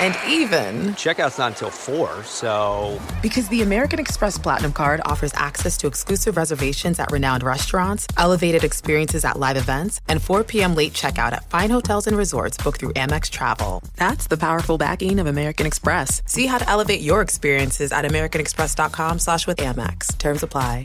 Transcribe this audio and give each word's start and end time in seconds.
And 0.00 0.16
even, 0.26 0.94
Checkout's 0.94 1.38
not 1.38 1.52
until 1.52 1.70
4, 1.70 2.24
so. 2.24 3.00
because 3.22 3.48
the 3.48 3.62
American 3.62 3.98
Express 3.98 4.38
Platinum 4.38 4.72
card 4.72 5.00
offers 5.04 5.32
access 5.34 5.76
to 5.78 5.86
exclusive 5.86 6.36
reservations 6.36 6.98
at 6.98 7.10
renowned 7.12 7.42
restaurants, 7.42 8.06
elevated 8.16 8.64
experiences 8.64 9.24
at 9.24 9.38
live 9.38 9.56
events, 9.56 10.00
and 10.08 10.22
4 10.22 10.44
p.m. 10.44 10.74
late 10.74 10.92
checkout 10.92 11.32
at 11.32 11.48
fine 11.50 11.70
hotels 11.70 12.06
and 12.06 12.16
resorts 12.16 12.56
booked 12.56 12.80
through 12.80 12.92
Amex 12.94 13.30
Travel. 13.30 13.82
That's 13.96 14.26
the 14.26 14.36
powerful 14.36 14.78
backing 14.78 15.18
of 15.18 15.26
American 15.26 15.66
Express. 15.66 16.22
See 16.26 16.46
how 16.46 16.58
to 16.58 16.68
elevate 16.68 17.00
your 17.00 17.20
experiences 17.20 17.92
at 17.92 18.04
americanexpress.com 18.04 19.18
slash 19.18 19.46
with 19.46 19.58
Amex. 19.58 20.16
Terms 20.18 20.42
apply. 20.42 20.84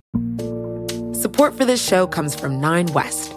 Support 1.14 1.56
for 1.58 1.66
this 1.66 1.86
show 1.86 2.08
comes 2.08 2.36
from 2.40 2.60
Nine 2.62 2.88
West. 2.88 3.37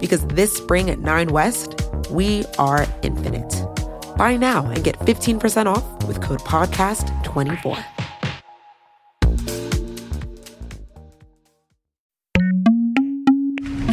because 0.00 0.26
this 0.28 0.52
spring 0.52 0.90
at 0.90 0.98
Nine 0.98 1.28
West, 1.28 1.80
we 2.10 2.44
are 2.58 2.86
infinite. 3.02 3.64
Buy 4.16 4.36
now 4.36 4.66
and 4.66 4.82
get 4.82 4.98
15% 5.00 5.66
off 5.66 5.84
with 6.06 6.20
code 6.20 6.40
PODCAST24. 6.40 7.84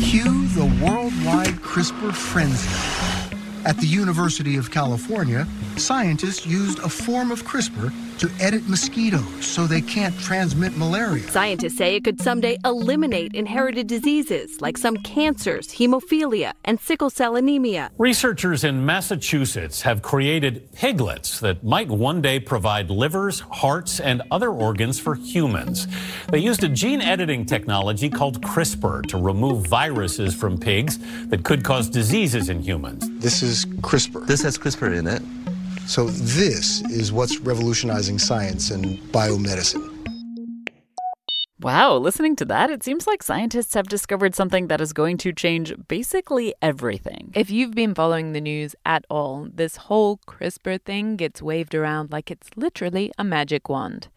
Cue 0.02 0.48
the 0.50 0.66
worldwide 0.82 1.56
CRISPR 1.62 2.14
frenzy. 2.14 2.87
At 3.68 3.76
the 3.76 3.86
University 3.86 4.56
of 4.56 4.72
California, 4.72 5.46
scientists 5.76 6.48
used 6.48 6.80
a 6.80 6.88
form 6.88 7.32
of 7.32 7.44
CRISPR 7.44 7.92
to 8.20 8.32
edit 8.40 8.66
mosquitoes 8.70 9.46
so 9.46 9.68
they 9.68 9.82
can't 9.82 10.18
transmit 10.20 10.78
malaria. 10.78 11.30
Scientists 11.30 11.78
say 11.78 11.98
it 11.98 12.06
could 12.06 12.22
someday 12.22 12.58
eliminate 12.64 13.34
inherited 13.36 13.88
diseases 13.88 14.62
like 14.62 14.78
some 14.78 14.96
cancers, 14.96 15.68
hemophilia, 15.68 16.54
and 16.64 16.80
sickle 16.80 17.10
cell 17.10 17.36
anemia. 17.36 17.92
Researchers 17.98 18.64
in 18.64 18.86
Massachusetts 18.86 19.82
have 19.82 20.02
created 20.02 20.72
piglets 20.72 21.42
that 21.42 21.62
might 21.62 21.90
one 21.90 22.22
day 22.22 22.40
provide 22.40 22.90
livers, 22.90 23.42
hearts, 23.52 24.00
and 24.00 24.22
other 24.32 24.50
organs 24.50 24.98
for 24.98 25.14
humans. 25.14 25.88
They 26.30 26.40
used 26.40 26.64
a 26.64 26.70
gene 26.70 27.02
editing 27.02 27.46
technology 27.46 28.10
called 28.10 28.42
CRISPR 28.42 29.08
to 29.08 29.18
remove 29.18 29.68
viruses 29.68 30.34
from 30.34 30.58
pigs 30.58 30.98
that 31.28 31.44
could 31.44 31.66
cause 31.66 31.90
diseases 31.90 32.48
in 32.48 32.62
humans. 32.62 33.10
This 33.20 33.44
is 33.44 33.57
CRISPR. 33.66 34.26
This 34.28 34.44
has 34.44 34.58
CRISPR 34.58 34.98
in 34.98 35.08
it. 35.08 35.22
So, 35.88 36.08
this 36.08 36.82
is 36.92 37.12
what's 37.12 37.40
revolutionizing 37.40 38.20
science 38.20 38.72
and 38.72 39.00
biomedicine. 39.14 39.98
Wow, 41.60 41.98
listening 41.98 42.36
to 42.36 42.46
that, 42.46 42.70
it 42.70 42.84
seems 42.84 43.08
like 43.08 43.24
scientists 43.24 43.74
have 43.74 43.88
discovered 43.88 44.36
something 44.36 44.68
that 44.68 44.80
is 44.80 44.94
going 44.94 45.18
to 45.18 45.34
change 45.34 45.74
basically 45.88 46.54
everything. 46.62 47.32
If 47.34 47.50
you've 47.50 47.74
been 47.74 47.96
following 47.96 48.34
the 48.34 48.42
news 48.42 48.76
at 48.86 49.06
all, 49.10 49.48
this 49.52 49.78
whole 49.78 50.18
CRISPR 50.28 50.80
thing 50.80 51.16
gets 51.16 51.42
waved 51.42 51.74
around 51.74 52.12
like 52.12 52.30
it's 52.30 52.50
literally 52.56 53.12
a 53.18 53.24
magic 53.24 53.70
wand. 53.70 54.10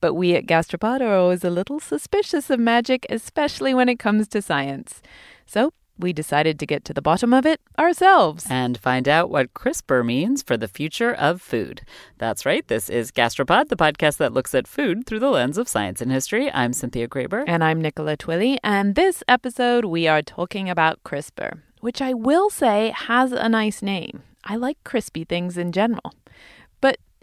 But 0.00 0.14
we 0.14 0.34
at 0.36 0.46
Gastropod 0.46 1.02
are 1.02 1.14
always 1.14 1.44
a 1.44 1.50
little 1.50 1.80
suspicious 1.80 2.48
of 2.48 2.60
magic, 2.60 3.04
especially 3.10 3.74
when 3.74 3.90
it 3.90 3.98
comes 3.98 4.26
to 4.28 4.40
science. 4.40 5.02
So 5.44 5.74
we 5.98 6.12
decided 6.12 6.58
to 6.58 6.66
get 6.66 6.84
to 6.84 6.94
the 6.94 7.02
bottom 7.02 7.32
of 7.32 7.46
it 7.46 7.60
ourselves. 7.78 8.46
And 8.50 8.78
find 8.78 9.08
out 9.08 9.30
what 9.30 9.54
CRISPR 9.54 10.04
means 10.04 10.42
for 10.42 10.56
the 10.56 10.68
future 10.68 11.12
of 11.12 11.40
food. 11.40 11.82
That's 12.18 12.44
right, 12.44 12.66
this 12.68 12.88
is 12.88 13.10
Gastropod, 13.10 13.68
the 13.68 13.76
podcast 13.76 14.18
that 14.18 14.32
looks 14.32 14.54
at 14.54 14.66
food 14.66 15.06
through 15.06 15.20
the 15.20 15.30
lens 15.30 15.58
of 15.58 15.68
science 15.68 16.00
and 16.00 16.12
history. 16.12 16.50
I'm 16.52 16.72
Cynthia 16.72 17.08
Graber. 17.08 17.44
And 17.46 17.64
I'm 17.64 17.80
Nicola 17.80 18.16
Twilley, 18.16 18.58
and 18.62 18.94
this 18.94 19.22
episode 19.28 19.84
we 19.84 20.06
are 20.06 20.22
talking 20.22 20.68
about 20.68 21.02
CRISPR, 21.04 21.60
which 21.80 22.02
I 22.02 22.12
will 22.12 22.50
say 22.50 22.92
has 22.94 23.32
a 23.32 23.48
nice 23.48 23.82
name. 23.82 24.22
I 24.44 24.56
like 24.56 24.82
crispy 24.84 25.24
things 25.24 25.56
in 25.58 25.72
general. 25.72 26.12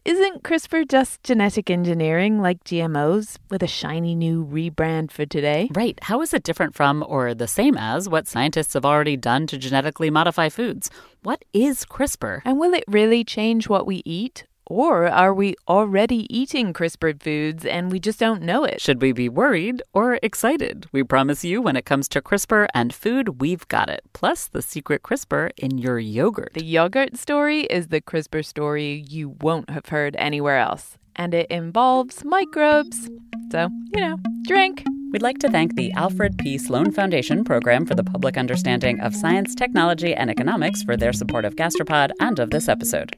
Isn't 0.06 0.44
CRISPR 0.44 0.90
just 0.90 1.24
genetic 1.24 1.70
engineering 1.70 2.42
like 2.42 2.62
GMOs 2.66 3.38
with 3.50 3.64
a 3.64 3.68
shiny 3.68 4.16
new 4.16 4.46
rebrand 4.46 5.12
for 5.12 5.26
today? 5.26 5.70
Right. 5.74 5.98
How 6.02 6.22
is 6.22 6.34
it 6.34 6.44
different 6.44 6.76
from 6.76 7.06
or 7.08 7.34
the 7.34 7.48
same 7.48 7.78
as 7.78 8.10
what 8.10 8.28
scientists 8.28 8.74
have 8.74 8.84
already 8.84 9.16
done 9.16 9.48
to 9.48 9.58
genetically 9.58 10.10
modify 10.10 10.50
foods? 10.50 10.90
What 11.22 11.46
is 11.54 11.86
CRISPR? 11.86 12.42
And 12.44 12.60
will 12.60 12.74
it 12.74 12.84
really 12.86 13.24
change 13.24 13.70
what 13.70 13.88
we 13.88 14.02
eat? 14.04 14.44
Or 14.74 15.08
are 15.08 15.36
we 15.36 15.54
already 15.68 16.26
eating 16.36 16.74
CRISPR 16.74 17.22
foods 17.22 17.64
and 17.64 17.92
we 17.92 18.00
just 18.00 18.20
don't 18.20 18.42
know 18.42 18.64
it? 18.64 18.82
Should 18.82 19.04
we 19.04 19.12
be 19.12 19.30
worried 19.30 19.84
or 19.94 20.18
excited? 20.24 20.88
We 20.92 21.04
promise 21.04 21.46
you 21.46 21.62
when 21.62 21.76
it 21.76 21.86
comes 21.86 22.08
to 22.10 22.24
CRISPR 22.24 22.66
and 22.74 22.92
food, 22.92 23.40
we've 23.40 23.68
got 23.68 23.88
it. 23.88 24.02
Plus 24.14 24.48
the 24.48 24.64
secret 24.64 25.04
CRISPR 25.04 25.52
in 25.58 25.78
your 25.78 26.00
yogurt. 26.00 26.54
The 26.56 26.66
yogurt 26.66 27.18
story 27.18 27.66
is 27.66 27.90
the 27.90 28.02
CRISPR 28.02 28.44
story 28.44 29.06
you 29.08 29.36
won't 29.42 29.70
have 29.70 29.86
heard 29.90 30.16
anywhere 30.18 30.58
else. 30.58 30.98
And 31.16 31.36
it 31.36 31.52
involves 31.52 32.26
microbes. 32.26 33.12
So, 33.52 33.70
you 33.94 34.02
know, 34.02 34.18
drink. 34.48 34.84
We'd 35.12 35.22
like 35.22 35.38
to 35.42 35.52
thank 35.52 35.76
the 35.76 35.92
Alfred 35.92 36.40
P. 36.40 36.58
Sloan 36.58 36.92
Foundation 36.92 37.44
Program 37.44 37.86
for 37.86 37.94
the 37.94 38.04
Public 38.04 38.40
Understanding 38.40 39.00
of 39.02 39.16
Science, 39.16 39.54
Technology, 39.54 40.16
and 40.16 40.32
Economics 40.32 40.82
for 40.82 40.98
their 40.98 41.14
support 41.14 41.46
of 41.46 41.56
Gastropod 41.56 42.10
and 42.20 42.40
of 42.40 42.50
this 42.50 42.68
episode. 42.68 43.16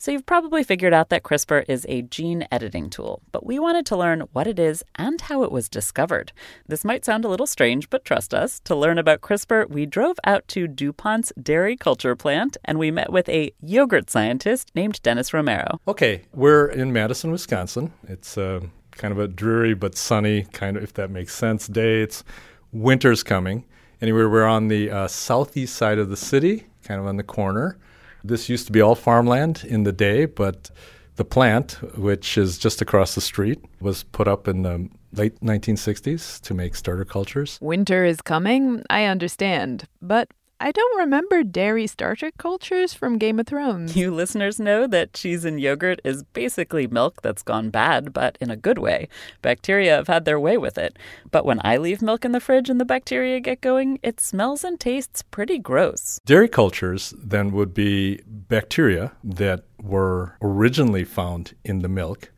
So, 0.00 0.12
you've 0.12 0.26
probably 0.26 0.62
figured 0.62 0.94
out 0.94 1.08
that 1.08 1.24
CRISPR 1.24 1.64
is 1.66 1.84
a 1.88 2.02
gene 2.02 2.46
editing 2.52 2.88
tool, 2.88 3.20
but 3.32 3.44
we 3.44 3.58
wanted 3.58 3.84
to 3.86 3.96
learn 3.96 4.20
what 4.32 4.46
it 4.46 4.56
is 4.60 4.84
and 4.94 5.20
how 5.20 5.42
it 5.42 5.50
was 5.50 5.68
discovered. 5.68 6.30
This 6.68 6.84
might 6.84 7.04
sound 7.04 7.24
a 7.24 7.28
little 7.28 7.48
strange, 7.48 7.90
but 7.90 8.04
trust 8.04 8.32
us. 8.32 8.60
To 8.60 8.76
learn 8.76 8.98
about 8.98 9.22
CRISPR, 9.22 9.68
we 9.68 9.86
drove 9.86 10.16
out 10.22 10.46
to 10.48 10.68
DuPont's 10.68 11.32
dairy 11.42 11.76
culture 11.76 12.14
plant 12.14 12.56
and 12.64 12.78
we 12.78 12.92
met 12.92 13.10
with 13.10 13.28
a 13.28 13.52
yogurt 13.60 14.08
scientist 14.08 14.70
named 14.72 15.02
Dennis 15.02 15.34
Romero. 15.34 15.80
Okay, 15.88 16.22
we're 16.32 16.66
in 16.66 16.92
Madison, 16.92 17.32
Wisconsin. 17.32 17.92
It's 18.06 18.38
uh, 18.38 18.60
kind 18.92 19.10
of 19.10 19.18
a 19.18 19.26
dreary 19.26 19.74
but 19.74 19.96
sunny, 19.96 20.44
kind 20.52 20.76
of, 20.76 20.84
if 20.84 20.94
that 20.94 21.10
makes 21.10 21.34
sense, 21.34 21.66
day. 21.66 22.02
It's 22.02 22.22
winter's 22.70 23.24
coming. 23.24 23.64
Anyway, 24.00 24.22
we're 24.26 24.46
on 24.46 24.68
the 24.68 24.92
uh, 24.92 25.08
southeast 25.08 25.74
side 25.74 25.98
of 25.98 26.08
the 26.08 26.16
city, 26.16 26.68
kind 26.84 27.00
of 27.00 27.06
on 27.08 27.16
the 27.16 27.24
corner. 27.24 27.76
This 28.24 28.48
used 28.48 28.66
to 28.66 28.72
be 28.72 28.80
all 28.80 28.94
farmland 28.94 29.64
in 29.66 29.84
the 29.84 29.92
day, 29.92 30.24
but 30.26 30.70
the 31.16 31.24
plant, 31.24 31.72
which 31.96 32.38
is 32.38 32.58
just 32.58 32.80
across 32.80 33.14
the 33.14 33.20
street, 33.20 33.62
was 33.80 34.04
put 34.04 34.28
up 34.28 34.46
in 34.48 34.62
the 34.62 34.88
late 35.12 35.40
1960s 35.40 36.40
to 36.42 36.54
make 36.54 36.76
starter 36.76 37.04
cultures. 37.04 37.58
Winter 37.60 38.04
is 38.04 38.20
coming, 38.20 38.82
I 38.90 39.04
understand. 39.04 39.88
But 40.00 40.28
I 40.60 40.72
don't 40.72 40.98
remember 40.98 41.44
dairy 41.44 41.86
starter 41.86 42.32
cultures 42.36 42.92
from 42.92 43.16
Game 43.16 43.38
of 43.38 43.46
Thrones. 43.46 43.96
You 43.96 44.10
listeners 44.10 44.58
know 44.58 44.88
that 44.88 45.12
cheese 45.12 45.44
and 45.44 45.60
yogurt 45.60 46.00
is 46.02 46.24
basically 46.24 46.88
milk 46.88 47.22
that's 47.22 47.44
gone 47.44 47.70
bad, 47.70 48.12
but 48.12 48.36
in 48.40 48.50
a 48.50 48.56
good 48.56 48.78
way. 48.78 49.08
Bacteria 49.40 49.94
have 49.94 50.08
had 50.08 50.24
their 50.24 50.40
way 50.40 50.58
with 50.58 50.76
it. 50.76 50.98
But 51.30 51.44
when 51.44 51.60
I 51.62 51.76
leave 51.76 52.02
milk 52.02 52.24
in 52.24 52.32
the 52.32 52.40
fridge 52.40 52.68
and 52.68 52.80
the 52.80 52.84
bacteria 52.84 53.38
get 53.38 53.60
going, 53.60 54.00
it 54.02 54.20
smells 54.20 54.64
and 54.64 54.80
tastes 54.80 55.22
pretty 55.22 55.58
gross. 55.58 56.18
Dairy 56.26 56.48
cultures 56.48 57.14
then 57.16 57.52
would 57.52 57.72
be 57.72 58.20
bacteria 58.26 59.12
that 59.22 59.64
were 59.80 60.36
originally 60.42 61.04
found 61.04 61.54
in 61.64 61.82
the 61.82 61.88
milk 61.88 62.32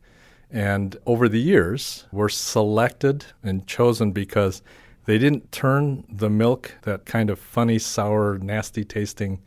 and 0.51 0.97
over 1.05 1.27
the 1.27 1.39
years 1.39 2.05
were 2.11 2.29
selected 2.29 3.25
and 3.41 3.65
chosen 3.65 4.11
because 4.11 4.61
they 5.05 5.17
didn't 5.17 5.51
turn 5.51 6.05
the 6.09 6.29
milk, 6.29 6.75
that 6.83 7.05
kind 7.05 7.29
of 7.29 7.39
funny, 7.39 7.79
sour, 7.79 8.37
nasty 8.37 8.83
tasting 8.83 9.41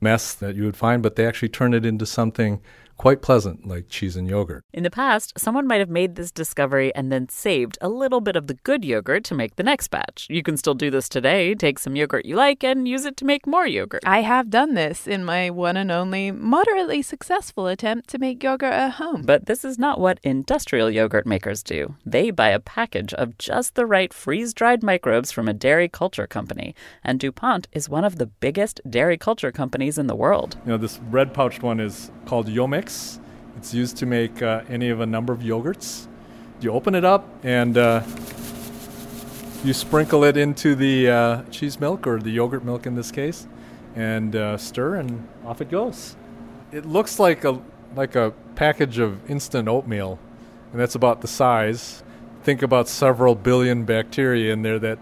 mess 0.00 0.34
that 0.34 0.54
you 0.56 0.64
would 0.64 0.76
find, 0.76 1.02
but 1.02 1.16
they 1.16 1.26
actually 1.26 1.48
turned 1.48 1.74
it 1.74 1.84
into 1.84 2.06
something 2.06 2.60
quite 3.00 3.22
pleasant, 3.22 3.66
like 3.66 3.88
cheese 3.88 4.14
and 4.14 4.28
yogurt. 4.28 4.62
In 4.74 4.82
the 4.82 4.90
past, 4.90 5.32
someone 5.38 5.66
might 5.66 5.80
have 5.80 5.88
made 5.88 6.16
this 6.16 6.30
discovery 6.30 6.94
and 6.94 7.10
then 7.10 7.30
saved 7.30 7.78
a 7.80 7.88
little 7.88 8.20
bit 8.20 8.36
of 8.36 8.46
the 8.46 8.58
good 8.62 8.84
yogurt 8.84 9.24
to 9.24 9.34
make 9.34 9.56
the 9.56 9.62
next 9.62 9.88
batch. 9.88 10.26
You 10.28 10.42
can 10.42 10.58
still 10.58 10.74
do 10.74 10.90
this 10.90 11.08
today. 11.08 11.54
Take 11.54 11.78
some 11.78 11.96
yogurt 11.96 12.26
you 12.26 12.36
like 12.36 12.62
and 12.62 12.86
use 12.86 13.06
it 13.06 13.16
to 13.16 13.24
make 13.24 13.46
more 13.46 13.66
yogurt. 13.66 14.02
I 14.04 14.20
have 14.20 14.50
done 14.50 14.74
this 14.74 15.06
in 15.06 15.24
my 15.24 15.48
one 15.48 15.78
and 15.78 15.90
only 15.90 16.30
moderately 16.30 17.00
successful 17.00 17.68
attempt 17.68 18.10
to 18.10 18.18
make 18.18 18.42
yogurt 18.42 18.74
at 18.74 18.92
home. 18.92 19.22
But 19.22 19.46
this 19.46 19.64
is 19.64 19.78
not 19.78 19.98
what 19.98 20.20
industrial 20.22 20.90
yogurt 20.90 21.26
makers 21.26 21.62
do. 21.62 21.94
They 22.04 22.30
buy 22.30 22.50
a 22.50 22.60
package 22.60 23.14
of 23.14 23.38
just 23.38 23.76
the 23.76 23.86
right 23.86 24.12
freeze 24.12 24.52
dried 24.52 24.82
microbes 24.82 25.32
from 25.32 25.48
a 25.48 25.54
dairy 25.54 25.88
culture 25.88 26.26
company. 26.26 26.74
And 27.02 27.18
DuPont 27.18 27.66
is 27.72 27.88
one 27.88 28.04
of 28.04 28.16
the 28.16 28.26
biggest 28.26 28.78
dairy 28.90 29.16
culture 29.16 29.52
companies 29.52 29.96
in 29.96 30.06
the 30.06 30.14
world. 30.14 30.58
You 30.66 30.72
know, 30.72 30.76
this 30.76 31.00
red 31.08 31.32
pouched 31.32 31.62
one 31.62 31.80
is 31.80 32.10
called 32.26 32.46
Yomix. 32.46 32.89
It's 33.56 33.74
used 33.74 33.96
to 33.98 34.06
make 34.06 34.42
uh, 34.42 34.62
any 34.68 34.90
of 34.90 35.00
a 35.00 35.06
number 35.06 35.32
of 35.32 35.40
yogurts. 35.40 36.06
You 36.60 36.72
open 36.72 36.94
it 36.94 37.04
up 37.04 37.26
and 37.42 37.76
uh, 37.76 38.02
you 39.64 39.74
sprinkle 39.74 40.24
it 40.24 40.36
into 40.36 40.74
the 40.74 41.10
uh, 41.10 41.42
cheese 41.50 41.78
milk 41.78 42.06
or 42.06 42.18
the 42.18 42.30
yogurt 42.30 42.64
milk 42.64 42.86
in 42.86 42.94
this 42.94 43.10
case, 43.10 43.46
and 43.94 44.34
uh, 44.34 44.56
stir, 44.56 44.96
and 44.96 45.28
off 45.44 45.60
it 45.60 45.70
goes. 45.70 46.16
It 46.72 46.86
looks 46.86 47.18
like 47.18 47.44
a 47.44 47.60
like 47.94 48.14
a 48.14 48.32
package 48.54 48.98
of 48.98 49.28
instant 49.30 49.68
oatmeal, 49.68 50.18
and 50.72 50.80
that's 50.80 50.94
about 50.94 51.20
the 51.20 51.28
size. 51.28 52.02
Think 52.42 52.62
about 52.62 52.88
several 52.88 53.34
billion 53.34 53.84
bacteria 53.84 54.52
in 54.52 54.62
there 54.62 54.78
that 54.78 54.98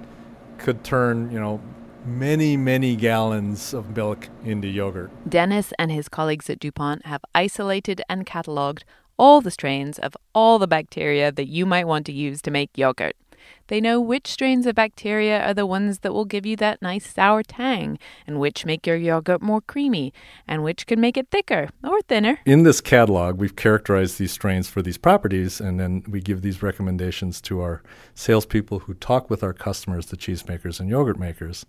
could 0.58 0.82
turn, 0.82 1.30
you 1.30 1.38
know, 1.38 1.60
many, 2.08 2.56
many 2.56 2.96
gallons 2.96 3.74
of 3.74 3.94
milk 3.94 4.28
into 4.44 4.66
yogurt. 4.66 5.10
Dennis 5.28 5.72
and 5.78 5.92
his 5.92 6.08
colleagues 6.08 6.48
at 6.48 6.58
DuPont 6.58 7.06
have 7.06 7.20
isolated 7.34 8.02
and 8.08 8.26
cataloged 8.26 8.82
all 9.18 9.40
the 9.40 9.50
strains 9.50 9.98
of 9.98 10.16
all 10.34 10.58
the 10.58 10.66
bacteria 10.66 11.30
that 11.30 11.48
you 11.48 11.66
might 11.66 11.86
want 11.86 12.06
to 12.06 12.12
use 12.12 12.40
to 12.42 12.50
make 12.50 12.70
yogurt. 12.76 13.14
They 13.68 13.80
know 13.80 14.00
which 14.00 14.26
strains 14.26 14.66
of 14.66 14.74
bacteria 14.74 15.42
are 15.42 15.54
the 15.54 15.66
ones 15.66 16.00
that 16.00 16.12
will 16.12 16.24
give 16.24 16.44
you 16.44 16.56
that 16.56 16.82
nice 16.82 17.12
sour 17.12 17.42
tang, 17.42 17.98
and 18.26 18.40
which 18.40 18.66
make 18.66 18.86
your 18.86 18.96
yogurt 18.96 19.42
more 19.42 19.60
creamy, 19.60 20.12
and 20.46 20.64
which 20.64 20.86
can 20.86 21.00
make 21.00 21.16
it 21.16 21.28
thicker 21.30 21.68
or 21.84 22.00
thinner. 22.02 22.38
In 22.44 22.62
this 22.62 22.80
catalog, 22.80 23.38
we've 23.38 23.56
characterized 23.56 24.18
these 24.18 24.32
strains 24.32 24.68
for 24.68 24.82
these 24.82 24.98
properties, 24.98 25.60
and 25.60 25.78
then 25.78 26.02
we 26.08 26.20
give 26.20 26.42
these 26.42 26.62
recommendations 26.62 27.40
to 27.42 27.60
our 27.60 27.82
salespeople 28.14 28.80
who 28.80 28.94
talk 28.94 29.30
with 29.30 29.42
our 29.42 29.52
customers, 29.52 30.06
the 30.06 30.16
cheesemakers 30.16 30.80
and 30.80 30.88
yogurt 30.88 31.18
makers. 31.18 31.66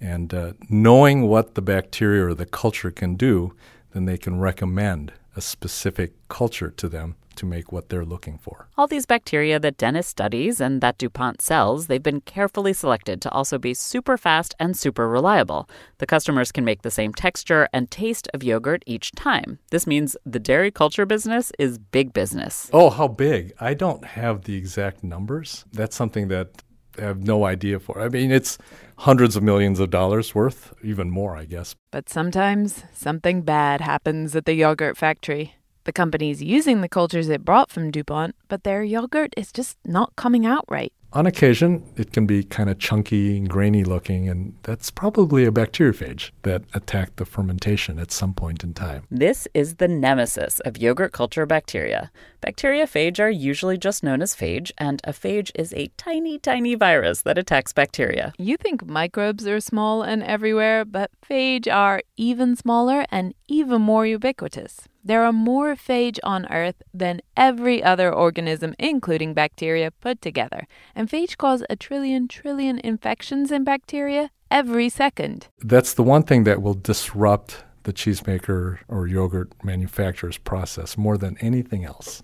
And 0.00 0.32
uh, 0.32 0.52
knowing 0.68 1.26
what 1.26 1.54
the 1.54 1.62
bacteria 1.62 2.26
or 2.26 2.34
the 2.34 2.46
culture 2.46 2.90
can 2.90 3.16
do, 3.16 3.54
then 3.92 4.04
they 4.04 4.18
can 4.18 4.38
recommend 4.38 5.12
a 5.36 5.40
specific 5.40 6.12
culture 6.28 6.70
to 6.70 6.88
them 6.88 7.16
to 7.38 7.46
make 7.46 7.70
what 7.70 7.88
they're 7.88 8.04
looking 8.04 8.36
for. 8.36 8.68
All 8.76 8.88
these 8.88 9.06
bacteria 9.06 9.60
that 9.60 9.78
Dennis 9.78 10.08
studies 10.08 10.60
and 10.60 10.80
that 10.80 10.98
DuPont 10.98 11.40
sells, 11.40 11.86
they've 11.86 12.02
been 12.02 12.20
carefully 12.20 12.72
selected 12.72 13.22
to 13.22 13.30
also 13.30 13.58
be 13.58 13.74
super 13.74 14.16
fast 14.16 14.54
and 14.58 14.76
super 14.76 15.08
reliable. 15.08 15.70
The 15.98 16.06
customers 16.06 16.50
can 16.50 16.64
make 16.64 16.82
the 16.82 16.90
same 16.90 17.14
texture 17.14 17.68
and 17.72 17.90
taste 17.90 18.28
of 18.34 18.42
yogurt 18.42 18.82
each 18.86 19.12
time. 19.12 19.60
This 19.70 19.86
means 19.86 20.16
the 20.26 20.40
dairy 20.40 20.72
culture 20.72 21.06
business 21.06 21.52
is 21.58 21.78
big 21.78 22.12
business. 22.12 22.68
Oh, 22.72 22.90
how 22.90 23.06
big? 23.06 23.52
I 23.60 23.74
don't 23.74 24.04
have 24.04 24.42
the 24.42 24.56
exact 24.56 25.04
numbers. 25.04 25.64
That's 25.72 25.94
something 25.94 26.26
that 26.28 26.62
have 26.98 27.24
no 27.24 27.44
idea 27.44 27.78
for. 27.78 28.00
I 28.00 28.08
mean, 28.08 28.30
it's 28.30 28.58
hundreds 28.98 29.36
of 29.36 29.42
millions 29.42 29.80
of 29.80 29.90
dollars 29.90 30.34
worth, 30.34 30.74
even 30.82 31.10
more, 31.10 31.36
I 31.36 31.44
guess. 31.44 31.74
But 31.90 32.08
sometimes 32.08 32.84
something 32.92 33.42
bad 33.42 33.80
happens 33.80 34.34
at 34.34 34.44
the 34.44 34.54
yogurt 34.54 34.96
factory. 34.96 35.54
The 35.84 35.92
company's 35.92 36.42
using 36.42 36.80
the 36.80 36.88
cultures 36.88 37.28
it 37.28 37.44
brought 37.44 37.70
from 37.70 37.90
DuPont, 37.90 38.34
but 38.48 38.64
their 38.64 38.82
yogurt 38.82 39.32
is 39.36 39.52
just 39.52 39.78
not 39.86 40.16
coming 40.16 40.44
out 40.44 40.64
right. 40.68 40.92
On 41.14 41.24
occasion, 41.24 41.84
it 41.96 42.12
can 42.12 42.26
be 42.26 42.44
kind 42.44 42.68
of 42.68 42.78
chunky 42.78 43.38
and 43.38 43.48
grainy 43.48 43.82
looking, 43.82 44.28
and 44.28 44.54
that's 44.62 44.90
probably 44.90 45.46
a 45.46 45.50
bacteriophage 45.50 46.32
that 46.42 46.64
attacked 46.74 47.16
the 47.16 47.24
fermentation 47.24 47.98
at 47.98 48.12
some 48.12 48.34
point 48.34 48.62
in 48.62 48.74
time. 48.74 49.04
This 49.10 49.48
is 49.54 49.76
the 49.76 49.88
nemesis 49.88 50.60
of 50.60 50.76
yogurt 50.76 51.12
culture 51.12 51.46
bacteria. 51.46 52.10
Bacteriophage 52.46 53.18
are 53.20 53.30
usually 53.30 53.78
just 53.78 54.02
known 54.02 54.20
as 54.20 54.36
phage, 54.36 54.70
and 54.76 55.00
a 55.04 55.12
phage 55.14 55.50
is 55.54 55.72
a 55.72 55.90
tiny, 55.96 56.38
tiny 56.38 56.74
virus 56.74 57.22
that 57.22 57.38
attacks 57.38 57.72
bacteria. 57.72 58.34
You 58.36 58.58
think 58.58 58.86
microbes 58.86 59.46
are 59.46 59.60
small 59.60 60.02
and 60.02 60.22
everywhere, 60.22 60.84
but 60.84 61.10
phage 61.26 61.72
are 61.72 62.02
even 62.18 62.54
smaller 62.54 63.06
and 63.10 63.32
even 63.48 63.80
more 63.80 64.04
ubiquitous. 64.04 64.80
There 65.08 65.24
are 65.24 65.32
more 65.32 65.74
phage 65.74 66.18
on 66.22 66.44
Earth 66.52 66.82
than 66.92 67.22
every 67.34 67.82
other 67.82 68.12
organism, 68.12 68.74
including 68.78 69.32
bacteria, 69.32 69.90
put 69.90 70.20
together. 70.20 70.66
And 70.94 71.08
phage 71.08 71.38
cause 71.38 71.64
a 71.70 71.76
trillion 71.76 72.28
trillion 72.28 72.78
infections 72.78 73.50
in 73.50 73.64
bacteria 73.64 74.30
every 74.50 74.90
second. 74.90 75.48
That's 75.60 75.94
the 75.94 76.02
one 76.02 76.24
thing 76.24 76.44
that 76.44 76.60
will 76.60 76.74
disrupt 76.74 77.64
the 77.84 77.92
cheesemaker 77.94 78.80
or 78.86 79.06
yogurt 79.06 79.50
manufacturer's 79.64 80.36
process 80.36 80.98
more 80.98 81.16
than 81.16 81.38
anything 81.38 81.86
else. 81.86 82.22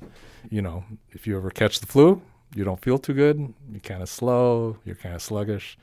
You 0.50 0.60
know, 0.60 0.84
if 1.10 1.26
you 1.26 1.38
ever 1.38 1.48
catch 1.48 1.80
the 1.80 1.86
flu, 1.86 2.20
you 2.54 2.64
don't 2.64 2.82
feel 2.82 2.98
too 2.98 3.14
good, 3.14 3.54
you're 3.70 3.80
kind 3.80 4.02
of 4.02 4.10
slow, 4.10 4.76
you're 4.84 4.96
kind 4.96 5.14
of 5.14 5.22
sluggish. 5.22 5.78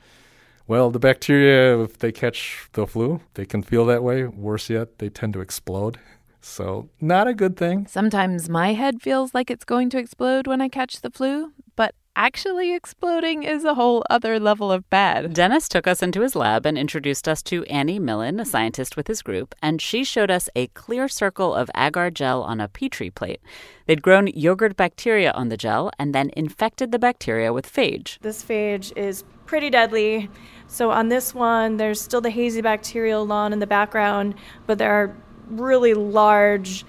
Well, 0.68 0.92
the 0.92 1.00
bacteria, 1.00 1.82
if 1.82 1.98
they 1.98 2.12
catch 2.12 2.68
the 2.74 2.86
flu, 2.86 3.22
they 3.34 3.44
can 3.44 3.64
feel 3.64 3.86
that 3.86 4.04
way. 4.04 4.24
Worse 4.24 4.70
yet, 4.70 5.00
they 5.00 5.08
tend 5.08 5.32
to 5.32 5.40
explode. 5.40 5.98
So, 6.42 6.88
not 7.00 7.28
a 7.28 7.34
good 7.34 7.56
thing. 7.56 7.86
Sometimes 7.86 8.48
my 8.48 8.74
head 8.74 9.00
feels 9.00 9.32
like 9.32 9.50
it's 9.50 9.64
going 9.64 9.90
to 9.90 9.98
explode 9.98 10.46
when 10.48 10.60
I 10.60 10.68
catch 10.68 11.00
the 11.00 11.10
flu, 11.10 11.52
but 11.76 11.94
actually 12.16 12.74
exploding 12.74 13.44
is 13.44 13.64
a 13.64 13.74
whole 13.74 14.04
other 14.10 14.40
level 14.40 14.72
of 14.72 14.90
bad. 14.90 15.34
Dennis 15.34 15.68
took 15.68 15.86
us 15.86 16.02
into 16.02 16.20
his 16.20 16.34
lab 16.34 16.66
and 16.66 16.76
introduced 16.76 17.28
us 17.28 17.44
to 17.44 17.64
Annie 17.66 18.00
Millen, 18.00 18.40
a 18.40 18.44
scientist 18.44 18.96
with 18.96 19.06
his 19.06 19.22
group, 19.22 19.54
and 19.62 19.80
she 19.80 20.02
showed 20.02 20.32
us 20.32 20.48
a 20.56 20.66
clear 20.68 21.06
circle 21.06 21.54
of 21.54 21.70
agar 21.76 22.10
gel 22.10 22.42
on 22.42 22.60
a 22.60 22.68
petri 22.68 23.08
plate. 23.08 23.40
They'd 23.86 24.02
grown 24.02 24.26
yogurt 24.26 24.76
bacteria 24.76 25.30
on 25.30 25.48
the 25.48 25.56
gel 25.56 25.92
and 25.96 26.12
then 26.12 26.30
infected 26.36 26.90
the 26.90 26.98
bacteria 26.98 27.52
with 27.52 27.72
phage. 27.72 28.18
This 28.20 28.44
phage 28.44 28.92
is 28.96 29.22
pretty 29.46 29.70
deadly. 29.70 30.28
So 30.66 30.90
on 30.90 31.08
this 31.08 31.34
one, 31.34 31.76
there's 31.76 32.00
still 32.00 32.20
the 32.20 32.30
hazy 32.30 32.62
bacterial 32.62 33.24
lawn 33.24 33.52
in 33.52 33.60
the 33.60 33.66
background, 33.66 34.34
but 34.66 34.78
there 34.78 34.92
are 34.92 35.16
really 35.52 35.94
large 35.94 36.84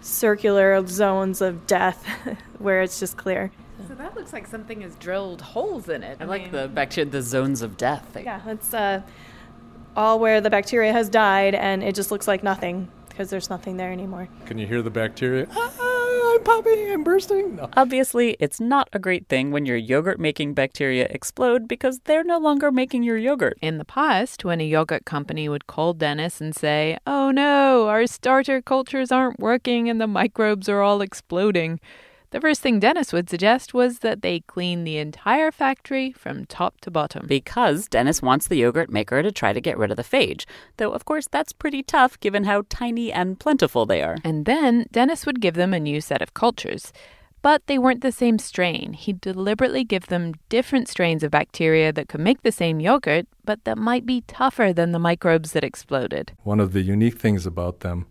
circular 0.00 0.84
zones 0.86 1.40
of 1.40 1.66
death 1.66 2.04
where 2.58 2.82
it's 2.82 2.98
just 2.98 3.16
clear. 3.16 3.50
So 3.88 3.94
that 3.94 4.14
looks 4.14 4.32
like 4.32 4.46
something 4.46 4.80
has 4.82 4.94
drilled 4.96 5.40
holes 5.40 5.88
in 5.88 6.02
it. 6.02 6.18
I, 6.20 6.24
I 6.24 6.26
like 6.26 6.42
mean, 6.44 6.52
the 6.52 6.68
bacteria, 6.68 7.10
the 7.10 7.22
zones 7.22 7.62
of 7.62 7.76
death. 7.76 8.16
Yeah, 8.22 8.40
it's 8.46 8.72
uh, 8.72 9.02
all 9.96 10.18
where 10.18 10.40
the 10.40 10.50
bacteria 10.50 10.92
has 10.92 11.08
died, 11.08 11.54
and 11.54 11.82
it 11.82 11.94
just 11.94 12.10
looks 12.10 12.28
like 12.28 12.42
nothing 12.42 12.88
because 13.12 13.30
there's 13.30 13.50
nothing 13.50 13.76
there 13.76 13.92
anymore. 13.92 14.28
Can 14.46 14.58
you 14.58 14.66
hear 14.66 14.82
the 14.82 14.90
bacteria? 14.90 15.46
Ah, 15.50 16.34
I'm 16.34 16.42
popping, 16.44 16.90
I'm 16.90 17.04
bursting. 17.04 17.56
No. 17.56 17.68
Obviously, 17.76 18.36
it's 18.40 18.58
not 18.58 18.88
a 18.92 18.98
great 18.98 19.28
thing 19.28 19.50
when 19.50 19.66
your 19.66 19.76
yogurt 19.76 20.18
making 20.18 20.54
bacteria 20.54 21.06
explode 21.10 21.68
because 21.68 22.00
they're 22.04 22.24
no 22.24 22.38
longer 22.38 22.72
making 22.72 23.02
your 23.02 23.18
yogurt. 23.18 23.58
In 23.60 23.76
the 23.76 23.84
past, 23.84 24.44
when 24.44 24.60
a 24.60 24.64
yogurt 24.64 25.04
company 25.04 25.48
would 25.48 25.66
call 25.66 25.92
Dennis 25.92 26.40
and 26.40 26.54
say, 26.54 26.96
Oh 27.06 27.30
no, 27.30 27.88
our 27.88 28.06
starter 28.06 28.62
cultures 28.62 29.12
aren't 29.12 29.38
working 29.38 29.90
and 29.90 30.00
the 30.00 30.06
microbes 30.06 30.68
are 30.68 30.80
all 30.80 31.02
exploding. 31.02 31.80
The 32.32 32.40
first 32.40 32.62
thing 32.62 32.80
Dennis 32.80 33.12
would 33.12 33.28
suggest 33.28 33.74
was 33.74 33.98
that 33.98 34.22
they 34.22 34.40
clean 34.40 34.84
the 34.84 34.96
entire 34.96 35.52
factory 35.52 36.12
from 36.12 36.46
top 36.46 36.80
to 36.80 36.90
bottom. 36.90 37.26
Because 37.26 37.88
Dennis 37.88 38.22
wants 38.22 38.48
the 38.48 38.56
yogurt 38.56 38.90
maker 38.90 39.22
to 39.22 39.30
try 39.30 39.52
to 39.52 39.60
get 39.60 39.76
rid 39.76 39.90
of 39.90 39.98
the 39.98 40.02
phage. 40.02 40.46
Though, 40.78 40.92
of 40.92 41.04
course, 41.04 41.28
that's 41.30 41.52
pretty 41.52 41.82
tough 41.82 42.18
given 42.20 42.44
how 42.44 42.62
tiny 42.70 43.12
and 43.12 43.38
plentiful 43.38 43.84
they 43.84 44.00
are. 44.00 44.16
And 44.24 44.46
then 44.46 44.86
Dennis 44.90 45.26
would 45.26 45.42
give 45.42 45.56
them 45.56 45.74
a 45.74 45.78
new 45.78 46.00
set 46.00 46.22
of 46.22 46.32
cultures. 46.32 46.90
But 47.42 47.66
they 47.66 47.76
weren't 47.76 48.00
the 48.00 48.10
same 48.10 48.38
strain. 48.38 48.94
He'd 48.94 49.20
deliberately 49.20 49.84
give 49.84 50.06
them 50.06 50.32
different 50.48 50.88
strains 50.88 51.22
of 51.22 51.30
bacteria 51.30 51.92
that 51.92 52.08
could 52.08 52.20
make 52.20 52.40
the 52.42 52.52
same 52.52 52.80
yogurt, 52.80 53.26
but 53.44 53.62
that 53.64 53.76
might 53.76 54.06
be 54.06 54.22
tougher 54.22 54.72
than 54.72 54.92
the 54.92 54.98
microbes 54.98 55.52
that 55.52 55.64
exploded. 55.64 56.32
One 56.44 56.60
of 56.60 56.72
the 56.72 56.80
unique 56.80 57.18
things 57.18 57.44
about 57.44 57.80
them 57.80 58.06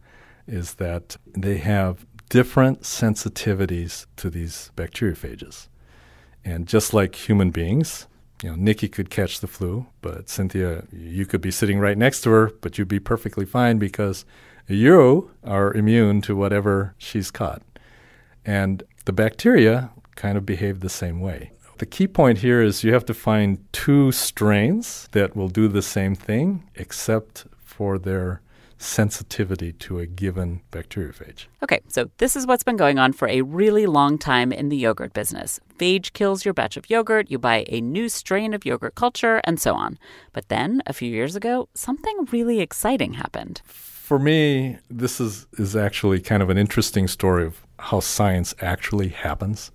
is 0.46 0.76
that 0.76 1.18
they 1.36 1.58
have 1.58 2.06
different 2.32 2.84
sensitivities 2.84 4.06
to 4.16 4.30
these 4.30 4.72
bacteriophages. 4.78 5.68
And 6.46 6.66
just 6.66 6.94
like 6.94 7.28
human 7.28 7.52
beings, 7.52 8.08
you 8.42 8.50
know, 8.50 8.56
Nikki 8.56 8.88
could 8.88 9.10
catch 9.10 9.42
the 9.42 9.48
flu, 9.48 9.86
but 10.02 10.30
Cynthia, 10.30 10.86
you 10.94 11.26
could 11.26 11.42
be 11.42 11.52
sitting 11.52 11.78
right 11.78 11.98
next 11.98 12.22
to 12.22 12.30
her, 12.30 12.52
but 12.62 12.78
you'd 12.78 12.88
be 12.88 13.02
perfectly 13.02 13.46
fine 13.46 13.80
because 13.80 14.24
you 14.66 15.30
are 15.44 15.74
immune 15.74 16.22
to 16.22 16.34
whatever 16.34 16.96
she's 16.98 17.32
caught. 17.32 17.62
And 18.46 18.82
the 19.04 19.12
bacteria 19.12 19.92
kind 20.16 20.38
of 20.38 20.46
behave 20.46 20.80
the 20.80 20.90
same 20.90 21.20
way. 21.20 21.52
The 21.80 21.86
key 21.86 22.08
point 22.08 22.38
here 22.38 22.62
is 22.62 22.82
you 22.82 22.94
have 22.94 23.06
to 23.08 23.14
find 23.14 23.60
two 23.74 24.14
strains 24.14 25.10
that 25.12 25.36
will 25.36 25.50
do 25.50 25.68
the 25.68 25.82
same 25.82 26.16
thing, 26.16 26.64
except 26.76 27.46
for 27.58 28.00
their 28.00 28.42
sensitivity 28.82 29.72
to 29.74 30.00
a 30.00 30.06
given 30.06 30.62
bacteriophage. 30.72 31.46
Okay, 31.62 31.82
so 31.88 32.10
this 32.18 32.36
is 32.36 32.48
what's 32.48 32.64
been 32.64 32.78
going 32.78 32.98
on 32.98 33.14
for 33.14 33.28
a 33.28 33.42
really 33.42 33.86
long 33.86 34.18
time 34.18 34.52
in 34.52 34.70
the 34.70 34.78
yogurt 34.78 35.14
business. 35.14 35.60
Phage 35.78 36.14
kills 36.14 36.44
your 36.44 36.54
batch 36.54 36.78
of 36.78 36.90
yogurt, 36.90 37.30
you 37.30 37.38
buy 37.38 37.66
a 37.68 37.80
new 37.80 38.10
strain 38.10 38.54
of 38.54 38.66
yogurt 38.66 38.96
culture, 38.96 39.42
and 39.44 39.60
so 39.60 39.76
on. 39.76 40.00
But 40.34 40.50
then, 40.50 40.82
a 40.88 40.94
few 40.94 41.10
years 41.10 41.36
ago, 41.36 41.70
something 41.76 42.28
really 42.32 42.60
exciting 42.60 43.14
happened. 43.14 43.62
For 43.66 44.18
me, 44.20 44.78
this 44.90 45.22
is, 45.22 45.48
is 45.54 45.76
actually 45.76 46.20
kind 46.20 46.42
of 46.44 46.50
an 46.50 46.58
interesting 46.58 47.08
story 47.08 47.46
of 47.46 47.62
how 47.80 48.00
science 48.00 48.54
actually 48.62 49.10
happens. 49.10 49.72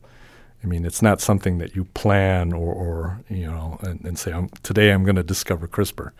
I 0.62 0.66
mean, 0.66 0.84
it's 0.84 1.00
not 1.00 1.20
something 1.20 1.58
that 1.58 1.76
you 1.76 1.84
plan 1.84 2.52
or, 2.52 2.74
or 2.74 3.20
you 3.28 3.46
know, 3.46 3.78
and, 3.82 4.04
and 4.04 4.18
say, 4.18 4.34
today 4.64 4.90
I'm 4.90 5.04
going 5.04 5.16
to 5.16 5.22
discover 5.22 5.68
CRISPR. 5.68 6.10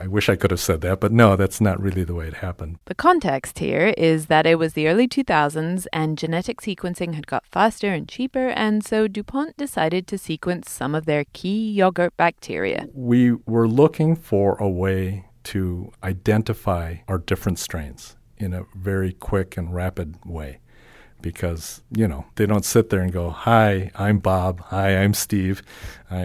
I 0.00 0.06
wish 0.06 0.30
I 0.30 0.36
could 0.36 0.50
have 0.50 0.60
said 0.60 0.80
that, 0.80 0.98
but 0.98 1.12
no, 1.12 1.36
that's 1.36 1.60
not 1.60 1.78
really 1.78 2.04
the 2.04 2.14
way 2.14 2.26
it 2.26 2.34
happened. 2.34 2.78
The 2.86 2.94
context 2.94 3.58
here 3.58 3.92
is 3.98 4.26
that 4.26 4.46
it 4.46 4.58
was 4.58 4.72
the 4.72 4.88
early 4.88 5.06
2000s 5.06 5.86
and 5.92 6.16
genetic 6.16 6.62
sequencing 6.62 7.12
had 7.12 7.26
got 7.26 7.44
faster 7.44 7.92
and 7.92 8.08
cheaper, 8.08 8.48
and 8.48 8.82
so 8.82 9.06
DuPont 9.06 9.58
decided 9.58 10.06
to 10.06 10.16
sequence 10.16 10.70
some 10.70 10.94
of 10.94 11.04
their 11.04 11.24
key 11.34 11.70
yogurt 11.70 12.16
bacteria. 12.16 12.86
We 12.94 13.32
were 13.32 13.68
looking 13.68 14.16
for 14.16 14.56
a 14.56 14.70
way 14.70 15.26
to 15.44 15.92
identify 16.02 16.96
our 17.06 17.18
different 17.18 17.58
strains 17.58 18.16
in 18.38 18.54
a 18.54 18.64
very 18.74 19.12
quick 19.12 19.58
and 19.58 19.74
rapid 19.74 20.16
way 20.24 20.60
because 21.20 21.82
you 21.94 22.08
know 22.08 22.24
they 22.36 22.46
don't 22.46 22.64
sit 22.64 22.88
there 22.88 23.00
and 23.00 23.12
go 23.12 23.28
hi 23.28 23.90
i'm 23.94 24.18
bob 24.18 24.60
hi 24.60 24.96
i'm 24.96 25.12
steve 25.12 25.62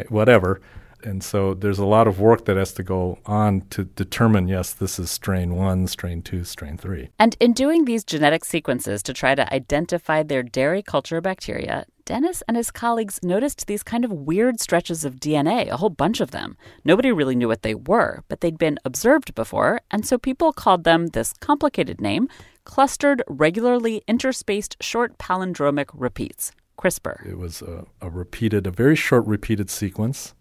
whatever 0.08 0.62
and 1.06 1.24
so 1.24 1.54
there's 1.54 1.80
a 1.80 1.86
lot 1.86 2.08
of 2.08 2.20
work 2.20 2.46
that 2.46 2.58
has 2.58 2.74
to 2.74 2.84
go 2.84 3.20
on 3.26 3.62
to 3.70 3.86
determine 3.86 4.48
yes, 4.48 4.74
this 4.74 4.98
is 4.98 5.12
strain 5.12 5.56
one, 5.56 5.88
strain 5.88 6.22
two, 6.22 6.44
strain 6.44 6.78
three. 6.78 7.10
And 7.20 7.38
in 7.40 7.54
doing 7.54 7.86
these 7.86 8.04
genetic 8.04 8.44
sequences 8.44 9.04
to 9.04 9.14
try 9.14 9.36
to 9.36 9.54
identify 9.54 10.24
their 10.24 10.42
dairy 10.42 10.82
culture 10.82 11.22
bacteria, 11.22 11.86
Dennis 12.06 12.44
and 12.48 12.58
his 12.58 12.72
colleagues 12.72 13.20
noticed 13.24 13.68
these 13.68 13.84
kind 13.84 14.04
of 14.04 14.12
weird 14.12 14.60
stretches 14.60 15.06
of 15.06 15.16
DNA, 15.16 15.70
a 15.70 15.78
whole 15.78 15.90
bunch 15.90 16.20
of 16.20 16.32
them. 16.32 16.58
Nobody 16.84 17.12
really 17.12 17.36
knew 17.36 17.48
what 17.48 17.62
they 17.62 17.76
were, 17.76 18.24
but 18.28 18.42
they'd 18.42 18.58
been 18.58 18.80
observed 18.84 19.34
before, 19.36 19.82
and 19.92 20.06
so 20.06 20.18
people 20.18 20.54
called 20.54 20.84
them 20.84 21.08
this 21.08 21.34
complicated 21.40 22.02
name 22.02 22.28
clustered, 22.64 23.22
regularly 23.28 24.04
interspaced 24.08 24.76
short 24.82 25.18
palindromic 25.20 25.90
repeats. 25.94 26.52
CRISPR. 26.78 27.26
It 27.26 27.38
was 27.38 27.62
a, 27.62 27.86
a 28.02 28.10
repeated, 28.10 28.68
a 28.68 28.72
very 28.72 28.96
short 28.96 29.26
repeated 29.26 29.70
sequence 29.70 30.34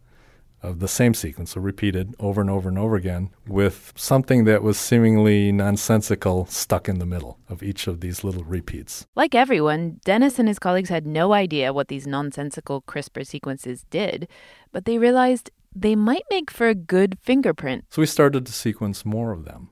of 0.64 0.80
the 0.80 0.88
same 0.88 1.14
sequence, 1.14 1.52
so 1.52 1.60
repeated 1.60 2.14
over 2.18 2.40
and 2.40 2.50
over 2.50 2.68
and 2.68 2.78
over 2.78 2.96
again, 2.96 3.30
with 3.46 3.92
something 3.94 4.44
that 4.44 4.62
was 4.62 4.78
seemingly 4.78 5.52
nonsensical 5.52 6.46
stuck 6.46 6.88
in 6.88 6.98
the 6.98 7.06
middle 7.06 7.38
of 7.48 7.62
each 7.62 7.86
of 7.86 8.00
these 8.00 8.24
little 8.24 8.44
repeats. 8.44 9.06
Like 9.14 9.34
everyone, 9.34 10.00
Dennis 10.04 10.38
and 10.38 10.48
his 10.48 10.58
colleagues 10.58 10.88
had 10.88 11.06
no 11.06 11.32
idea 11.32 11.72
what 11.72 11.88
these 11.88 12.06
nonsensical 12.06 12.82
CRISPR 12.82 13.26
sequences 13.26 13.84
did, 13.90 14.26
but 14.72 14.86
they 14.86 14.98
realized 14.98 15.50
they 15.74 15.94
might 15.94 16.24
make 16.30 16.50
for 16.50 16.68
a 16.68 16.74
good 16.74 17.18
fingerprint. 17.20 17.84
So 17.90 18.00
we 18.00 18.06
started 18.06 18.46
to 18.46 18.52
sequence 18.52 19.04
more 19.04 19.32
of 19.32 19.44
them. 19.44 19.68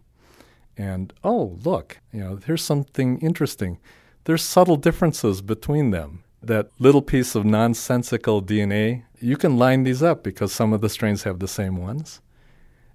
And 0.77 1.13
oh, 1.25 1.59
look, 1.65 2.01
you 2.13 2.21
know, 2.21 2.39
here's 2.45 2.63
something 2.63 3.19
interesting. 3.19 3.79
There's 4.25 4.43
subtle 4.43 4.77
differences 4.77 5.43
between 5.43 5.91
them 5.91 6.22
that 6.43 6.71
little 6.79 7.03
piece 7.03 7.35
of 7.35 7.45
nonsensical 7.45 8.43
DNA, 8.43 9.05
you 9.21 9.37
can 9.37 9.57
line 9.57 9.85
these 9.85 10.03
up 10.03 10.23
because 10.23 10.53
some 10.53 10.73
of 10.73 10.81
the 10.81 10.89
strains 10.89 11.23
have 11.23 11.39
the 11.39 11.49
same 11.49 11.77
ones. 11.77 12.21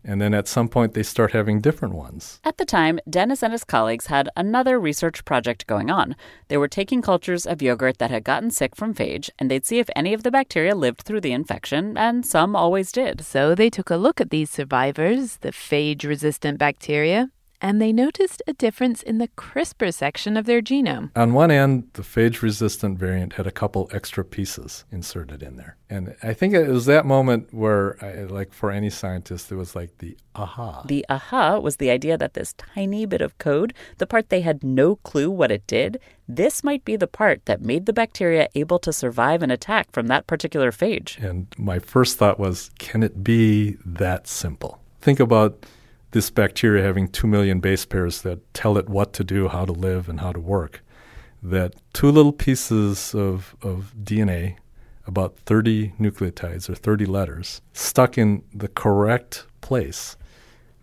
And 0.03 0.21
then 0.21 0.33
at 0.33 0.47
some 0.47 0.69
point, 0.69 0.93
they 0.93 1.03
start 1.03 1.33
having 1.33 1.59
different 1.59 1.93
ones. 1.93 2.39
At 2.45 2.57
the 2.57 2.65
time, 2.65 2.99
Dennis 3.09 3.43
and 3.43 3.51
his 3.51 3.65
colleagues 3.65 4.05
had 4.05 4.29
another 4.37 4.79
research 4.79 5.25
project 5.25 5.67
going 5.67 5.89
on. 5.89 6.15
They 6.47 6.55
were 6.55 6.69
taking 6.69 7.01
cultures 7.01 7.45
of 7.45 7.61
yogurt 7.61 7.97
that 7.97 8.11
had 8.11 8.23
gotten 8.23 8.49
sick 8.49 8.73
from 8.73 8.93
phage, 8.93 9.29
and 9.37 9.51
they'd 9.51 9.65
see 9.65 9.79
if 9.79 9.89
any 9.97 10.13
of 10.13 10.23
the 10.23 10.31
bacteria 10.31 10.75
lived 10.75 11.01
through 11.01 11.21
the 11.21 11.33
infection, 11.33 11.97
and 11.97 12.25
some 12.25 12.55
always 12.55 12.93
did. 12.93 13.25
So 13.25 13.53
they 13.53 13.69
took 13.69 13.89
a 13.89 13.97
look 13.97 14.21
at 14.21 14.29
these 14.29 14.49
survivors, 14.49 15.37
the 15.37 15.51
phage 15.51 16.07
resistant 16.07 16.57
bacteria, 16.57 17.29
and 17.61 17.81
they 17.81 17.91
noticed 17.91 18.41
a 18.47 18.53
difference 18.53 19.01
in 19.01 19.17
the 19.17 19.27
CRISPR 19.29 19.93
section 19.93 20.37
of 20.37 20.45
their 20.45 20.61
genome. 20.61 21.11
On 21.15 21.33
one 21.33 21.51
end, 21.51 21.89
the 21.93 22.01
phage 22.01 22.41
resistant 22.41 22.97
variant 22.99 23.33
had 23.33 23.47
a 23.47 23.51
couple 23.51 23.89
extra 23.91 24.23
pieces 24.23 24.85
inserted 24.91 25.41
in 25.41 25.55
there. 25.55 25.77
And 25.89 26.15
I 26.21 26.33
think 26.33 26.53
it 26.53 26.67
was 26.67 26.85
that 26.85 27.05
moment 27.05 27.53
where, 27.53 27.97
like 28.29 28.53
for 28.53 28.71
any 28.71 28.89
scientist, 28.89 29.51
it 29.51 29.55
was 29.55 29.75
like 29.75 29.97
the 29.99 30.17
aha. 30.35 30.83
The 30.85 31.05
aha 31.09 31.59
was 31.59 31.77
the 31.77 31.89
idea 31.89 32.17
that 32.17 32.33
this 32.33 32.53
tiny 32.53 33.05
bit 33.05 33.21
of 33.21 33.37
code, 33.37 33.73
the 33.97 34.07
part 34.07 34.29
they 34.29 34.41
had 34.41 34.63
no 34.63 34.97
clue 34.97 35.31
what 35.31 35.51
it 35.51 35.65
did, 35.65 35.99
this 36.27 36.63
might 36.63 36.83
be 36.83 36.95
the 36.95 37.07
part 37.07 37.45
that 37.45 37.61
made 37.61 37.85
the 37.85 37.93
bacteria 37.93 38.49
able 38.53 38.79
to 38.79 38.93
survive 38.93 39.41
an 39.41 39.49
attack 39.49 39.91
from 39.91 40.07
that 40.07 40.27
particular 40.27 40.71
phage. 40.71 41.17
And 41.23 41.47
my 41.57 41.79
first 41.79 42.17
thought 42.17 42.39
was, 42.39 42.69
can 42.77 43.01
it 43.01 43.23
be 43.23 43.77
that 43.85 44.27
simple? 44.27 44.81
Think 44.99 45.19
about 45.19 45.65
this 46.11 46.29
bacteria 46.29 46.83
having 46.83 47.07
2 47.07 47.27
million 47.27 47.59
base 47.59 47.85
pairs 47.85 48.21
that 48.21 48.53
tell 48.53 48.77
it 48.77 48.89
what 48.89 49.13
to 49.13 49.23
do, 49.23 49.47
how 49.47 49.65
to 49.65 49.73
live, 49.73 50.07
and 50.07 50.19
how 50.19 50.31
to 50.31 50.39
work, 50.39 50.83
that 51.43 51.75
two 51.93 52.11
little 52.11 52.31
pieces 52.31 53.13
of, 53.13 53.55
of 53.61 53.93
DNA, 54.01 54.57
about 55.05 55.37
30 55.39 55.93
nucleotides 55.99 56.69
or 56.69 56.75
30 56.75 57.05
letters, 57.05 57.61
stuck 57.73 58.17
in 58.17 58.43
the 58.53 58.67
correct 58.67 59.45
place, 59.61 60.17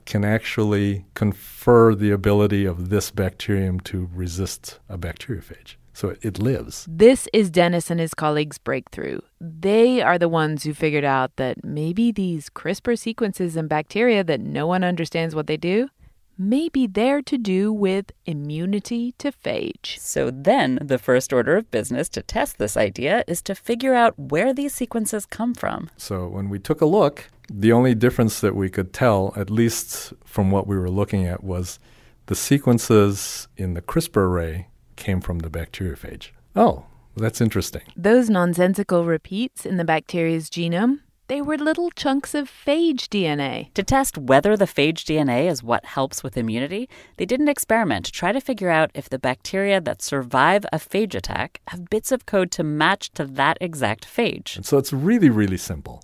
can 0.04 0.24
actually 0.24 1.06
confer 1.14 1.94
the 1.94 2.10
ability 2.10 2.64
of 2.64 2.90
this 2.90 3.10
bacterium 3.10 3.80
to 3.80 4.08
resist 4.12 4.78
a 4.88 4.98
bacteriophage. 4.98 5.76
So 5.94 6.16
it 6.22 6.40
lives. 6.40 6.86
This 6.90 7.28
is 7.32 7.50
Dennis 7.50 7.88
and 7.88 8.00
his 8.00 8.14
colleagues' 8.14 8.58
breakthrough. 8.58 9.20
They 9.40 10.02
are 10.02 10.18
the 10.18 10.28
ones 10.28 10.64
who 10.64 10.74
figured 10.74 11.04
out 11.04 11.36
that 11.36 11.64
maybe 11.64 12.10
these 12.10 12.50
CRISPR 12.50 12.98
sequences 12.98 13.56
in 13.56 13.68
bacteria 13.68 14.24
that 14.24 14.40
no 14.40 14.66
one 14.66 14.82
understands 14.82 15.36
what 15.36 15.46
they 15.46 15.56
do 15.56 15.88
may 16.36 16.68
be 16.68 16.88
there 16.88 17.22
to 17.22 17.38
do 17.38 17.72
with 17.72 18.10
immunity 18.26 19.12
to 19.18 19.30
phage. 19.30 19.96
So 20.00 20.32
then, 20.32 20.80
the 20.82 20.98
first 20.98 21.32
order 21.32 21.56
of 21.56 21.70
business 21.70 22.08
to 22.10 22.22
test 22.22 22.58
this 22.58 22.76
idea 22.76 23.22
is 23.28 23.40
to 23.42 23.54
figure 23.54 23.94
out 23.94 24.18
where 24.18 24.52
these 24.52 24.74
sequences 24.74 25.26
come 25.26 25.54
from. 25.54 25.90
So 25.96 26.26
when 26.26 26.48
we 26.48 26.58
took 26.58 26.80
a 26.80 26.86
look, 26.86 27.30
the 27.48 27.70
only 27.70 27.94
difference 27.94 28.40
that 28.40 28.56
we 28.56 28.68
could 28.68 28.92
tell, 28.92 29.32
at 29.36 29.48
least 29.48 30.12
from 30.24 30.50
what 30.50 30.66
we 30.66 30.76
were 30.76 30.90
looking 30.90 31.24
at, 31.24 31.44
was 31.44 31.78
the 32.26 32.34
sequences 32.34 33.46
in 33.56 33.74
the 33.74 33.82
CRISPR 33.82 34.16
array 34.16 34.68
came 34.96 35.20
from 35.20 35.40
the 35.40 35.50
bacteriophage. 35.50 36.30
Oh, 36.56 36.84
that's 37.16 37.40
interesting. 37.40 37.82
Those 37.96 38.28
nonsensical 38.28 39.04
repeats 39.04 39.64
in 39.64 39.76
the 39.76 39.84
bacteria's 39.84 40.50
genome, 40.50 41.00
they 41.26 41.40
were 41.40 41.56
little 41.56 41.90
chunks 41.90 42.34
of 42.34 42.50
phage 42.50 43.08
DNA. 43.08 43.72
To 43.74 43.82
test 43.82 44.18
whether 44.18 44.56
the 44.56 44.66
phage 44.66 45.04
DNA 45.04 45.48
is 45.48 45.62
what 45.62 45.86
helps 45.86 46.22
with 46.22 46.36
immunity, 46.36 46.88
they 47.16 47.24
did 47.24 47.40
an 47.40 47.48
experiment 47.48 48.06
to 48.06 48.12
try 48.12 48.32
to 48.32 48.40
figure 48.40 48.68
out 48.68 48.90
if 48.94 49.08
the 49.08 49.18
bacteria 49.18 49.80
that 49.80 50.02
survive 50.02 50.66
a 50.70 50.78
phage 50.78 51.14
attack 51.14 51.62
have 51.68 51.88
bits 51.88 52.12
of 52.12 52.26
code 52.26 52.50
to 52.52 52.62
match 52.62 53.10
to 53.14 53.24
that 53.24 53.56
exact 53.60 54.06
phage. 54.06 54.56
And 54.56 54.66
so 54.66 54.76
it's 54.76 54.92
really, 54.92 55.30
really 55.30 55.56
simple. 55.56 56.02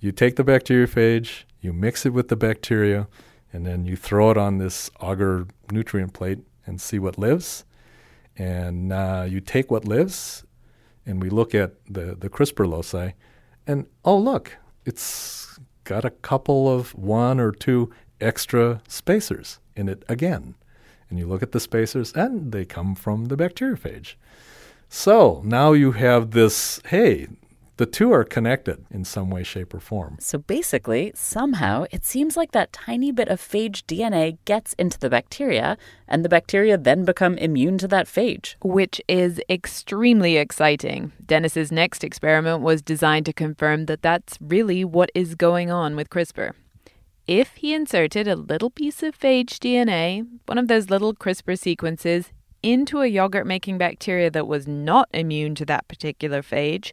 You 0.00 0.10
take 0.10 0.34
the 0.34 0.44
bacteriophage, 0.44 1.44
you 1.60 1.72
mix 1.72 2.04
it 2.04 2.12
with 2.12 2.28
the 2.28 2.36
bacteria, 2.36 3.06
and 3.52 3.64
then 3.64 3.86
you 3.86 3.94
throw 3.94 4.30
it 4.30 4.36
on 4.36 4.58
this 4.58 4.90
agar 5.00 5.46
nutrient 5.70 6.12
plate 6.12 6.38
and 6.66 6.80
see 6.80 6.98
what 6.98 7.18
lives 7.18 7.64
and 8.36 8.92
uh, 8.92 9.26
you 9.28 9.40
take 9.40 9.70
what 9.70 9.84
lives, 9.84 10.44
and 11.04 11.22
we 11.22 11.30
look 11.30 11.54
at 11.54 11.72
the, 11.86 12.14
the 12.14 12.28
CRISPR 12.28 12.68
loci, 12.68 13.12
and 13.66 13.86
oh, 14.04 14.18
look, 14.18 14.56
it's 14.84 15.58
got 15.84 16.04
a 16.04 16.10
couple 16.10 16.68
of 16.68 16.94
one 16.94 17.40
or 17.40 17.52
two 17.52 17.92
extra 18.20 18.82
spacers 18.88 19.58
in 19.74 19.88
it 19.88 20.04
again. 20.08 20.54
And 21.08 21.18
you 21.18 21.26
look 21.26 21.42
at 21.42 21.52
the 21.52 21.60
spacers, 21.60 22.12
and 22.12 22.52
they 22.52 22.64
come 22.64 22.94
from 22.94 23.26
the 23.26 23.36
bacteriophage. 23.36 24.14
So 24.88 25.42
now 25.44 25.72
you 25.72 25.92
have 25.92 26.32
this 26.32 26.80
hey, 26.86 27.28
the 27.76 27.86
two 27.86 28.12
are 28.12 28.24
connected 28.24 28.84
in 28.90 29.04
some 29.04 29.28
way, 29.28 29.42
shape, 29.42 29.74
or 29.74 29.80
form. 29.80 30.16
So 30.18 30.38
basically, 30.38 31.12
somehow, 31.14 31.84
it 31.90 32.04
seems 32.04 32.36
like 32.36 32.52
that 32.52 32.72
tiny 32.72 33.12
bit 33.12 33.28
of 33.28 33.40
phage 33.40 33.82
DNA 33.84 34.38
gets 34.46 34.72
into 34.74 34.98
the 34.98 35.10
bacteria, 35.10 35.76
and 36.08 36.24
the 36.24 36.28
bacteria 36.28 36.78
then 36.78 37.04
become 37.04 37.36
immune 37.36 37.76
to 37.78 37.88
that 37.88 38.06
phage. 38.06 38.54
Which 38.62 39.00
is 39.08 39.40
extremely 39.50 40.36
exciting. 40.38 41.12
Dennis's 41.24 41.70
next 41.70 42.02
experiment 42.02 42.62
was 42.62 42.80
designed 42.80 43.26
to 43.26 43.32
confirm 43.32 43.86
that 43.86 44.02
that's 44.02 44.38
really 44.40 44.84
what 44.84 45.10
is 45.14 45.34
going 45.34 45.70
on 45.70 45.96
with 45.96 46.08
CRISPR. 46.08 46.52
If 47.26 47.56
he 47.56 47.74
inserted 47.74 48.28
a 48.28 48.36
little 48.36 48.70
piece 48.70 49.02
of 49.02 49.18
phage 49.18 49.58
DNA, 49.58 50.26
one 50.46 50.58
of 50.58 50.68
those 50.68 50.90
little 50.90 51.12
CRISPR 51.12 51.58
sequences, 51.58 52.32
into 52.62 53.00
a 53.00 53.06
yogurt 53.06 53.46
making 53.46 53.78
bacteria 53.78 54.30
that 54.30 54.46
was 54.46 54.66
not 54.66 55.08
immune 55.12 55.54
to 55.56 55.64
that 55.66 55.86
particular 55.88 56.40
phage, 56.40 56.92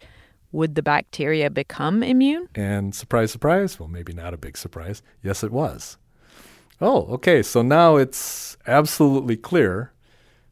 would 0.53 0.75
the 0.75 0.83
bacteria 0.83 1.49
become 1.49 2.01
immune? 2.01 2.47
And 2.55 2.95
surprise, 2.95 3.31
surprise, 3.31 3.79
well, 3.79 3.89
maybe 3.89 4.13
not 4.13 4.33
a 4.33 4.37
big 4.37 4.55
surprise. 4.55 5.01
Yes, 5.21 5.43
it 5.43 5.51
was. 5.51 5.97
Oh, 6.79 7.07
okay. 7.07 7.43
So 7.43 7.61
now 7.61 7.97
it's 7.97 8.55
absolutely 8.65 9.35
clear. 9.35 9.91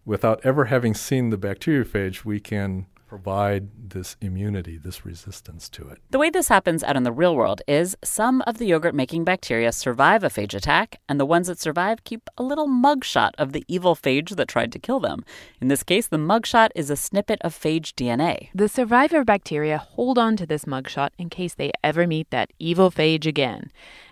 Without 0.03 0.41
ever 0.43 0.65
having 0.65 0.95
seen 0.95 1.29
the 1.29 1.37
bacteriophage, 1.37 2.25
we 2.25 2.39
can 2.39 2.87
provide 3.11 3.67
this 3.89 4.15
immunity, 4.21 4.77
this 4.77 5.05
resistance 5.05 5.67
to 5.67 5.85
it. 5.89 5.97
The 6.11 6.17
way 6.17 6.29
this 6.29 6.47
happens 6.47 6.81
out 6.81 6.95
in 6.95 7.03
the 7.03 7.11
real 7.11 7.35
world 7.35 7.61
is 7.67 7.93
some 8.01 8.41
of 8.47 8.57
the 8.57 8.65
yogurt 8.65 8.95
making 8.95 9.25
bacteria 9.25 9.73
survive 9.73 10.23
a 10.23 10.29
phage 10.29 10.53
attack, 10.53 11.01
and 11.09 11.19
the 11.19 11.25
ones 11.25 11.47
that 11.47 11.59
survive 11.59 12.05
keep 12.05 12.29
a 12.37 12.43
little 12.43 12.69
mugshot 12.69 13.31
of 13.37 13.51
the 13.51 13.65
evil 13.67 13.97
phage 13.97 14.37
that 14.37 14.47
tried 14.47 14.71
to 14.71 14.79
kill 14.79 15.01
them. 15.01 15.25
In 15.59 15.67
this 15.67 15.83
case, 15.83 16.07
the 16.07 16.15
mugshot 16.15 16.69
is 16.73 16.89
a 16.89 16.95
snippet 16.95 17.41
of 17.41 17.53
phage 17.53 17.91
DNA. 17.95 18.47
The 18.55 18.69
survivor 18.69 19.25
bacteria 19.25 19.77
hold 19.77 20.17
on 20.17 20.37
to 20.37 20.45
this 20.45 20.63
mugshot 20.63 21.09
in 21.17 21.29
case 21.29 21.53
they 21.53 21.73
ever 21.83 22.07
meet 22.07 22.29
that 22.29 22.53
evil 22.59 22.89
phage 22.91 23.25
again 23.25 23.71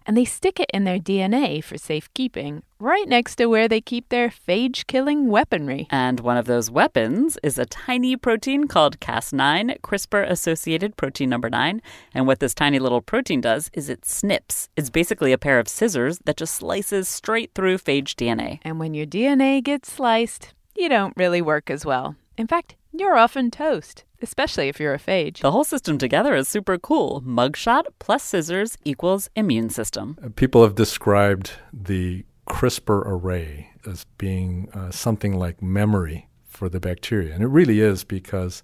and 0.09 0.17
they 0.17 0.25
stick 0.25 0.59
it 0.59 0.71
in 0.73 0.85
their 0.85 0.97
DNA 0.97 1.63
for 1.63 1.77
safekeeping, 1.77 2.63
right 2.79 3.07
next 3.07 3.35
to 3.35 3.45
where 3.45 3.67
they 3.67 3.79
keep 3.79 4.09
their 4.09 4.29
phage 4.29 4.87
killing 4.87 5.27
weaponry. 5.27 5.85
And 5.91 6.19
one 6.21 6.35
of 6.35 6.47
those 6.47 6.71
weapons 6.71 7.37
is 7.43 7.59
a 7.59 7.67
tiny 7.67 8.15
protein 8.15 8.67
called 8.67 8.99
Cas9, 8.99 9.79
CRISPR 9.81 10.27
associated 10.27 10.97
protein 10.97 11.29
number 11.29 11.47
9. 11.47 11.79
And 12.11 12.25
what 12.25 12.39
this 12.39 12.55
tiny 12.55 12.79
little 12.79 13.03
protein 13.03 13.39
does 13.39 13.69
is 13.73 13.87
it 13.87 14.03
snips. 14.03 14.67
It's 14.75 14.89
basically 14.89 15.31
a 15.31 15.37
pair 15.37 15.59
of 15.59 15.67
scissors 15.67 16.17
that 16.25 16.37
just 16.37 16.55
slices 16.55 17.07
straight 17.07 17.51
through 17.53 17.77
phage 17.77 18.15
DNA. 18.15 18.61
And 18.63 18.79
when 18.79 18.95
your 18.95 19.05
DNA 19.05 19.63
gets 19.63 19.93
sliced, 19.93 20.55
you 20.75 20.89
don't 20.89 21.13
really 21.17 21.43
work 21.43 21.69
as 21.69 21.85
well. 21.85 22.15
In 22.35 22.47
fact, 22.47 22.75
you're 22.91 23.17
often 23.17 23.51
toast, 23.51 24.03
especially 24.21 24.67
if 24.67 24.79
you're 24.79 24.93
a 24.93 24.99
phage. 24.99 25.39
The 25.39 25.51
whole 25.51 25.63
system 25.63 25.97
together 25.97 26.35
is 26.35 26.47
super 26.47 26.77
cool. 26.77 27.21
Mugshot 27.21 27.83
plus 27.99 28.23
scissors 28.23 28.77
equals 28.83 29.29
immune 29.35 29.69
system. 29.69 30.17
Uh, 30.23 30.29
people 30.35 30.63
have 30.63 30.75
described 30.75 31.51
the 31.71 32.25
CRISPR 32.47 33.03
array 33.05 33.71
as 33.85 34.05
being 34.17 34.69
uh, 34.73 34.91
something 34.91 35.37
like 35.37 35.61
memory 35.61 36.27
for 36.47 36.67
the 36.67 36.79
bacteria. 36.79 37.33
And 37.33 37.43
it 37.43 37.47
really 37.47 37.79
is 37.79 38.03
because 38.03 38.63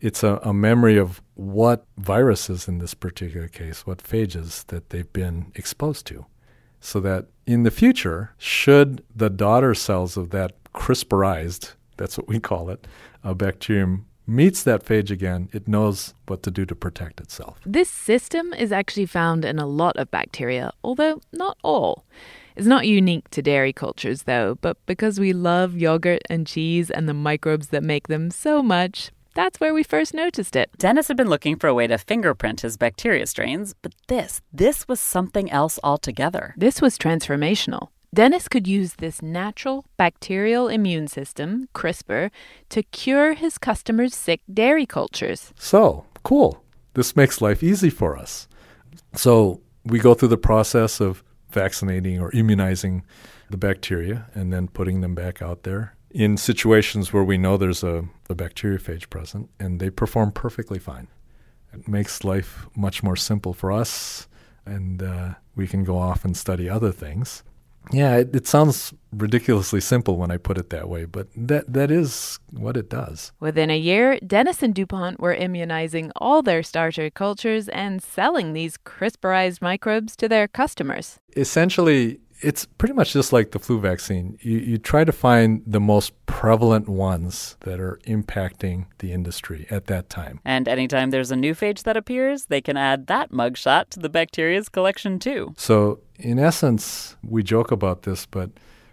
it's 0.00 0.22
a, 0.22 0.38
a, 0.42 0.54
memory 0.54 0.96
of 0.96 1.20
what 1.34 1.84
viruses 1.98 2.68
in 2.68 2.78
this 2.78 2.94
particular 2.94 3.48
case, 3.48 3.86
what 3.86 3.98
phages 3.98 4.66
that 4.66 4.90
they've 4.90 5.12
been 5.12 5.52
exposed 5.54 6.06
to. 6.06 6.26
So 6.80 7.00
that 7.00 7.26
in 7.46 7.62
the 7.64 7.70
future, 7.70 8.34
should 8.38 9.02
the 9.14 9.30
daughter 9.30 9.74
cells 9.74 10.16
of 10.16 10.30
that 10.30 10.52
CRISPRized, 10.74 11.72
that's 11.96 12.16
what 12.16 12.28
we 12.28 12.40
call 12.40 12.70
it, 12.70 12.86
a 13.24 13.34
bacterium 13.34 14.06
meets 14.26 14.62
that 14.62 14.84
phage 14.84 15.10
again, 15.10 15.48
it 15.52 15.66
knows 15.66 16.14
what 16.26 16.42
to 16.42 16.50
do 16.50 16.64
to 16.66 16.74
protect 16.74 17.20
itself. 17.20 17.58
This 17.66 17.90
system 17.90 18.52
is 18.52 18.72
actually 18.72 19.06
found 19.06 19.44
in 19.44 19.58
a 19.58 19.66
lot 19.66 19.96
of 19.96 20.10
bacteria, 20.10 20.72
although 20.82 21.20
not 21.32 21.58
all. 21.62 22.04
It's 22.56 22.66
not 22.66 22.86
unique 22.86 23.28
to 23.30 23.42
dairy 23.42 23.72
cultures, 23.72 24.22
though, 24.22 24.56
but 24.60 24.76
because 24.86 25.18
we 25.18 25.32
love 25.32 25.76
yogurt 25.76 26.22
and 26.30 26.46
cheese 26.46 26.90
and 26.90 27.08
the 27.08 27.14
microbes 27.14 27.68
that 27.68 27.82
make 27.82 28.06
them 28.06 28.30
so 28.30 28.62
much, 28.62 29.10
that's 29.34 29.58
where 29.58 29.74
we 29.74 29.82
first 29.82 30.14
noticed 30.14 30.54
it. 30.54 30.70
Dennis 30.78 31.08
had 31.08 31.16
been 31.16 31.28
looking 31.28 31.56
for 31.56 31.66
a 31.66 31.74
way 31.74 31.88
to 31.88 31.98
fingerprint 31.98 32.60
his 32.60 32.76
bacteria 32.76 33.26
strains, 33.26 33.74
but 33.82 33.92
this, 34.06 34.40
this 34.52 34.86
was 34.86 35.00
something 35.00 35.50
else 35.50 35.80
altogether. 35.82 36.54
This 36.56 36.80
was 36.80 36.96
transformational. 36.96 37.88
Dennis 38.14 38.46
could 38.46 38.68
use 38.68 38.94
this 38.94 39.22
natural 39.22 39.86
bacterial 39.96 40.68
immune 40.68 41.08
system, 41.08 41.68
CRISPR, 41.74 42.30
to 42.68 42.82
cure 42.84 43.34
his 43.34 43.58
customers' 43.58 44.14
sick 44.14 44.40
dairy 44.52 44.86
cultures. 44.86 45.52
So, 45.58 46.04
cool. 46.22 46.62
This 46.94 47.16
makes 47.16 47.40
life 47.40 47.60
easy 47.60 47.90
for 47.90 48.16
us. 48.16 48.46
So, 49.14 49.60
we 49.84 49.98
go 49.98 50.14
through 50.14 50.28
the 50.28 50.36
process 50.36 51.00
of 51.00 51.24
vaccinating 51.50 52.20
or 52.20 52.30
immunizing 52.32 53.02
the 53.50 53.56
bacteria 53.56 54.30
and 54.32 54.52
then 54.52 54.68
putting 54.68 55.00
them 55.00 55.16
back 55.16 55.42
out 55.42 55.64
there 55.64 55.96
in 56.12 56.36
situations 56.36 57.12
where 57.12 57.24
we 57.24 57.36
know 57.36 57.56
there's 57.56 57.82
a, 57.82 58.04
a 58.30 58.34
bacteriophage 58.36 59.10
present, 59.10 59.50
and 59.58 59.80
they 59.80 59.90
perform 59.90 60.30
perfectly 60.30 60.78
fine. 60.78 61.08
It 61.72 61.88
makes 61.88 62.22
life 62.22 62.68
much 62.76 63.02
more 63.02 63.16
simple 63.16 63.52
for 63.52 63.72
us, 63.72 64.28
and 64.64 65.02
uh, 65.02 65.34
we 65.56 65.66
can 65.66 65.82
go 65.82 65.98
off 65.98 66.24
and 66.24 66.36
study 66.36 66.68
other 66.68 66.92
things. 66.92 67.42
Yeah, 67.92 68.16
it, 68.16 68.34
it, 68.34 68.46
sounds 68.46 68.94
ridiculously 69.12 69.80
simple 69.80 70.16
when 70.16 70.30
I 70.30 70.36
put 70.36 70.58
it 70.58 70.70
that 70.70 70.88
way, 70.88 71.04
but 71.04 71.28
that 71.36 71.72
that 71.72 71.90
is 71.90 72.38
what 72.50 72.76
it 72.76 72.88
does. 72.88 73.32
Within 73.40 73.70
a 73.70 73.78
year, 73.78 74.18
Dennis 74.20 74.62
and 74.62 74.74
DuPont 74.74 75.20
were 75.20 75.34
immunizing 75.34 76.10
all 76.16 76.42
their 76.42 76.62
starter 76.62 77.10
cultures 77.10 77.68
and 77.68 78.02
selling 78.02 78.52
these 78.52 78.76
CRISPRized 78.78 79.60
microbes 79.60 80.16
to 80.16 80.28
their 80.28 80.48
customers. 80.48 81.18
Essentially, 81.36 82.20
it's 82.44 82.66
pretty 82.66 82.94
much 82.94 83.12
just 83.12 83.32
like 83.32 83.52
the 83.52 83.58
flu 83.58 83.80
vaccine. 83.80 84.38
You, 84.40 84.58
you 84.58 84.78
try 84.78 85.04
to 85.04 85.12
find 85.12 85.62
the 85.66 85.80
most 85.80 86.12
prevalent 86.26 86.88
ones 86.88 87.56
that 87.60 87.80
are 87.80 87.98
impacting 88.06 88.86
the 88.98 89.12
industry 89.12 89.66
at 89.70 89.86
that 89.86 90.10
time. 90.10 90.40
And 90.44 90.68
anytime 90.68 91.10
there's 91.10 91.30
a 91.30 91.36
new 91.36 91.54
phage 91.54 91.84
that 91.84 91.96
appears, 91.96 92.46
they 92.46 92.60
can 92.60 92.76
add 92.76 93.06
that 93.06 93.30
mugshot 93.32 93.88
to 93.90 94.00
the 94.00 94.08
bacteria's 94.08 94.68
collection 94.68 95.18
too. 95.18 95.54
So, 95.56 96.00
in 96.18 96.38
essence, 96.38 97.16
we 97.22 97.42
joke 97.42 97.70
about 97.72 98.02
this, 98.02 98.26
but 98.26 98.50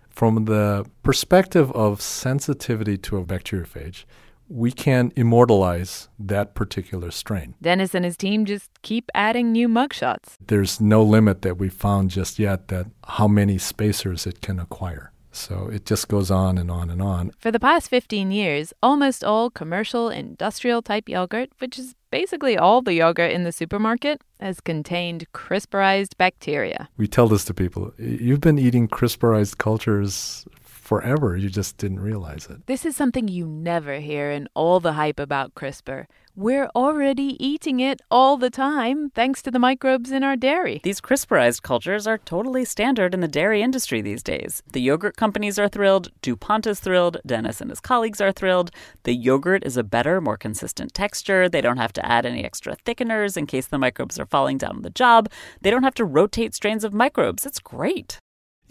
from 0.09 0.45
the 0.45 0.85
perspective 1.03 1.71
of 1.73 2.01
sensitivity 2.01 2.97
to 2.99 3.17
a 3.17 3.23
bacteriophage, 3.23 4.05
we 4.51 4.71
can 4.71 5.13
immortalize 5.15 6.09
that 6.19 6.55
particular 6.55 7.09
strain. 7.09 7.55
Dennis 7.61 7.95
and 7.95 8.03
his 8.03 8.17
team 8.17 8.43
just 8.45 8.69
keep 8.81 9.09
adding 9.15 9.51
new 9.53 9.69
mugshots. 9.69 10.35
There's 10.45 10.81
no 10.81 11.01
limit 11.03 11.41
that 11.43 11.57
we 11.57 11.69
found 11.69 12.09
just 12.09 12.37
yet 12.37 12.67
that 12.67 12.87
how 13.07 13.29
many 13.29 13.57
spacers 13.57 14.27
it 14.27 14.41
can 14.41 14.59
acquire. 14.59 15.13
So 15.31 15.69
it 15.71 15.85
just 15.85 16.09
goes 16.09 16.29
on 16.29 16.57
and 16.57 16.69
on 16.69 16.89
and 16.89 17.01
on. 17.01 17.31
For 17.39 17.51
the 17.51 17.59
past 17.59 17.89
15 17.89 18.31
years, 18.31 18.73
almost 18.83 19.23
all 19.23 19.49
commercial 19.49 20.09
industrial 20.09 20.81
type 20.81 21.07
yogurt, 21.07 21.51
which 21.59 21.79
is 21.79 21.95
basically 22.11 22.57
all 22.57 22.81
the 22.81 22.95
yogurt 22.95 23.31
in 23.31 23.45
the 23.45 23.53
supermarket, 23.53 24.21
has 24.41 24.59
contained 24.59 25.31
CRISPRized 25.33 26.17
bacteria. 26.17 26.89
We 26.97 27.07
tell 27.07 27.29
this 27.29 27.45
to 27.45 27.53
people. 27.53 27.93
You've 27.97 28.41
been 28.41 28.59
eating 28.59 28.89
CRISPRized 28.89 29.57
cultures 29.57 30.45
forever. 30.91 31.37
You 31.37 31.47
just 31.47 31.77
didn't 31.77 32.01
realize 32.01 32.47
it. 32.49 32.67
This 32.67 32.85
is 32.85 32.97
something 32.97 33.29
you 33.29 33.47
never 33.47 34.01
hear 34.01 34.29
in 34.29 34.49
all 34.53 34.81
the 34.81 34.91
hype 34.91 35.21
about 35.21 35.55
CRISPR. 35.55 36.07
We're 36.35 36.69
already 36.75 37.37
eating 37.39 37.79
it 37.79 38.01
all 38.11 38.35
the 38.35 38.49
time 38.49 39.09
thanks 39.11 39.41
to 39.43 39.51
the 39.51 39.59
microbes 39.67 40.11
in 40.11 40.21
our 40.21 40.35
dairy. 40.35 40.81
These 40.83 40.99
CRISPRized 40.99 41.61
cultures 41.61 42.07
are 42.07 42.17
totally 42.17 42.65
standard 42.65 43.13
in 43.13 43.21
the 43.21 43.29
dairy 43.29 43.61
industry 43.61 44.01
these 44.01 44.21
days. 44.21 44.63
The 44.73 44.81
yogurt 44.81 45.15
companies 45.15 45.57
are 45.57 45.69
thrilled, 45.69 46.11
DuPont 46.21 46.67
is 46.67 46.81
thrilled, 46.81 47.21
Dennis 47.25 47.61
and 47.61 47.69
his 47.69 47.79
colleagues 47.79 48.19
are 48.19 48.33
thrilled. 48.33 48.71
The 49.03 49.15
yogurt 49.15 49.63
is 49.65 49.77
a 49.77 49.83
better, 49.83 50.19
more 50.19 50.35
consistent 50.35 50.93
texture. 50.93 51.47
They 51.47 51.61
don't 51.61 51.77
have 51.77 51.93
to 51.93 52.05
add 52.05 52.25
any 52.25 52.43
extra 52.43 52.75
thickeners 52.85 53.37
in 53.37 53.47
case 53.47 53.67
the 53.67 53.77
microbes 53.77 54.19
are 54.19 54.25
falling 54.25 54.57
down 54.57 54.75
on 54.75 54.81
the 54.81 54.89
job. 54.89 55.29
They 55.61 55.71
don't 55.71 55.83
have 55.83 55.95
to 55.95 56.03
rotate 56.03 56.53
strains 56.53 56.83
of 56.83 56.93
microbes. 56.93 57.45
It's 57.45 57.59
great. 57.59 58.19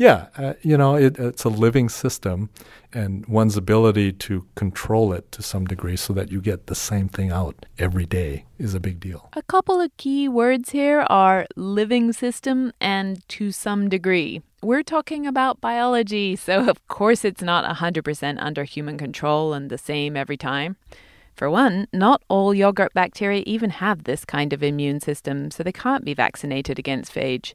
Yeah, 0.00 0.28
uh, 0.38 0.54
you 0.62 0.78
know, 0.78 0.94
it, 0.94 1.18
it's 1.18 1.44
a 1.44 1.50
living 1.50 1.90
system, 1.90 2.48
and 2.90 3.26
one's 3.26 3.58
ability 3.58 4.12
to 4.12 4.46
control 4.54 5.12
it 5.12 5.30
to 5.32 5.42
some 5.42 5.66
degree 5.66 5.96
so 5.96 6.14
that 6.14 6.32
you 6.32 6.40
get 6.40 6.68
the 6.68 6.74
same 6.74 7.10
thing 7.10 7.30
out 7.30 7.66
every 7.78 8.06
day 8.06 8.46
is 8.58 8.74
a 8.74 8.80
big 8.80 8.98
deal. 8.98 9.28
A 9.34 9.42
couple 9.42 9.78
of 9.78 9.94
key 9.98 10.26
words 10.26 10.70
here 10.70 11.00
are 11.10 11.46
living 11.54 12.14
system 12.14 12.72
and 12.80 13.28
to 13.28 13.52
some 13.52 13.90
degree. 13.90 14.40
We're 14.62 14.82
talking 14.82 15.26
about 15.26 15.60
biology, 15.60 16.34
so 16.34 16.66
of 16.66 16.78
course 16.88 17.22
it's 17.22 17.42
not 17.42 17.70
100% 17.76 18.36
under 18.40 18.64
human 18.64 18.96
control 18.96 19.52
and 19.52 19.68
the 19.68 19.76
same 19.76 20.16
every 20.16 20.38
time. 20.38 20.78
For 21.34 21.50
one, 21.50 21.88
not 21.92 22.22
all 22.28 22.54
yogurt 22.54 22.94
bacteria 22.94 23.42
even 23.44 23.68
have 23.68 24.04
this 24.04 24.24
kind 24.24 24.54
of 24.54 24.62
immune 24.62 25.00
system, 25.00 25.50
so 25.50 25.62
they 25.62 25.72
can't 25.72 26.06
be 26.06 26.14
vaccinated 26.14 26.78
against 26.78 27.14
phage. 27.14 27.52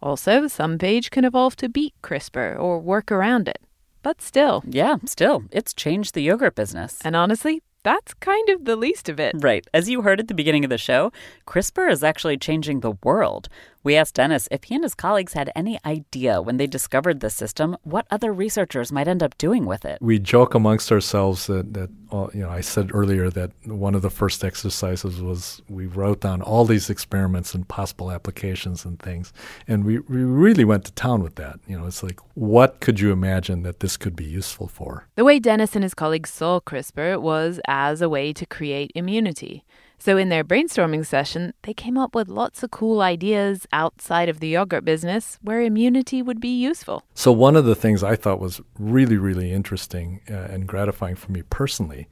Also, 0.00 0.46
some 0.46 0.78
phage 0.78 1.10
can 1.10 1.24
evolve 1.24 1.56
to 1.56 1.68
beat 1.68 1.94
CRISPR 2.02 2.58
or 2.58 2.78
work 2.78 3.10
around 3.10 3.48
it. 3.48 3.60
But 4.02 4.22
still. 4.22 4.62
Yeah, 4.66 4.96
still. 5.04 5.44
It's 5.50 5.74
changed 5.74 6.14
the 6.14 6.22
yogurt 6.22 6.54
business. 6.54 6.98
And 7.04 7.16
honestly, 7.16 7.62
that's 7.82 8.14
kind 8.14 8.48
of 8.48 8.64
the 8.64 8.76
least 8.76 9.08
of 9.08 9.18
it. 9.18 9.34
Right. 9.38 9.66
As 9.72 9.88
you 9.88 10.02
heard 10.02 10.20
at 10.20 10.28
the 10.28 10.34
beginning 10.34 10.64
of 10.64 10.70
the 10.70 10.78
show, 10.78 11.12
CRISPR 11.46 11.90
is 11.90 12.04
actually 12.04 12.36
changing 12.36 12.80
the 12.80 12.96
world. 13.02 13.48
We 13.88 13.96
asked 13.96 14.16
Dennis 14.16 14.48
if 14.50 14.64
he 14.64 14.74
and 14.74 14.84
his 14.84 14.94
colleagues 14.94 15.32
had 15.32 15.50
any 15.56 15.80
idea 15.82 16.42
when 16.42 16.58
they 16.58 16.66
discovered 16.66 17.20
this 17.20 17.34
system 17.34 17.74
what 17.84 18.06
other 18.10 18.34
researchers 18.34 18.92
might 18.92 19.08
end 19.08 19.22
up 19.22 19.38
doing 19.38 19.64
with 19.64 19.86
it. 19.86 19.96
We 20.02 20.18
joke 20.18 20.54
amongst 20.54 20.92
ourselves 20.92 21.46
that, 21.46 21.72
that 21.72 21.88
you 22.34 22.42
know, 22.42 22.50
I 22.50 22.60
said 22.60 22.90
earlier 22.92 23.30
that 23.30 23.52
one 23.64 23.94
of 23.94 24.02
the 24.02 24.10
first 24.10 24.44
exercises 24.44 25.22
was 25.22 25.62
we 25.70 25.86
wrote 25.86 26.20
down 26.20 26.42
all 26.42 26.66
these 26.66 26.90
experiments 26.90 27.54
and 27.54 27.66
possible 27.66 28.12
applications 28.12 28.84
and 28.84 28.98
things. 28.98 29.32
And 29.66 29.86
we, 29.86 30.00
we 30.00 30.22
really 30.22 30.66
went 30.66 30.84
to 30.84 30.92
town 30.92 31.22
with 31.22 31.36
that. 31.36 31.58
You 31.66 31.78
know, 31.78 31.86
it's 31.86 32.02
like, 32.02 32.20
what 32.34 32.80
could 32.80 33.00
you 33.00 33.10
imagine 33.10 33.62
that 33.62 33.80
this 33.80 33.96
could 33.96 34.14
be 34.14 34.26
useful 34.26 34.68
for? 34.68 35.08
The 35.16 35.24
way 35.24 35.38
Dennis 35.38 35.74
and 35.74 35.82
his 35.82 35.94
colleagues 35.94 36.28
saw 36.28 36.60
CRISPR 36.60 37.22
was 37.22 37.58
as 37.66 38.02
a 38.02 38.10
way 38.10 38.34
to 38.34 38.44
create 38.44 38.92
immunity. 38.94 39.64
So, 39.98 40.16
in 40.16 40.28
their 40.28 40.44
brainstorming 40.44 41.04
session, 41.04 41.54
they 41.62 41.74
came 41.74 41.98
up 41.98 42.14
with 42.14 42.28
lots 42.28 42.62
of 42.62 42.70
cool 42.70 43.00
ideas 43.00 43.66
outside 43.72 44.28
of 44.28 44.38
the 44.38 44.48
yogurt 44.48 44.84
business 44.84 45.38
where 45.42 45.60
immunity 45.60 46.22
would 46.22 46.40
be 46.40 46.56
useful. 46.56 47.02
So, 47.14 47.32
one 47.32 47.56
of 47.56 47.64
the 47.64 47.74
things 47.74 48.04
I 48.04 48.14
thought 48.14 48.40
was 48.40 48.60
really, 48.78 49.16
really 49.16 49.52
interesting 49.52 50.20
uh, 50.30 50.34
and 50.34 50.66
gratifying 50.66 51.16
for 51.16 51.32
me 51.32 51.42
personally 51.42 52.08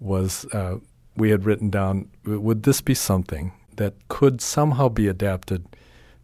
was 0.00 0.44
uh, 0.46 0.78
we 1.16 1.30
had 1.30 1.44
written 1.44 1.70
down 1.70 2.10
would 2.24 2.64
this 2.64 2.80
be 2.80 2.94
something 2.94 3.52
that 3.76 3.94
could 4.08 4.40
somehow 4.40 4.88
be 4.88 5.06
adapted 5.06 5.64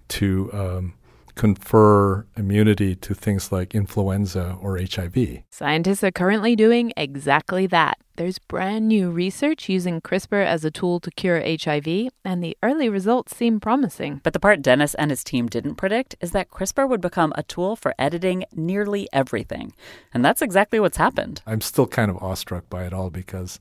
to 0.09 0.51
um, 0.53 0.95
confer 1.37 2.27
immunity 2.37 2.97
to 2.97 3.14
things 3.14 3.53
like 3.53 3.75
influenza 3.75 4.59
or 4.61 4.79
HIV. 4.79 5.42
Scientists 5.51 6.03
are 6.03 6.11
currently 6.11 6.57
doing 6.57 6.92
exactly 6.97 7.66
that. 7.69 7.99
There's 8.16 8.38
brand 8.38 8.88
new 8.88 9.11
research 9.11 9.68
using 9.68 10.00
CRISPR 10.00 10.42
as 10.42 10.64
a 10.64 10.70
tool 10.70 11.00
to 11.00 11.11
cure 11.11 11.38
HIV, 11.38 12.09
and 12.24 12.42
the 12.42 12.57
early 12.62 12.88
results 12.88 13.37
seem 13.37 13.61
promising. 13.61 14.22
But 14.24 14.33
the 14.33 14.40
part 14.40 14.62
Dennis 14.62 14.94
and 14.94 15.11
his 15.11 15.22
team 15.22 15.48
didn't 15.48 15.74
predict 15.74 16.16
is 16.22 16.31
that 16.31 16.50
CRISPR 16.50 16.88
would 16.88 17.02
become 17.02 17.35
a 17.37 17.42
tool 17.42 17.76
for 17.76 17.94
editing 17.98 18.44
nearly 18.55 19.07
everything. 19.12 19.74
And 20.14 20.24
that's 20.24 20.40
exactly 20.40 20.81
what's 20.81 20.96
happened. 20.96 21.42
I'm 21.46 21.61
still 21.61 21.87
kind 21.87 22.11
of 22.11 22.16
awestruck 22.22 22.70
by 22.70 22.87
it 22.87 22.94
all 22.94 23.11
because, 23.11 23.61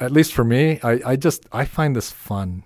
at 0.00 0.12
least 0.12 0.32
for 0.32 0.44
me, 0.44 0.80
I, 0.82 1.00
I 1.04 1.16
just 1.16 1.44
I 1.52 1.66
find 1.66 1.94
this 1.94 2.10
fun. 2.10 2.62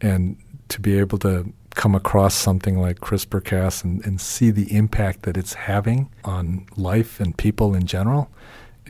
And 0.00 0.36
to 0.68 0.80
be 0.80 1.00
able 1.00 1.18
to 1.18 1.52
come 1.74 1.96
across 1.96 2.34
something 2.36 2.80
like 2.80 3.00
CRISPR 3.00 3.42
Cas 3.44 3.82
and, 3.82 4.04
and 4.06 4.20
see 4.20 4.52
the 4.52 4.72
impact 4.72 5.22
that 5.22 5.36
it's 5.36 5.54
having 5.54 6.10
on 6.22 6.66
life 6.76 7.18
and 7.18 7.36
people 7.36 7.74
in 7.74 7.86
general, 7.86 8.30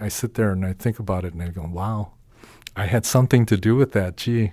I 0.00 0.08
sit 0.08 0.34
there 0.34 0.52
and 0.52 0.64
I 0.64 0.72
think 0.72 0.98
about 0.98 1.24
it 1.24 1.32
and 1.32 1.42
I 1.42 1.48
go, 1.48 1.62
wow, 1.62 2.12
I 2.74 2.86
had 2.86 3.06
something 3.06 3.46
to 3.46 3.56
do 3.56 3.76
with 3.76 3.92
that. 3.92 4.16
Gee, 4.16 4.52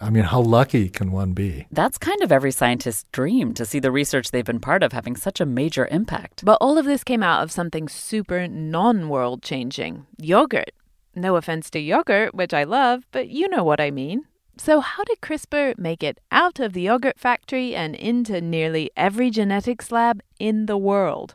I 0.00 0.10
mean, 0.10 0.24
how 0.24 0.40
lucky 0.40 0.88
can 0.88 1.10
one 1.10 1.32
be? 1.32 1.66
That's 1.72 1.98
kind 1.98 2.22
of 2.22 2.30
every 2.30 2.52
scientist's 2.52 3.04
dream 3.10 3.54
to 3.54 3.64
see 3.64 3.80
the 3.80 3.90
research 3.90 4.30
they've 4.30 4.44
been 4.44 4.60
part 4.60 4.82
of 4.82 4.92
having 4.92 5.16
such 5.16 5.40
a 5.40 5.46
major 5.46 5.86
impact. 5.90 6.44
But 6.44 6.58
all 6.60 6.78
of 6.78 6.84
this 6.84 7.02
came 7.02 7.22
out 7.22 7.42
of 7.42 7.50
something 7.50 7.88
super 7.88 8.46
non 8.46 9.08
world 9.08 9.42
changing 9.42 10.06
yogurt. 10.18 10.70
No 11.14 11.36
offense 11.36 11.68
to 11.70 11.80
yogurt, 11.80 12.34
which 12.34 12.54
I 12.54 12.64
love, 12.64 13.04
but 13.10 13.28
you 13.28 13.48
know 13.48 13.64
what 13.64 13.80
I 13.80 13.90
mean. 13.90 14.24
So, 14.56 14.80
how 14.80 15.04
did 15.04 15.20
CRISPR 15.20 15.78
make 15.78 16.02
it 16.02 16.18
out 16.32 16.58
of 16.58 16.72
the 16.72 16.82
yogurt 16.82 17.18
factory 17.18 17.74
and 17.74 17.94
into 17.94 18.40
nearly 18.40 18.90
every 18.96 19.30
genetics 19.30 19.92
lab 19.92 20.20
in 20.38 20.66
the 20.66 20.76
world? 20.76 21.34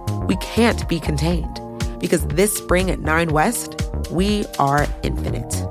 We 0.27 0.35
can't 0.37 0.87
be 0.87 0.99
contained 0.99 1.59
because 1.99 2.25
this 2.27 2.55
spring 2.55 2.91
at 2.91 2.99
9 2.99 3.29
West, 3.29 3.81
we 4.11 4.45
are 4.59 4.87
infinite. 5.03 5.65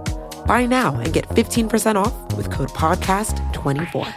Buy 0.46 0.66
now 0.66 0.98
and 0.98 1.12
get 1.12 1.28
15% 1.28 1.94
off 1.94 2.36
with 2.36 2.50
code 2.50 2.70
PODCAST24. 2.70 4.12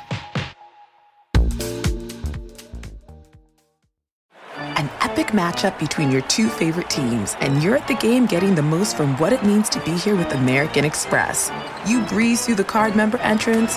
An 4.55 4.89
epic 5.01 5.27
matchup 5.27 5.77
between 5.79 6.11
your 6.11 6.21
two 6.21 6.49
favorite 6.49 6.89
teams, 6.89 7.35
and 7.39 7.61
you're 7.61 7.75
at 7.75 7.87
the 7.87 7.93
game 7.95 8.25
getting 8.25 8.55
the 8.55 8.63
most 8.63 8.97
from 8.97 9.15
what 9.17 9.31
it 9.31 9.43
means 9.43 9.69
to 9.69 9.79
be 9.81 9.91
here 9.91 10.15
with 10.15 10.33
American 10.33 10.83
Express. 10.83 11.51
You 11.87 12.01
breeze 12.07 12.45
through 12.45 12.55
the 12.55 12.63
card 12.63 12.95
member 12.95 13.19
entrance, 13.19 13.73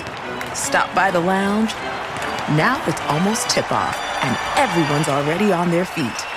stop 0.53 0.93
by 0.95 1.11
the 1.11 1.19
lounge. 1.19 1.71
Now 2.57 2.81
it's 2.87 3.01
almost 3.01 3.49
tip 3.49 3.71
off, 3.71 3.95
and 4.23 4.35
everyone's 4.57 5.07
already 5.07 5.51
on 5.51 5.69
their 5.69 5.85
feet. 5.85 6.36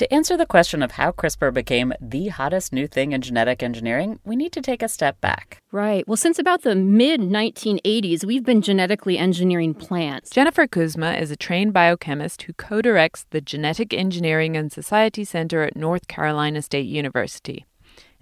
To 0.00 0.10
answer 0.10 0.34
the 0.34 0.46
question 0.46 0.82
of 0.82 0.92
how 0.92 1.12
CRISPR 1.12 1.52
became 1.52 1.92
the 2.00 2.28
hottest 2.28 2.72
new 2.72 2.86
thing 2.86 3.12
in 3.12 3.20
genetic 3.20 3.62
engineering, 3.62 4.18
we 4.24 4.34
need 4.34 4.50
to 4.52 4.62
take 4.62 4.82
a 4.82 4.88
step 4.88 5.20
back. 5.20 5.58
Right. 5.72 6.08
Well, 6.08 6.16
since 6.16 6.38
about 6.38 6.62
the 6.62 6.74
mid 6.74 7.20
1980s, 7.20 8.24
we've 8.24 8.42
been 8.42 8.62
genetically 8.62 9.18
engineering 9.18 9.74
plants. 9.74 10.30
Jennifer 10.30 10.66
Kuzma 10.66 11.12
is 11.16 11.30
a 11.30 11.36
trained 11.36 11.74
biochemist 11.74 12.40
who 12.44 12.54
co 12.54 12.80
directs 12.80 13.26
the 13.28 13.42
Genetic 13.42 13.92
Engineering 13.92 14.56
and 14.56 14.72
Society 14.72 15.22
Center 15.22 15.64
at 15.64 15.76
North 15.76 16.08
Carolina 16.08 16.62
State 16.62 16.86
University. 16.86 17.66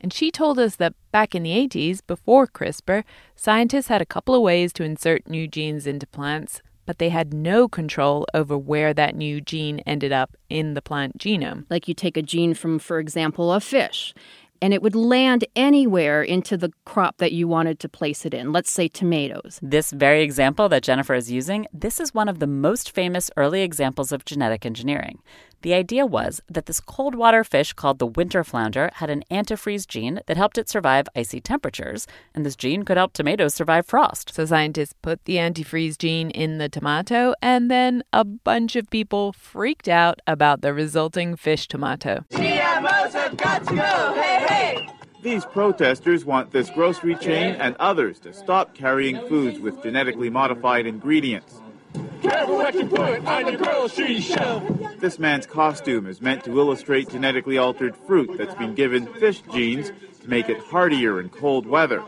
And 0.01 0.13
she 0.13 0.33
told 0.33 0.59
us 0.59 0.75
that 0.77 0.95
back 1.13 1.37
in 1.37 1.45
the 1.45 1.53
80s, 1.53 2.01
before 2.05 2.49
CRISPR, 2.49 3.05
scientists 3.37 3.87
had 3.87 4.03
a 4.03 4.07
couple 4.07 4.35
of 4.35 4.43
ways 4.43 4.73
to 4.73 4.83
insert 4.83 5.29
new 5.29 5.47
genes 5.47 5.87
into 5.87 6.09
plants 6.09 6.61
but 6.89 6.97
they 6.97 7.11
had 7.11 7.35
no 7.35 7.69
control 7.69 8.27
over 8.33 8.57
where 8.57 8.95
that 8.95 9.15
new 9.15 9.43
gene 9.43 9.79
ended 9.81 10.11
up 10.11 10.35
in 10.49 10.73
the 10.73 10.81
plant 10.81 11.19
genome. 11.19 11.67
Like 11.69 11.87
you 11.87 11.93
take 11.93 12.17
a 12.17 12.23
gene 12.23 12.55
from, 12.55 12.79
for 12.79 12.99
example, 12.99 13.53
a 13.53 13.61
fish, 13.61 14.15
and 14.63 14.73
it 14.73 14.81
would 14.81 14.95
land 14.95 15.45
anywhere 15.55 16.23
into 16.23 16.57
the 16.57 16.73
crop 16.87 17.19
that 17.19 17.33
you 17.33 17.47
wanted 17.47 17.79
to 17.81 17.91
place 17.91 18.25
it 18.25 18.33
in, 18.33 18.53
let's 18.53 18.71
say 18.71 18.89
tomatoes. 18.89 19.61
This 19.63 19.91
very 19.91 20.23
example 20.23 20.71
that 20.71 20.83
Jennifer 20.83 21.15
is 21.15 21.31
using, 21.31 21.67
this 21.75 22.01
is 22.01 22.15
one 22.15 22.27
of 22.27 22.39
the 22.39 22.47
most 22.47 22.91
famous 22.91 23.31
early 23.37 23.61
examples 23.61 24.11
of 24.11 24.25
genetic 24.25 24.65
engineering. 24.65 25.19
The 25.63 25.75
idea 25.75 26.07
was 26.07 26.41
that 26.49 26.67
this 26.67 26.81
cold 26.81 27.17
water 27.17 27.43
fish 27.43 27.73
called 27.73 27.99
the 27.99 28.07
winter 28.07 28.45
flounder 28.45 28.91
had 28.95 29.11
an 29.11 29.25
antifreeze 29.29 29.89
gene 29.89 30.21
that 30.27 30.37
helped 30.37 30.57
it 30.57 30.69
survive 30.69 31.09
icy 31.17 31.41
temperatures, 31.41 32.07
and 32.33 32.47
this 32.47 32.55
gene 32.55 32.85
could 32.85 32.97
help 32.97 33.13
tomatoes 33.13 33.55
survive 33.55 33.85
frost. 33.85 34.33
So 34.33 34.45
scientists 34.45 34.95
put 35.03 35.25
the 35.25 35.37
antifreeze 35.37 35.99
gene 35.99 36.31
in 36.31 36.59
the 36.59 36.69
tomato, 36.69 37.35
and 37.43 37.69
then 37.69 38.05
a 38.13 38.25
bunch 38.25 38.77
of 38.77 38.89
people 38.89 39.33
freaked 39.33 39.89
out 39.89 40.21
about 40.29 40.61
the 40.61 40.73
resulting 40.73 41.35
fish 41.35 41.67
tomato. 41.67 42.25
GMOs 42.31 43.13
have 43.13 43.37
got 43.37 43.67
to 43.67 43.75
go! 43.75 44.15
Hey, 44.15 44.47
hey! 44.47 44.89
These 45.23 45.45
protesters 45.45 46.25
want 46.25 46.53
this 46.53 46.71
grocery 46.71 47.17
chain 47.17 47.57
and 47.57 47.75
others 47.81 48.21
to 48.21 48.33
stop 48.33 48.77
carrying 48.77 49.21
foods 49.27 49.59
with 49.59 49.83
genetically 49.83 50.31
modified 50.31 50.87
ingredients. 50.87 51.61
Careful 52.23 52.57
what 52.57 52.75
you 52.75 52.87
put 52.87 53.25
on 53.25 53.45
the 53.45 53.57
grocery 53.57 54.21
shelf. 54.21 54.63
This 54.99 55.19
man's 55.19 55.47
costume 55.47 56.07
is 56.07 56.21
meant 56.21 56.45
to 56.45 56.59
illustrate 56.59 57.09
genetically 57.11 57.59
altered 57.59 57.97
fruit 57.97 58.37
that's 58.37 58.55
been 58.55 58.75
given 58.75 59.07
fish 59.15 59.43
genes 59.53 59.93
to 60.23 60.29
make 60.29 60.49
it 60.49 60.59
hardier 60.59 61.21
in 61.21 61.29
cold 61.29 61.67
weather. 61.67 62.03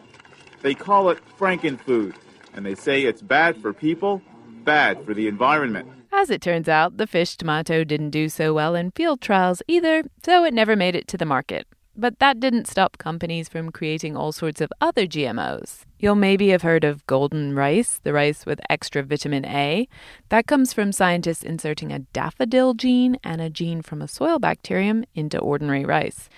They 0.62 0.74
call 0.74 1.10
it 1.10 1.18
frankenfood, 1.38 2.14
and 2.54 2.66
they 2.66 2.74
say 2.74 3.02
it's 3.02 3.22
bad 3.22 3.60
for 3.62 3.72
people, 3.72 4.22
bad 4.64 5.04
for 5.04 5.14
the 5.14 5.28
environment. 5.28 5.88
As 6.12 6.28
it 6.28 6.42
turns 6.42 6.68
out, 6.68 6.96
the 6.96 7.06
fish 7.06 7.36
tomato 7.36 7.84
didn't 7.84 8.10
do 8.10 8.28
so 8.28 8.52
well 8.52 8.74
in 8.74 8.90
field 8.90 9.20
trials 9.20 9.62
either, 9.68 10.02
so 10.24 10.44
it 10.44 10.52
never 10.52 10.74
made 10.74 10.96
it 10.96 11.06
to 11.08 11.16
the 11.16 11.24
market. 11.24 11.66
But 11.96 12.18
that 12.20 12.40
didn't 12.40 12.66
stop 12.68 12.98
companies 12.98 13.48
from 13.48 13.72
creating 13.72 14.16
all 14.16 14.32
sorts 14.32 14.60
of 14.60 14.72
other 14.80 15.06
GMOs. 15.06 15.84
You'll 15.98 16.14
maybe 16.14 16.48
have 16.48 16.62
heard 16.62 16.84
of 16.84 17.06
golden 17.06 17.54
rice, 17.54 18.00
the 18.02 18.12
rice 18.12 18.46
with 18.46 18.60
extra 18.70 19.02
vitamin 19.02 19.44
A. 19.44 19.88
That 20.28 20.46
comes 20.46 20.72
from 20.72 20.92
scientists 20.92 21.42
inserting 21.42 21.92
a 21.92 21.98
daffodil 21.98 22.74
gene 22.74 23.18
and 23.24 23.40
a 23.40 23.50
gene 23.50 23.82
from 23.82 24.00
a 24.00 24.08
soil 24.08 24.38
bacterium 24.38 25.04
into 25.14 25.38
ordinary 25.38 25.84
rice. 25.84 26.28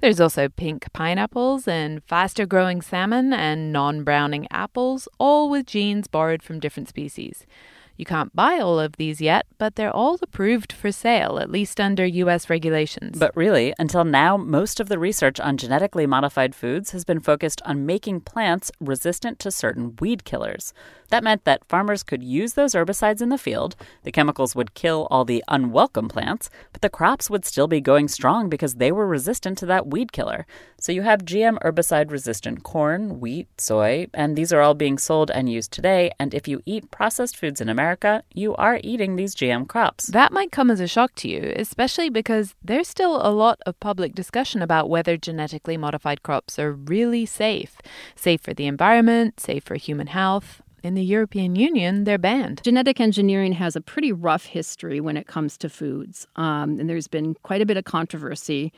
There's 0.00 0.20
also 0.20 0.48
pink 0.48 0.90
pineapples 0.94 1.68
and 1.68 2.02
faster 2.04 2.46
growing 2.46 2.80
salmon 2.80 3.34
and 3.34 3.70
non 3.70 4.02
browning 4.02 4.46
apples, 4.50 5.06
all 5.18 5.50
with 5.50 5.66
genes 5.66 6.06
borrowed 6.06 6.42
from 6.42 6.60
different 6.60 6.88
species. 6.88 7.44
You 8.00 8.06
can't 8.06 8.34
buy 8.34 8.58
all 8.60 8.80
of 8.80 8.96
these 8.96 9.20
yet, 9.20 9.44
but 9.58 9.76
they're 9.76 9.94
all 9.94 10.18
approved 10.22 10.72
for 10.72 10.90
sale, 10.90 11.38
at 11.38 11.50
least 11.50 11.78
under 11.78 12.06
US 12.06 12.48
regulations. 12.48 13.18
But 13.18 13.36
really, 13.36 13.74
until 13.78 14.04
now, 14.04 14.38
most 14.38 14.80
of 14.80 14.88
the 14.88 14.98
research 14.98 15.38
on 15.38 15.58
genetically 15.58 16.06
modified 16.06 16.54
foods 16.54 16.92
has 16.92 17.04
been 17.04 17.20
focused 17.20 17.60
on 17.66 17.84
making 17.84 18.22
plants 18.22 18.72
resistant 18.80 19.38
to 19.40 19.50
certain 19.50 19.96
weed 20.00 20.24
killers. 20.24 20.72
That 21.10 21.24
meant 21.24 21.44
that 21.44 21.64
farmers 21.68 22.02
could 22.02 22.22
use 22.22 22.54
those 22.54 22.74
herbicides 22.74 23.20
in 23.20 23.28
the 23.28 23.38
field. 23.38 23.76
The 24.04 24.12
chemicals 24.12 24.56
would 24.56 24.74
kill 24.74 25.06
all 25.10 25.24
the 25.24 25.44
unwelcome 25.48 26.08
plants, 26.08 26.50
but 26.72 26.82
the 26.82 26.88
crops 26.88 27.28
would 27.28 27.44
still 27.44 27.68
be 27.68 27.80
going 27.80 28.08
strong 28.08 28.48
because 28.48 28.76
they 28.76 28.92
were 28.92 29.06
resistant 29.06 29.58
to 29.58 29.66
that 29.66 29.88
weed 29.88 30.12
killer. 30.12 30.46
So 30.80 30.92
you 30.92 31.02
have 31.02 31.24
GM 31.24 31.58
herbicide 31.62 32.10
resistant 32.10 32.62
corn, 32.62 33.20
wheat, 33.20 33.48
soy, 33.60 34.06
and 34.14 34.36
these 34.36 34.52
are 34.52 34.60
all 34.60 34.74
being 34.74 34.98
sold 34.98 35.30
and 35.30 35.50
used 35.50 35.72
today. 35.72 36.10
And 36.18 36.32
if 36.32 36.48
you 36.48 36.62
eat 36.64 36.90
processed 36.90 37.36
foods 37.36 37.60
in 37.60 37.68
America, 37.68 38.22
you 38.32 38.54
are 38.56 38.80
eating 38.82 39.16
these 39.16 39.34
GM 39.34 39.68
crops. 39.68 40.06
That 40.06 40.32
might 40.32 40.52
come 40.52 40.70
as 40.70 40.80
a 40.80 40.86
shock 40.86 41.14
to 41.16 41.28
you, 41.28 41.52
especially 41.56 42.08
because 42.08 42.54
there's 42.62 42.88
still 42.88 43.20
a 43.20 43.30
lot 43.30 43.58
of 43.66 43.78
public 43.80 44.14
discussion 44.14 44.62
about 44.62 44.88
whether 44.88 45.16
genetically 45.16 45.76
modified 45.76 46.22
crops 46.22 46.58
are 46.58 46.72
really 46.72 47.26
safe. 47.26 47.76
Safe 48.14 48.40
for 48.40 48.54
the 48.54 48.66
environment, 48.66 49.40
safe 49.40 49.64
for 49.64 49.74
human 49.74 50.06
health. 50.06 50.62
In 50.82 50.94
the 50.94 51.04
European 51.04 51.56
Union, 51.56 52.04
they're 52.04 52.18
banned. 52.18 52.62
Genetic 52.64 53.00
engineering 53.00 53.52
has 53.52 53.76
a 53.76 53.80
pretty 53.80 54.12
rough 54.12 54.46
history 54.46 55.00
when 55.00 55.16
it 55.16 55.26
comes 55.26 55.58
to 55.58 55.68
foods. 55.68 56.26
Um, 56.36 56.80
and 56.80 56.88
there's 56.88 57.08
been 57.08 57.34
quite 57.42 57.60
a 57.60 57.66
bit 57.66 57.76
of 57.76 57.84
controversy 57.84 58.72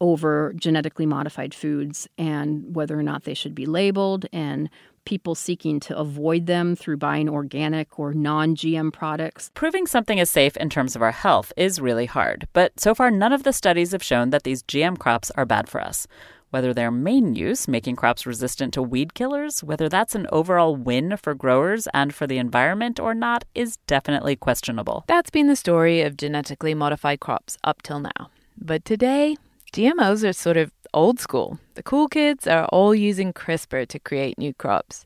over 0.00 0.52
genetically 0.56 1.06
modified 1.06 1.54
foods 1.54 2.06
and 2.18 2.74
whether 2.74 2.98
or 2.98 3.02
not 3.02 3.24
they 3.24 3.32
should 3.32 3.54
be 3.54 3.64
labeled 3.64 4.26
and 4.32 4.68
people 5.06 5.34
seeking 5.34 5.80
to 5.80 5.96
avoid 5.96 6.46
them 6.46 6.76
through 6.76 6.98
buying 6.98 7.28
organic 7.28 7.98
or 7.98 8.12
non 8.12 8.54
GM 8.54 8.92
products. 8.92 9.50
Proving 9.54 9.86
something 9.86 10.18
is 10.18 10.30
safe 10.30 10.56
in 10.58 10.68
terms 10.68 10.94
of 10.94 11.00
our 11.00 11.12
health 11.12 11.52
is 11.56 11.80
really 11.80 12.06
hard, 12.06 12.46
but 12.52 12.78
so 12.78 12.94
far 12.94 13.10
none 13.10 13.32
of 13.32 13.44
the 13.44 13.52
studies 13.52 13.92
have 13.92 14.02
shown 14.02 14.30
that 14.30 14.42
these 14.42 14.62
GM 14.64 14.98
crops 14.98 15.30
are 15.36 15.46
bad 15.46 15.68
for 15.68 15.80
us. 15.80 16.06
Whether 16.50 16.72
their 16.72 16.90
main 16.90 17.34
use, 17.34 17.66
making 17.66 17.96
crops 17.96 18.24
resistant 18.24 18.72
to 18.74 18.82
weed 18.82 19.14
killers, 19.14 19.64
whether 19.64 19.88
that's 19.88 20.14
an 20.14 20.26
overall 20.30 20.76
win 20.76 21.16
for 21.16 21.34
growers 21.34 21.88
and 21.92 22.14
for 22.14 22.26
the 22.26 22.38
environment 22.38 23.00
or 23.00 23.14
not, 23.14 23.44
is 23.54 23.78
definitely 23.86 24.36
questionable. 24.36 25.04
That's 25.08 25.30
been 25.30 25.48
the 25.48 25.56
story 25.56 26.02
of 26.02 26.16
genetically 26.16 26.74
modified 26.74 27.20
crops 27.20 27.58
up 27.64 27.82
till 27.82 28.00
now. 28.00 28.30
But 28.56 28.84
today, 28.84 29.36
GMOs 29.72 30.26
are 30.26 30.32
sort 30.32 30.56
of 30.56 30.72
old 30.94 31.20
school. 31.20 31.58
The 31.74 31.82
cool 31.82 32.08
kids 32.08 32.46
are 32.46 32.64
all 32.66 32.94
using 32.94 33.32
CRISPR 33.32 33.86
to 33.88 33.98
create 33.98 34.38
new 34.38 34.54
crops. 34.54 35.04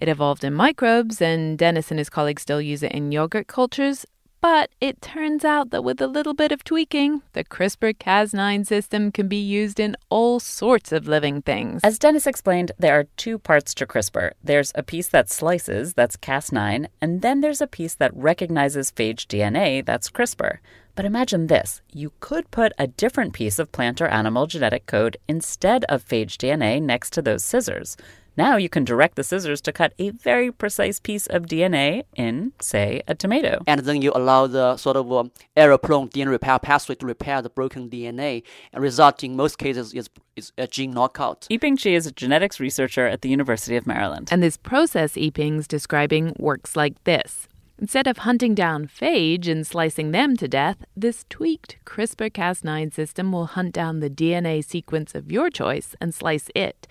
It 0.00 0.08
evolved 0.08 0.44
in 0.44 0.54
microbes, 0.54 1.20
and 1.20 1.58
Dennis 1.58 1.90
and 1.90 1.98
his 1.98 2.10
colleagues 2.10 2.42
still 2.42 2.60
use 2.60 2.82
it 2.82 2.92
in 2.92 3.12
yogurt 3.12 3.46
cultures, 3.46 4.06
but 4.46 4.70
it 4.80 5.02
turns 5.02 5.44
out 5.44 5.70
that 5.70 5.82
with 5.82 6.00
a 6.00 6.06
little 6.06 6.32
bit 6.32 6.52
of 6.52 6.62
tweaking, 6.62 7.20
the 7.32 7.42
CRISPR 7.42 7.94
Cas9 7.94 8.64
system 8.64 9.10
can 9.10 9.26
be 9.26 9.42
used 9.42 9.80
in 9.80 9.96
all 10.08 10.38
sorts 10.38 10.92
of 10.92 11.08
living 11.08 11.42
things. 11.42 11.80
As 11.82 11.98
Dennis 11.98 12.28
explained, 12.28 12.70
there 12.78 12.96
are 12.96 13.08
two 13.16 13.40
parts 13.40 13.74
to 13.74 13.86
CRISPR. 13.88 14.30
There's 14.44 14.70
a 14.76 14.84
piece 14.84 15.08
that 15.08 15.28
slices, 15.28 15.94
that's 15.94 16.16
Cas9, 16.16 16.86
and 17.00 17.22
then 17.22 17.40
there's 17.40 17.60
a 17.60 17.66
piece 17.66 17.94
that 17.96 18.14
recognizes 18.14 18.92
phage 18.92 19.26
DNA, 19.26 19.84
that's 19.84 20.10
CRISPR. 20.10 20.58
But 20.94 21.04
imagine 21.04 21.48
this 21.48 21.82
you 21.92 22.12
could 22.20 22.48
put 22.52 22.72
a 22.78 22.86
different 22.86 23.32
piece 23.32 23.58
of 23.58 23.72
plant 23.72 24.00
or 24.00 24.06
animal 24.06 24.46
genetic 24.46 24.86
code 24.86 25.16
instead 25.26 25.84
of 25.88 26.06
phage 26.06 26.36
DNA 26.36 26.80
next 26.80 27.12
to 27.14 27.20
those 27.20 27.44
scissors. 27.44 27.96
Now 28.36 28.56
you 28.56 28.68
can 28.68 28.84
direct 28.84 29.16
the 29.16 29.24
scissors 29.24 29.60
to 29.62 29.72
cut 29.72 29.94
a 29.98 30.10
very 30.10 30.52
precise 30.52 31.00
piece 31.00 31.26
of 31.26 31.44
DNA 31.44 32.04
in, 32.14 32.52
say, 32.60 33.02
a 33.08 33.14
tomato. 33.14 33.62
And 33.66 33.80
then 33.80 34.02
you 34.02 34.12
allow 34.14 34.46
the 34.46 34.76
sort 34.76 34.96
of 34.96 35.10
um, 35.10 35.32
error-prone 35.56 36.10
DNA 36.10 36.30
repair 36.30 36.58
pathway 36.58 36.96
to 36.96 37.06
repair 37.06 37.40
the 37.40 37.48
broken 37.48 37.88
DNA, 37.88 38.42
and 38.72 38.82
result 38.82 39.24
in 39.24 39.36
most 39.36 39.58
cases 39.58 39.94
is, 39.94 40.10
is 40.36 40.52
a 40.58 40.66
gene 40.66 40.90
knockout. 40.90 41.46
Yiping 41.50 41.76
Qi 41.76 41.96
is 41.96 42.06
a 42.06 42.12
genetics 42.12 42.60
researcher 42.60 43.06
at 43.06 43.22
the 43.22 43.30
University 43.30 43.76
of 43.76 43.86
Maryland. 43.86 44.28
And 44.30 44.42
this 44.42 44.58
process 44.58 45.14
Yiping's 45.14 45.66
describing 45.66 46.34
works 46.38 46.76
like 46.76 47.02
this. 47.04 47.48
Instead 47.78 48.06
of 48.06 48.18
hunting 48.18 48.54
down 48.54 48.86
phage 48.86 49.48
and 49.48 49.66
slicing 49.66 50.10
them 50.10 50.36
to 50.36 50.48
death, 50.48 50.84
this 50.96 51.24
tweaked 51.28 51.76
CRISPR 51.84 52.30
Cas9 52.30 52.92
system 52.92 53.32
will 53.32 53.46
hunt 53.46 53.74
down 53.74 54.00
the 54.00 54.08
DNA 54.08 54.64
sequence 54.64 55.14
of 55.14 55.30
your 55.30 55.50
choice 55.50 55.94
and 56.00 56.14
slice 56.14 56.48
it. 56.54 56.86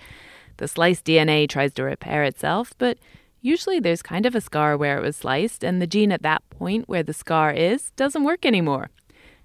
The 0.58 0.68
sliced 0.68 1.06
DNA 1.06 1.48
tries 1.50 1.74
to 1.74 1.84
repair 1.84 2.24
itself, 2.24 2.74
but 2.78 2.98
usually 3.42 3.80
there's 3.80 4.02
kind 4.02 4.26
of 4.26 4.36
a 4.36 4.42
scar 4.42 4.78
where 4.78 4.98
it 4.98 5.02
was 5.02 5.16
sliced, 5.16 5.64
and 5.64 5.82
the 5.82 5.88
gene 5.88 6.12
at 6.12 6.24
that 6.24 6.48
point 6.50 6.88
where 6.88 7.04
the 7.04 7.14
scar 7.14 7.52
is 7.52 7.92
doesn't 7.92 8.24
work 8.24 8.46
anymore. 8.46 8.90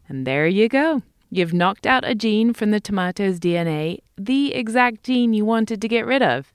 And 0.09 0.27
there 0.27 0.46
you 0.46 0.68
go. 0.68 1.03
You've 1.31 1.55
knocked 1.55 1.87
out 1.87 2.05
a 2.05 2.14
gene 2.14 2.53
from 2.53 2.73
the 2.73 2.81
tomato's 2.81 3.38
DNA, 3.38 3.99
the 4.16 4.53
exact 4.55 5.05
gene 5.05 5.33
you 5.33 5.44
wanted 5.44 5.81
to 5.81 5.88
get 5.88 6.07
rid 6.07 6.23
of. 6.23 6.53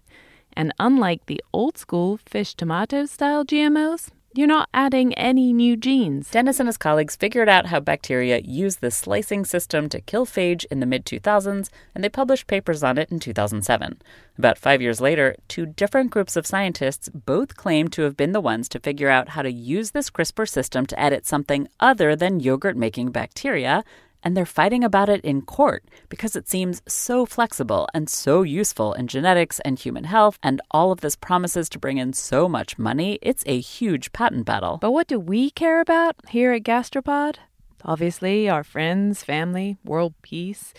And 0.54 0.74
unlike 0.80 1.26
the 1.26 1.41
old 1.54 1.78
school 1.78 2.18
fish 2.26 2.54
tomato 2.56 3.06
style 3.06 3.46
GMOs, 3.46 4.10
you're 4.38 4.48
not 4.48 4.67
adding 4.74 5.13
any 5.13 5.54
new 5.54 5.78
genes. 5.78 6.30
Dennis 6.30 6.60
and 6.60 6.67
his 6.67 6.78
colleagues 6.78 7.15
figured 7.15 7.48
out 7.48 7.67
how 7.67 7.80
bacteria 7.80 8.39
use 8.39 8.78
the 8.78 8.91
slicing 8.91 9.45
system 9.45 9.88
to 9.88 10.02
kill 10.02 10.26
phage 10.26 10.65
in 10.69 10.82
the 10.82 10.86
mid 10.86 11.06
2000s, 11.06 11.69
and 11.93 12.04
they 12.04 12.10
published 12.10 12.45
papers 12.45 12.84
on 12.84 12.98
it 12.98 13.10
in 13.10 13.19
2007. 13.19 14.02
About 14.38 14.58
five 14.58 14.82
years 14.82 15.00
later, 15.00 15.38
two 15.48 15.65
different 15.65 16.12
groups 16.12 16.36
of 16.36 16.45
scientists 16.45 17.08
both 17.08 17.56
claimed 17.56 17.93
to 17.93 18.02
have 18.02 18.17
been 18.17 18.34
the 18.34 18.41
ones 18.41 18.67
to 18.69 18.80
figure 18.80 19.10
out 19.10 19.30
how 19.30 19.41
to 19.41 19.52
use 19.52 19.91
this 19.91 20.10
CRISPR 20.10 20.50
system 20.50 20.86
to 20.86 21.00
edit 21.00 21.26
something 21.26 21.69
other 21.80 22.13
than 22.13 22.41
yogurt 22.41 22.76
making 22.76 23.12
bacteria 23.12 23.86
and 24.25 24.35
they're 24.35 24.45
fighting 24.45 24.83
about 24.83 25.07
it 25.07 25.23
in 25.23 25.43
court 25.43 25.85
because 26.09 26.35
it 26.35 26.49
seems 26.49 26.81
so 26.88 27.25
flexible 27.25 27.88
and 27.93 28.09
so 28.09 28.41
useful 28.41 28.93
in 28.93 29.07
genetics 29.07 29.59
and 29.61 29.77
human 29.77 30.05
health, 30.05 30.39
and 30.41 30.61
all 30.71 30.91
of 30.91 31.01
this 31.01 31.15
promises 31.15 31.69
to 31.69 31.79
bring 31.79 31.99
in 31.99 32.11
so 32.11 32.49
much 32.49 32.79
money. 32.79 33.19
It's 33.21 33.43
a 33.45 33.59
huge 33.59 34.11
patent 34.11 34.45
battle. 34.45 34.79
But 34.81 34.91
what 34.91 35.07
do 35.07 35.19
we 35.19 35.51
care 35.51 35.79
about 35.79 36.15
here 36.29 36.51
at 36.51 36.63
Gastropod? 36.63 37.35
Obviously, 37.85 38.49
our 38.49 38.63
friends, 38.63 39.23
family, 39.23 39.77
world 39.85 40.15
peace, 40.23 40.73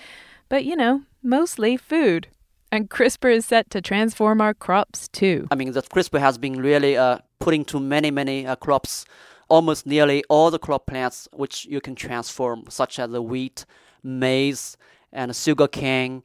but 0.49 0.65
you 0.65 0.75
know, 0.75 1.03
mostly 1.23 1.77
food. 1.77 2.27
And 2.73 2.91
CRISPR 2.91 3.33
is 3.33 3.47
set 3.47 3.71
to 3.71 3.81
transform 3.81 4.41
our 4.41 4.53
crops 4.53 5.07
too. 5.07 5.47
I 5.53 5.55
mean, 5.55 5.71
the 5.71 5.83
CRISPR 5.83 6.19
has 6.19 6.37
been 6.37 6.61
really 6.61 6.97
uh, 6.97 7.19
put 7.39 7.55
into 7.55 7.79
many, 7.79 8.11
many 8.11 8.45
uh, 8.45 8.57
crops 8.57 9.07
almost 9.49 9.87
nearly 9.87 10.25
all 10.29 10.51
the 10.51 10.59
crop 10.59 10.87
plants 10.87 11.29
which 11.33 11.67
you 11.67 11.81
can 11.81 11.95
transform, 11.95 12.65
such 12.69 12.99
as 12.99 13.11
the 13.11 13.23
wheat, 13.23 13.65
maize, 14.03 14.77
and 15.13 15.35
sugarcane, 15.35 16.23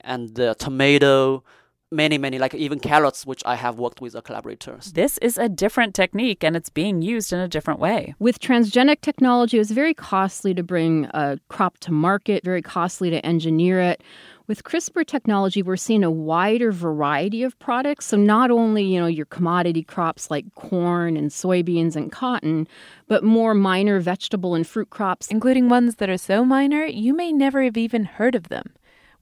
and 0.00 0.34
the 0.34 0.54
tomato, 0.54 1.44
many, 1.92 2.18
many, 2.18 2.38
like 2.38 2.54
even 2.54 2.80
carrots, 2.80 3.24
which 3.26 3.42
I 3.44 3.54
have 3.56 3.78
worked 3.78 4.00
with 4.00 4.14
the 4.14 4.22
collaborators. 4.22 4.92
This 4.92 5.18
is 5.18 5.38
a 5.38 5.48
different 5.48 5.94
technique 5.94 6.42
and 6.42 6.56
it's 6.56 6.70
being 6.70 7.02
used 7.02 7.32
in 7.32 7.38
a 7.38 7.46
different 7.46 7.78
way. 7.78 8.14
With 8.18 8.40
transgenic 8.40 9.02
technology, 9.02 9.58
it 9.58 9.60
was 9.60 9.70
very 9.70 9.94
costly 9.94 10.54
to 10.54 10.62
bring 10.62 11.04
a 11.12 11.38
crop 11.48 11.78
to 11.80 11.92
market, 11.92 12.44
very 12.44 12.62
costly 12.62 13.10
to 13.10 13.24
engineer 13.24 13.80
it. 13.80 14.02
With 14.48 14.64
CRISPR 14.64 15.06
technology, 15.06 15.62
we're 15.62 15.76
seeing 15.76 16.02
a 16.02 16.10
wider 16.10 16.72
variety 16.72 17.44
of 17.44 17.56
products. 17.60 18.06
So 18.06 18.16
not 18.16 18.50
only, 18.50 18.82
you 18.82 19.00
know, 19.00 19.06
your 19.06 19.26
commodity 19.26 19.84
crops 19.84 20.30
like 20.30 20.52
corn 20.56 21.16
and 21.16 21.30
soybeans 21.30 21.94
and 21.94 22.10
cotton, 22.10 22.66
but 23.06 23.22
more 23.22 23.54
minor 23.54 24.00
vegetable 24.00 24.54
and 24.54 24.66
fruit 24.66 24.90
crops, 24.90 25.28
including 25.28 25.68
ones 25.68 25.96
that 25.96 26.10
are 26.10 26.16
so 26.16 26.44
minor 26.44 26.84
you 26.84 27.14
may 27.14 27.32
never 27.32 27.62
have 27.62 27.76
even 27.76 28.04
heard 28.04 28.34
of 28.34 28.48
them. 28.48 28.72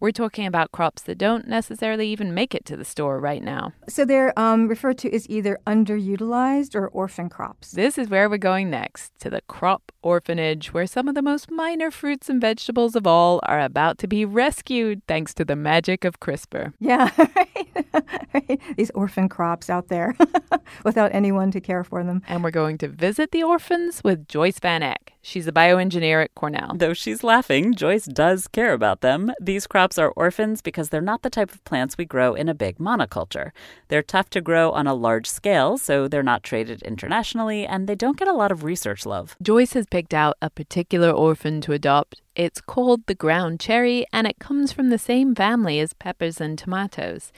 We're 0.01 0.13
talking 0.13 0.47
about 0.47 0.73
crops 0.73 1.03
that 1.03 1.19
don't 1.19 1.47
necessarily 1.47 2.09
even 2.09 2.33
make 2.33 2.55
it 2.55 2.65
to 2.65 2.77
the 2.77 2.87
store 2.87 3.21
right 3.21 3.43
now. 3.43 3.75
So 3.87 4.07
they're 4.07 4.37
um, 4.39 4.67
referred 4.67 4.97
to 4.99 5.15
as 5.15 5.29
either 5.29 5.59
underutilized 5.67 6.75
or 6.75 6.89
orphan 6.89 7.29
crops. 7.29 7.73
This 7.73 7.99
is 7.99 8.09
where 8.09 8.31
we're 8.31 8.39
going 8.39 8.71
next 8.71 9.13
to 9.21 9.29
the 9.29 9.43
crop 9.43 9.93
orphanage, 10.03 10.73
where 10.73 10.87
some 10.87 11.07
of 11.07 11.15
the 11.15 11.21
most 11.21 11.51
minor 11.51 11.91
fruits 11.91 12.31
and 12.31 12.41
vegetables 12.41 12.97
of 12.97 13.07
all 13.07 13.41
are 13.43 13.61
about 13.61 13.99
to 13.99 14.07
be 14.07 14.25
rescued 14.25 15.03
thanks 15.07 15.35
to 15.35 15.45
the 15.45 15.55
magic 15.55 16.07
of 16.07 16.19
CRISPR. 16.19 16.73
Yeah, 16.81 17.11
right? 18.35 18.61
these 18.79 18.91
orphan 18.93 19.29
crops 19.29 19.69
out 19.69 19.89
there 19.89 20.17
without 20.85 21.15
anyone 21.15 21.51
to 21.51 21.61
care 21.61 21.85
for 21.85 22.03
them. 22.03 22.23
And 22.27 22.43
we're 22.43 22.51
going 22.51 22.79
to 22.79 22.89
visit 22.89 23.33
the 23.33 23.43
orphans 23.43 24.03
with 24.03 24.27
Joyce 24.29 24.59
Van 24.61 24.83
Eck. 24.83 25.13
She's 25.23 25.47
a 25.47 25.53
bioengineer 25.53 26.25
at 26.25 26.35
Cornell. 26.35 26.73
Though 26.75 26.95
she's 26.95 27.23
laughing, 27.23 27.75
Joyce 27.75 28.07
does 28.07 28.49
care 28.49 28.73
about 28.73 29.03
them. 29.03 29.33
These 29.41 29.67
crops 29.67 29.99
are 29.99 30.13
orphans 30.17 30.63
because 30.63 30.89
they're 30.89 31.03
not 31.03 31.23
the 31.23 31.31
type 31.31 31.53
of 31.53 31.63
plants 31.65 31.99
we 31.99 32.07
grow 32.07 32.35
in 32.35 32.49
a 32.49 32.55
big 32.55 32.79
monoculture. 32.79 33.51
They're 33.89 34.03
tough 34.03 34.31
to 34.31 34.41
grow 34.41 34.71
on 34.71 34.87
a 34.87 34.95
large 34.95 35.27
scale, 35.27 35.77
so 35.77 36.09
they're 36.09 36.23
not 36.23 36.43
traded 36.43 36.83
internationally, 36.83 37.67
and 37.67 37.87
they 37.87 37.95
don't 37.95 38.17
get 38.17 38.29
a 38.29 38.33
lot 38.33 38.51
of 38.51 38.65
research 38.65 39.05
love. 39.05 39.37
Joyce 39.43 39.75
has 39.75 39.87
picked 39.87 40.15
out 40.15 40.39
a 40.41 40.49
particular 40.49 41.11
orphan 41.11 41.61
to 41.63 41.73
adopt. 41.73 42.23
It's 42.35 42.63
called 42.63 43.07
the 43.07 43.15
ground 43.15 43.61
cherry, 43.61 44.07
and 44.15 44.27
it 44.27 44.39
comes 44.39 44.73
from 44.73 44.89
the 44.89 44.99
same 44.99 45.35
family 45.35 45.81
as 45.81 45.93
peppers 45.93 46.41
and 46.41 46.57
tomatoes. 46.59 47.31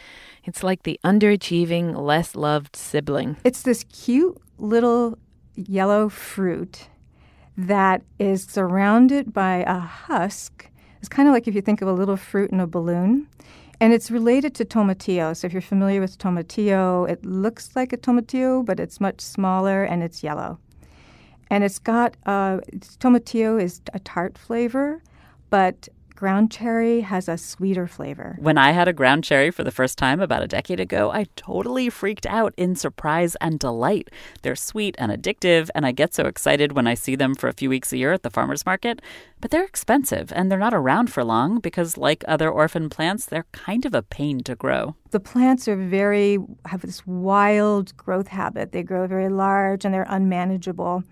It's 0.44 0.62
like 0.62 0.84
the 0.84 1.00
underachieving, 1.04 1.96
less 1.96 2.36
loved 2.36 2.76
sibling. 2.76 3.38
It's 3.42 3.62
this 3.62 3.84
cute 3.84 4.40
little 4.56 5.18
yellow 5.56 6.08
fruit 6.08 6.88
that 7.56 8.02
is 8.18 8.44
surrounded 8.44 9.32
by 9.32 9.64
a 9.66 9.78
husk. 9.78 10.68
It's 10.98 11.08
kind 11.08 11.28
of 11.28 11.34
like 11.34 11.48
if 11.48 11.54
you 11.54 11.60
think 11.60 11.82
of 11.82 11.88
a 11.88 11.92
little 11.92 12.16
fruit 12.16 12.50
in 12.50 12.60
a 12.60 12.66
balloon. 12.66 13.28
And 13.80 13.92
it's 13.92 14.12
related 14.12 14.54
to 14.56 14.64
tomatillo. 14.64 15.36
So 15.36 15.46
if 15.46 15.52
you're 15.52 15.60
familiar 15.60 16.00
with 16.00 16.16
tomatillo, 16.16 17.08
it 17.10 17.24
looks 17.24 17.74
like 17.74 17.92
a 17.92 17.96
tomatillo, 17.96 18.64
but 18.64 18.78
it's 18.78 19.00
much 19.00 19.20
smaller 19.20 19.82
and 19.82 20.04
it's 20.04 20.22
yellow. 20.22 20.58
And 21.50 21.64
it's 21.64 21.80
got 21.80 22.16
uh, 22.24 22.58
tomatillo 23.00 23.60
is 23.60 23.80
a 23.92 23.98
tart 23.98 24.38
flavor, 24.38 25.02
but 25.50 25.88
ground 26.22 26.52
cherry 26.52 27.00
has 27.00 27.28
a 27.28 27.36
sweeter 27.36 27.88
flavor. 27.88 28.36
When 28.38 28.56
I 28.56 28.70
had 28.70 28.86
a 28.86 28.92
ground 28.92 29.24
cherry 29.24 29.50
for 29.50 29.64
the 29.64 29.72
first 29.72 29.98
time 29.98 30.20
about 30.20 30.44
a 30.44 30.46
decade 30.46 30.78
ago, 30.78 31.10
I 31.10 31.26
totally 31.34 31.90
freaked 31.90 32.26
out 32.26 32.54
in 32.56 32.76
surprise 32.76 33.34
and 33.40 33.58
delight. 33.58 34.08
They're 34.42 34.54
sweet 34.54 34.94
and 35.00 35.10
addictive, 35.10 35.68
and 35.74 35.84
I 35.84 35.90
get 35.90 36.14
so 36.14 36.26
excited 36.26 36.76
when 36.76 36.86
I 36.86 36.94
see 36.94 37.16
them 37.16 37.34
for 37.34 37.48
a 37.48 37.52
few 37.52 37.68
weeks 37.68 37.92
a 37.92 37.96
year 37.96 38.12
at 38.12 38.22
the 38.22 38.30
farmer's 38.30 38.64
market. 38.64 39.02
But 39.40 39.50
they're 39.50 39.64
expensive, 39.64 40.32
and 40.32 40.48
they're 40.48 40.60
not 40.60 40.74
around 40.74 41.12
for 41.12 41.24
long 41.24 41.58
because, 41.58 41.98
like 41.98 42.22
other 42.28 42.48
orphan 42.48 42.88
plants, 42.88 43.26
they're 43.26 43.46
kind 43.50 43.84
of 43.84 43.92
a 43.92 44.02
pain 44.02 44.44
to 44.44 44.54
grow. 44.54 44.94
The 45.10 45.18
plants 45.18 45.66
are 45.66 45.74
very, 45.74 46.38
have 46.66 46.82
this 46.82 47.04
wild 47.04 47.96
growth 47.96 48.28
habit. 48.28 48.70
They 48.70 48.84
grow 48.84 49.08
very 49.08 49.28
large 49.28 49.84
and 49.84 49.92
they're 49.92 50.06
unmanageable. 50.08 51.02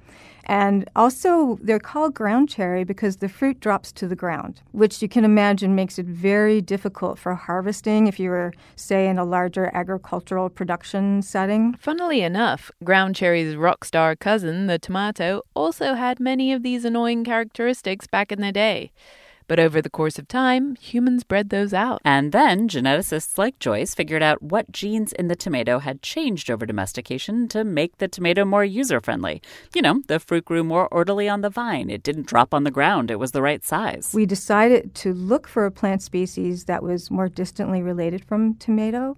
And 0.50 0.90
also, 0.96 1.60
they're 1.62 1.78
called 1.78 2.12
ground 2.12 2.48
cherry 2.48 2.82
because 2.82 3.18
the 3.18 3.28
fruit 3.28 3.60
drops 3.60 3.92
to 3.92 4.08
the 4.08 4.16
ground, 4.16 4.62
which 4.72 5.00
you 5.00 5.08
can 5.08 5.24
imagine 5.24 5.76
makes 5.76 5.96
it 5.96 6.06
very 6.06 6.60
difficult 6.60 7.20
for 7.20 7.36
harvesting 7.36 8.08
if 8.08 8.18
you 8.18 8.30
were, 8.30 8.52
say, 8.74 9.06
in 9.06 9.16
a 9.16 9.24
larger 9.24 9.70
agricultural 9.72 10.50
production 10.50 11.22
setting. 11.22 11.74
Funnily 11.74 12.22
enough, 12.22 12.72
ground 12.82 13.14
cherry's 13.14 13.54
rock 13.54 13.84
star 13.84 14.16
cousin, 14.16 14.66
the 14.66 14.80
tomato, 14.80 15.42
also 15.54 15.94
had 15.94 16.18
many 16.18 16.52
of 16.52 16.64
these 16.64 16.84
annoying 16.84 17.22
characteristics 17.22 18.08
back 18.08 18.32
in 18.32 18.40
the 18.40 18.50
day. 18.50 18.90
But 19.50 19.58
over 19.58 19.82
the 19.82 19.90
course 19.90 20.16
of 20.16 20.28
time, 20.28 20.76
humans 20.76 21.24
bred 21.24 21.50
those 21.50 21.74
out. 21.74 22.00
And 22.04 22.30
then 22.30 22.68
geneticists 22.68 23.36
like 23.36 23.58
Joyce 23.58 23.96
figured 23.96 24.22
out 24.22 24.40
what 24.40 24.70
genes 24.70 25.12
in 25.14 25.26
the 25.26 25.34
tomato 25.34 25.80
had 25.80 26.02
changed 26.02 26.52
over 26.52 26.64
domestication 26.64 27.48
to 27.48 27.64
make 27.64 27.98
the 27.98 28.06
tomato 28.06 28.44
more 28.44 28.64
user 28.64 29.00
friendly. 29.00 29.42
You 29.74 29.82
know, 29.82 30.02
the 30.06 30.20
fruit 30.20 30.44
grew 30.44 30.62
more 30.62 30.86
orderly 30.92 31.28
on 31.28 31.40
the 31.40 31.50
vine, 31.50 31.90
it 31.90 32.04
didn't 32.04 32.28
drop 32.28 32.54
on 32.54 32.62
the 32.62 32.70
ground, 32.70 33.10
it 33.10 33.18
was 33.18 33.32
the 33.32 33.42
right 33.42 33.64
size. 33.64 34.12
We 34.14 34.24
decided 34.24 34.94
to 34.94 35.12
look 35.12 35.48
for 35.48 35.66
a 35.66 35.72
plant 35.72 36.00
species 36.00 36.66
that 36.66 36.84
was 36.84 37.10
more 37.10 37.28
distantly 37.28 37.82
related 37.82 38.24
from 38.24 38.54
tomato, 38.54 39.16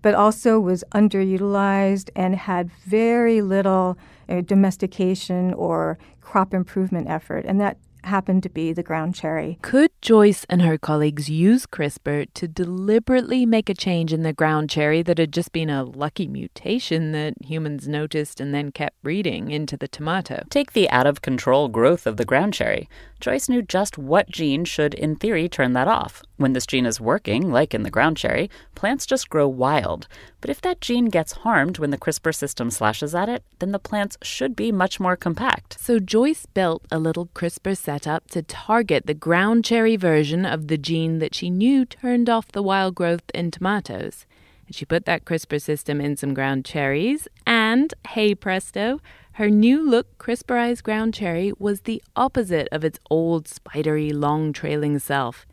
but 0.00 0.14
also 0.14 0.58
was 0.58 0.82
underutilized 0.94 2.08
and 2.16 2.36
had 2.36 2.70
very 2.86 3.42
little 3.42 3.98
uh, 4.30 4.40
domestication 4.40 5.52
or 5.52 5.98
crop 6.22 6.54
improvement 6.54 7.06
effort. 7.06 7.44
And 7.44 7.60
that 7.60 7.76
happened 8.08 8.42
to 8.42 8.48
be 8.48 8.72
the 8.72 8.82
ground 8.82 9.14
cherry. 9.14 9.58
Could 9.62 9.90
Joyce 10.00 10.46
and 10.48 10.62
her 10.62 10.78
colleagues 10.78 11.28
use 11.28 11.66
CRISPR 11.66 12.28
to 12.34 12.46
deliberately 12.46 13.44
make 13.44 13.68
a 13.68 13.74
change 13.74 14.12
in 14.12 14.22
the 14.22 14.32
ground 14.32 14.70
cherry 14.70 15.02
that 15.02 15.18
had 15.18 15.32
just 15.32 15.50
been 15.50 15.68
a 15.68 15.82
lucky 15.82 16.28
mutation 16.28 17.10
that 17.12 17.34
humans 17.44 17.88
noticed 17.88 18.40
and 18.40 18.54
then 18.54 18.70
kept 18.70 19.02
breeding 19.02 19.50
into 19.50 19.76
the 19.76 19.88
tomato? 19.88 20.44
Take 20.50 20.72
the 20.72 20.88
out 20.90 21.08
of 21.08 21.20
control 21.20 21.66
growth 21.68 22.06
of 22.06 22.16
the 22.16 22.24
ground 22.24 22.54
cherry. 22.54 22.88
Joyce 23.18 23.48
knew 23.48 23.60
just 23.60 23.98
what 23.98 24.30
gene 24.30 24.64
should, 24.64 24.94
in 24.94 25.16
theory, 25.16 25.48
turn 25.48 25.72
that 25.72 25.88
off. 25.88 26.22
When 26.36 26.52
this 26.52 26.66
gene 26.66 26.86
is 26.86 27.00
working, 27.00 27.50
like 27.50 27.74
in 27.74 27.82
the 27.82 27.90
ground 27.90 28.16
cherry, 28.16 28.48
plants 28.76 29.04
just 29.04 29.28
grow 29.28 29.48
wild. 29.48 30.06
But 30.40 30.50
if 30.50 30.60
that 30.60 30.80
gene 30.80 31.06
gets 31.06 31.32
harmed 31.32 31.80
when 31.80 31.90
the 31.90 31.98
CRISPR 31.98 32.32
system 32.32 32.70
slashes 32.70 33.16
at 33.16 33.28
it, 33.28 33.42
then 33.58 33.72
the 33.72 33.80
plants 33.80 34.16
should 34.22 34.54
be 34.54 34.70
much 34.70 35.00
more 35.00 35.16
compact. 35.16 35.80
So 35.80 35.98
Joyce 35.98 36.46
built 36.46 36.84
a 36.92 37.00
little 37.00 37.26
CRISPR 37.34 37.76
setup 37.76 38.30
to 38.30 38.42
target 38.42 39.06
the 39.06 39.14
ground 39.14 39.64
cherry 39.64 39.87
version 39.96 40.44
of 40.44 40.68
the 40.68 40.78
gene 40.78 41.18
that 41.18 41.34
she 41.34 41.50
knew 41.50 41.84
turned 41.84 42.28
off 42.28 42.52
the 42.52 42.62
wild 42.62 42.94
growth 42.94 43.30
in 43.34 43.50
tomatoes. 43.50 44.26
And 44.66 44.74
she 44.74 44.84
put 44.84 45.04
that 45.06 45.24
CRISPR 45.24 45.60
system 45.60 46.00
in 46.00 46.16
some 46.16 46.34
ground 46.34 46.64
cherries, 46.64 47.28
and 47.46 47.94
hey 48.08 48.34
presto, 48.34 49.00
her 49.32 49.48
new 49.50 49.88
look 49.88 50.18
CRISPRized 50.18 50.82
ground 50.82 51.14
cherry 51.14 51.52
was 51.58 51.82
the 51.82 52.02
opposite 52.16 52.68
of 52.72 52.84
its 52.84 52.98
old, 53.08 53.46
spidery, 53.46 54.10
long 54.10 54.52
trailing 54.52 54.98
self. 54.98 55.46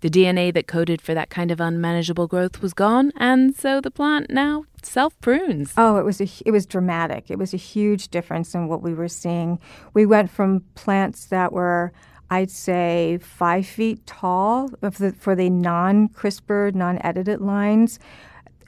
The 0.00 0.10
DNA 0.10 0.52
that 0.52 0.66
coded 0.66 1.00
for 1.00 1.14
that 1.14 1.30
kind 1.30 1.50
of 1.50 1.60
unmanageable 1.60 2.26
growth 2.26 2.60
was 2.60 2.74
gone, 2.74 3.10
and 3.16 3.56
so 3.56 3.80
the 3.80 3.90
plant 3.90 4.30
now 4.30 4.66
self 4.82 5.18
prunes. 5.20 5.72
Oh, 5.76 5.96
it 5.96 6.04
was 6.04 6.20
a, 6.20 6.28
it 6.44 6.50
was 6.50 6.66
dramatic. 6.66 7.30
It 7.30 7.38
was 7.38 7.54
a 7.54 7.56
huge 7.56 8.08
difference 8.08 8.54
in 8.54 8.68
what 8.68 8.82
we 8.82 8.94
were 8.94 9.08
seeing. 9.08 9.58
We 9.94 10.04
went 10.06 10.30
from 10.30 10.60
plants 10.74 11.24
that 11.26 11.52
were 11.52 11.92
I'd 12.30 12.50
say 12.50 13.18
five 13.22 13.66
feet 13.66 14.06
tall 14.06 14.70
for 15.18 15.34
the 15.34 15.50
non 15.50 16.08
CRISPR, 16.08 16.74
non 16.74 16.98
edited 17.04 17.40
lines 17.40 17.98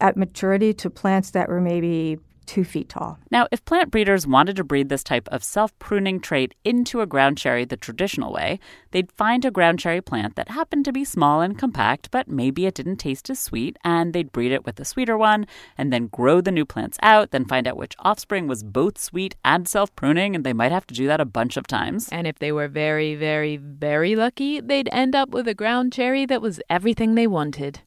at 0.01 0.17
maturity 0.17 0.75
to 0.75 0.91
plants 0.91 1.31
that 1.31 1.49
were 1.49 1.61
maybe 1.61 2.19
two 2.47 2.65
feet 2.65 2.89
tall. 2.89 3.19
Now, 3.31 3.49
if 3.51 3.65
plant 3.65 3.91
breeders 3.91 4.27
wanted 4.27 4.57
to 4.57 4.65
breed 4.65 4.89
this 4.89 5.03
type 5.03 5.29
of 5.31 5.45
self 5.45 5.77
pruning 5.79 6.21
trait 6.21 6.55
into 6.65 7.01
a 7.01 7.07
ground 7.07 7.39
cherry 7.39 7.65
the 7.65 7.77
traditional 7.77 8.33
way, 8.33 8.59
they'd 8.91 9.13
find 9.13 9.45
a 9.45 9.51
ground 9.51 9.79
cherry 9.79 10.01
plant 10.01 10.37
that 10.37 10.51
happened 10.51 10.85
to 10.85 10.93
be 10.93 11.05
small 11.05 11.41
and 11.41 11.59
compact, 11.59 12.11
but 12.11 12.29
maybe 12.29 12.67
it 12.67 12.75
didn't 12.75 12.97
taste 12.97 13.29
as 13.31 13.39
sweet, 13.39 13.77
and 13.85 14.13
they'd 14.13 14.33
breed 14.33 14.53
it 14.53 14.65
with 14.65 14.81
a 14.81 14.85
sweeter 14.85 15.19
one, 15.19 15.47
and 15.77 15.93
then 15.93 16.07
grow 16.07 16.41
the 16.41 16.53
new 16.53 16.65
plants 16.65 16.99
out, 17.03 17.31
then 17.31 17.45
find 17.45 17.67
out 17.67 17.77
which 17.77 17.95
offspring 17.99 18.47
was 18.47 18.63
both 18.63 18.99
sweet 18.99 19.37
and 19.45 19.69
self 19.69 19.95
pruning, 19.97 20.35
and 20.35 20.45
they 20.45 20.53
might 20.53 20.73
have 20.73 20.87
to 20.87 20.95
do 20.95 21.07
that 21.07 21.21
a 21.21 21.25
bunch 21.25 21.57
of 21.57 21.67
times. 21.67 22.09
And 22.11 22.27
if 22.27 22.39
they 22.39 22.53
were 22.53 22.69
very, 22.69 23.15
very, 23.15 23.57
very 23.57 24.17
lucky, 24.17 24.61
they'd 24.61 24.89
end 24.93 25.15
up 25.15 25.31
with 25.31 25.49
a 25.49 25.55
ground 25.55 25.93
cherry 25.93 26.27
that 26.27 26.43
was 26.43 26.61
everything 26.71 27.15
they 27.15 27.27
wanted. 27.27 27.81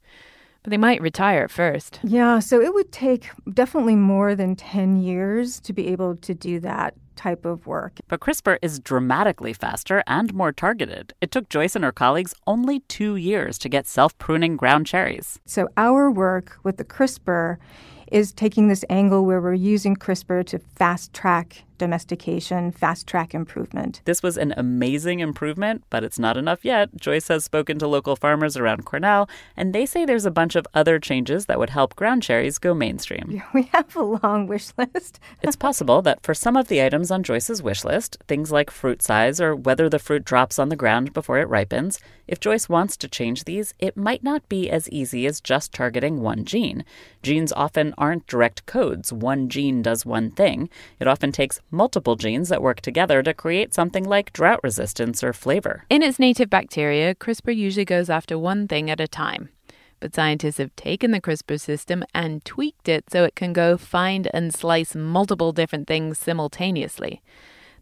But 0.63 0.71
they 0.71 0.77
might 0.77 1.01
retire 1.01 1.47
first. 1.47 1.99
Yeah, 2.03 2.39
so 2.39 2.61
it 2.61 2.73
would 2.73 2.91
take 2.91 3.29
definitely 3.53 3.95
more 3.95 4.35
than 4.35 4.55
10 4.55 5.01
years 5.01 5.59
to 5.61 5.73
be 5.73 5.87
able 5.87 6.15
to 6.17 6.33
do 6.33 6.59
that 6.59 6.95
type 7.15 7.45
of 7.45 7.67
work. 7.67 7.99
But 8.07 8.21
CRISPR 8.21 8.57
is 8.61 8.79
dramatically 8.79 9.53
faster 9.53 10.01
and 10.07 10.33
more 10.33 10.53
targeted. 10.53 11.13
It 11.21 11.31
took 11.31 11.49
Joyce 11.49 11.75
and 11.75 11.83
her 11.83 11.91
colleagues 11.91 12.33
only 12.47 12.79
two 12.81 13.17
years 13.17 13.57
to 13.59 13.69
get 13.69 13.87
self 13.87 14.17
pruning 14.17 14.55
ground 14.55 14.87
cherries. 14.87 15.39
So, 15.45 15.67
our 15.75 16.09
work 16.09 16.57
with 16.63 16.77
the 16.77 16.85
CRISPR 16.85 17.57
is 18.11 18.31
taking 18.31 18.69
this 18.69 18.85
angle 18.89 19.25
where 19.25 19.41
we're 19.41 19.53
using 19.53 19.95
CRISPR 19.95 20.45
to 20.47 20.59
fast 20.59 21.13
track 21.13 21.63
domestication, 21.79 22.71
fast 22.71 23.07
track 23.07 23.33
improvement. 23.33 24.01
This 24.05 24.21
was 24.21 24.37
an 24.37 24.53
amazing 24.55 25.19
improvement, 25.19 25.83
but 25.89 26.03
it's 26.03 26.19
not 26.19 26.37
enough 26.37 26.63
yet. 26.63 26.95
Joyce 26.95 27.29
has 27.29 27.43
spoken 27.43 27.79
to 27.79 27.87
local 27.87 28.15
farmers 28.15 28.55
around 28.55 28.85
Cornell, 28.85 29.27
and 29.57 29.73
they 29.73 29.87
say 29.87 30.05
there's 30.05 30.25
a 30.25 30.31
bunch 30.31 30.55
of 30.55 30.67
other 30.75 30.99
changes 30.99 31.47
that 31.47 31.57
would 31.57 31.71
help 31.71 31.95
ground 31.95 32.21
cherries 32.21 32.59
go 32.59 32.73
mainstream. 32.73 33.41
We 33.53 33.63
have 33.73 33.95
a 33.95 34.03
long 34.03 34.45
wish 34.47 34.69
list. 34.77 35.19
it's 35.41 35.55
possible 35.55 36.01
that 36.03 36.21
for 36.21 36.33
some 36.33 36.55
of 36.55 36.67
the 36.67 36.83
items 36.83 37.09
on 37.09 37.23
Joyce's 37.23 37.63
wish 37.63 37.83
list, 37.83 38.17
things 38.27 38.51
like 38.51 38.69
fruit 38.69 39.01
size 39.01 39.41
or 39.41 39.55
whether 39.55 39.89
the 39.89 39.97
fruit 39.97 40.23
drops 40.23 40.59
on 40.59 40.69
the 40.69 40.75
ground 40.75 41.13
before 41.13 41.39
it 41.39 41.49
ripens, 41.49 41.99
if 42.29 42.39
Joyce 42.39 42.69
wants 42.69 42.95
to 42.97 43.07
change 43.07 43.45
these, 43.45 43.73
it 43.79 43.97
might 43.97 44.23
not 44.23 44.47
be 44.47 44.69
as 44.69 44.87
easy 44.89 45.25
as 45.25 45.41
just 45.41 45.73
targeting 45.73 46.21
one 46.21 46.45
gene. 46.45 46.85
Genes 47.23 47.51
often 47.53 47.95
aren't 47.97 48.27
direct 48.27 48.67
codes. 48.67 49.11
One 49.11 49.49
gene 49.49 49.81
does 49.81 50.05
one 50.05 50.29
thing. 50.29 50.69
It 50.99 51.07
often 51.07 51.31
takes 51.31 51.59
multiple 51.71 52.15
genes 52.15 52.49
that 52.49 52.61
work 52.61 52.81
together 52.81 53.21
to 53.23 53.33
create 53.33 53.73
something 53.73 54.03
like 54.03 54.33
drought 54.33 54.59
resistance 54.63 55.23
or 55.23 55.33
flavor. 55.33 55.85
In 55.89 56.03
its 56.03 56.19
native 56.19 56.49
bacteria, 56.49 57.15
CRISPR 57.15 57.55
usually 57.55 57.85
goes 57.85 58.09
after 58.09 58.37
one 58.37 58.67
thing 58.67 58.89
at 58.89 58.99
a 58.99 59.07
time. 59.07 59.49
But 59.99 60.15
scientists 60.15 60.57
have 60.57 60.75
taken 60.75 61.11
the 61.11 61.21
CRISPR 61.21 61.59
system 61.59 62.03
and 62.13 62.43
tweaked 62.45 62.87
it 62.87 63.09
so 63.09 63.23
it 63.23 63.35
can 63.35 63.53
go 63.53 63.77
find 63.77 64.29
and 64.33 64.53
slice 64.53 64.95
multiple 64.95 65.51
different 65.51 65.87
things 65.87 66.17
simultaneously. 66.17 67.21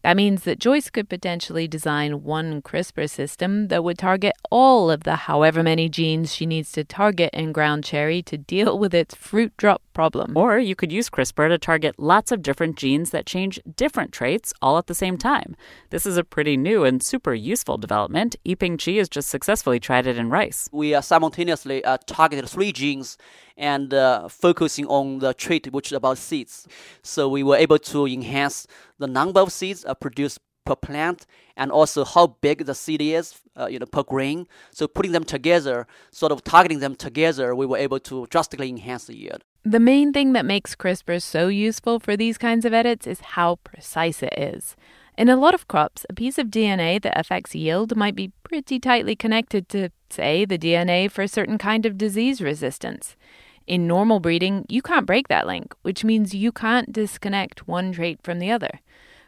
That 0.08 0.15
means 0.15 0.43
that 0.43 0.60
Joyce 0.60 0.89
could 0.89 1.10
potentially 1.10 1.67
design 1.67 2.24
one 2.24 2.62
CRISPR 2.62 3.10
system 3.10 3.67
that 3.67 3.84
would 3.84 3.98
target 3.98 4.32
all 4.50 4.89
of 4.89 5.04
the 5.04 5.17
however 5.17 5.62
many 5.63 5.89
genes 5.89 6.34
she 6.34 6.46
needs 6.46 6.72
to 6.72 6.86
target 6.86 7.32
in 7.34 7.52
ground 7.52 7.84
cherry 7.84 8.22
to 8.22 8.38
deal 8.38 8.80
with 8.80 8.93
its 8.93 9.13
fruit 9.15 9.52
drop 9.58 9.82
problem. 9.91 10.38
Or 10.38 10.60
you 10.60 10.76
could 10.76 10.93
use 10.93 11.10
CRISPR 11.10 11.50
to 11.50 11.58
target 11.58 11.96
lots 11.98 12.32
of 12.32 12.41
different 12.41 12.78
genes 12.78 13.10
that 13.10 13.26
change 13.26 13.60
different 13.76 14.13
traits 14.13 14.54
all 14.62 14.78
at 14.78 14.88
the 14.88 14.96
same 14.96 15.17
time. 15.17 15.58
This 15.89 16.06
is 16.06 16.15
a 16.15 16.24
pretty 16.24 16.56
new 16.56 16.86
and 16.86 17.04
super 17.04 17.34
useful 17.34 17.78
development. 17.78 18.38
Yiping 18.46 18.78
Qi 18.78 19.00
has 19.00 19.10
just 19.10 19.28
successfully 19.28 19.78
tried 19.78 20.08
it 20.08 20.17
in 20.17 20.30
rice. 20.30 20.70
We 20.72 20.96
uh, 20.96 21.02
simultaneously 21.02 21.84
uh, 21.84 21.98
targeted 22.06 22.48
three 22.48 22.72
genes 22.72 23.17
and 23.58 23.93
uh, 23.93 24.28
focusing 24.28 24.86
on 24.86 25.20
the 25.20 25.34
trait 25.34 25.72
which 25.72 25.88
is 25.88 25.93
about 25.93 26.17
seeds. 26.17 26.67
So 27.02 27.28
we 27.28 27.43
were 27.43 27.58
able 27.58 27.80
to 27.80 28.06
enhance 28.08 28.67
the 29.00 29.08
number 29.08 29.39
of 29.39 29.52
seeds 29.52 29.84
uh, 29.86 29.93
produced 29.96 30.39
per 30.65 30.76
plant 30.76 31.26
and 31.56 31.72
also 31.72 32.06
how 32.06 32.28
big 32.41 32.65
the 32.65 32.76
seed 32.76 33.02
is, 33.02 33.41
uh, 33.60 33.67
you 33.67 33.80
know, 33.80 33.86
per 33.86 34.04
grain. 34.04 34.48
So 34.72 34.88
putting 34.88 35.13
them 35.13 35.24
together, 35.24 35.88
sort 36.12 36.32
of 36.32 36.43
targeting 36.43 36.80
them 36.80 36.96
together, 36.96 37.56
we 37.56 37.65
were 37.65 37.78
able 37.78 38.00
to 38.02 38.28
drastically 38.28 38.70
enhance 38.70 39.06
the 39.06 39.17
yield. 39.17 39.43
The 39.63 39.80
main 39.80 40.13
thing 40.13 40.34
that 40.34 40.46
makes 40.46 40.76
CRISPR 40.76 41.22
so 41.22 41.48
useful 41.48 42.00
for 42.00 42.15
these 42.15 42.38
kinds 42.38 42.63
of 42.63 42.74
edits 42.74 43.08
is 43.08 43.20
how 43.36 43.56
precise 43.63 44.22
it 44.22 44.34
is. 44.38 44.76
In 45.17 45.30
a 45.30 45.36
lot 45.36 45.56
of 45.56 45.67
crops, 45.67 46.06
a 46.10 46.13
piece 46.13 46.38
of 46.38 46.48
DNA 46.48 47.02
that 47.02 47.20
affects 47.20 47.56
yield 47.56 47.96
might 47.98 48.15
be 48.15 48.32
pretty 48.43 48.80
tightly 48.80 49.15
connected 49.15 49.67
to, 49.70 49.89
say, 50.12 50.46
the 50.46 50.60
DNA 50.60 51.10
for 51.10 51.24
a 51.24 51.28
certain 51.28 51.58
kind 51.58 51.88
of 51.88 51.98
disease 51.98 52.39
resistance. 52.39 53.15
In 53.67 53.86
normal 53.86 54.22
breeding, 54.22 54.65
you 54.70 54.82
can't 54.82 55.05
break 55.05 55.28
that 55.28 55.45
link, 55.45 55.76
which 55.82 56.05
means 56.05 56.34
you 56.34 56.53
can't 56.53 56.91
disconnect 56.91 57.68
one 57.68 57.91
trait 57.91 58.20
from 58.24 58.39
the 58.39 58.49
other. 58.49 58.80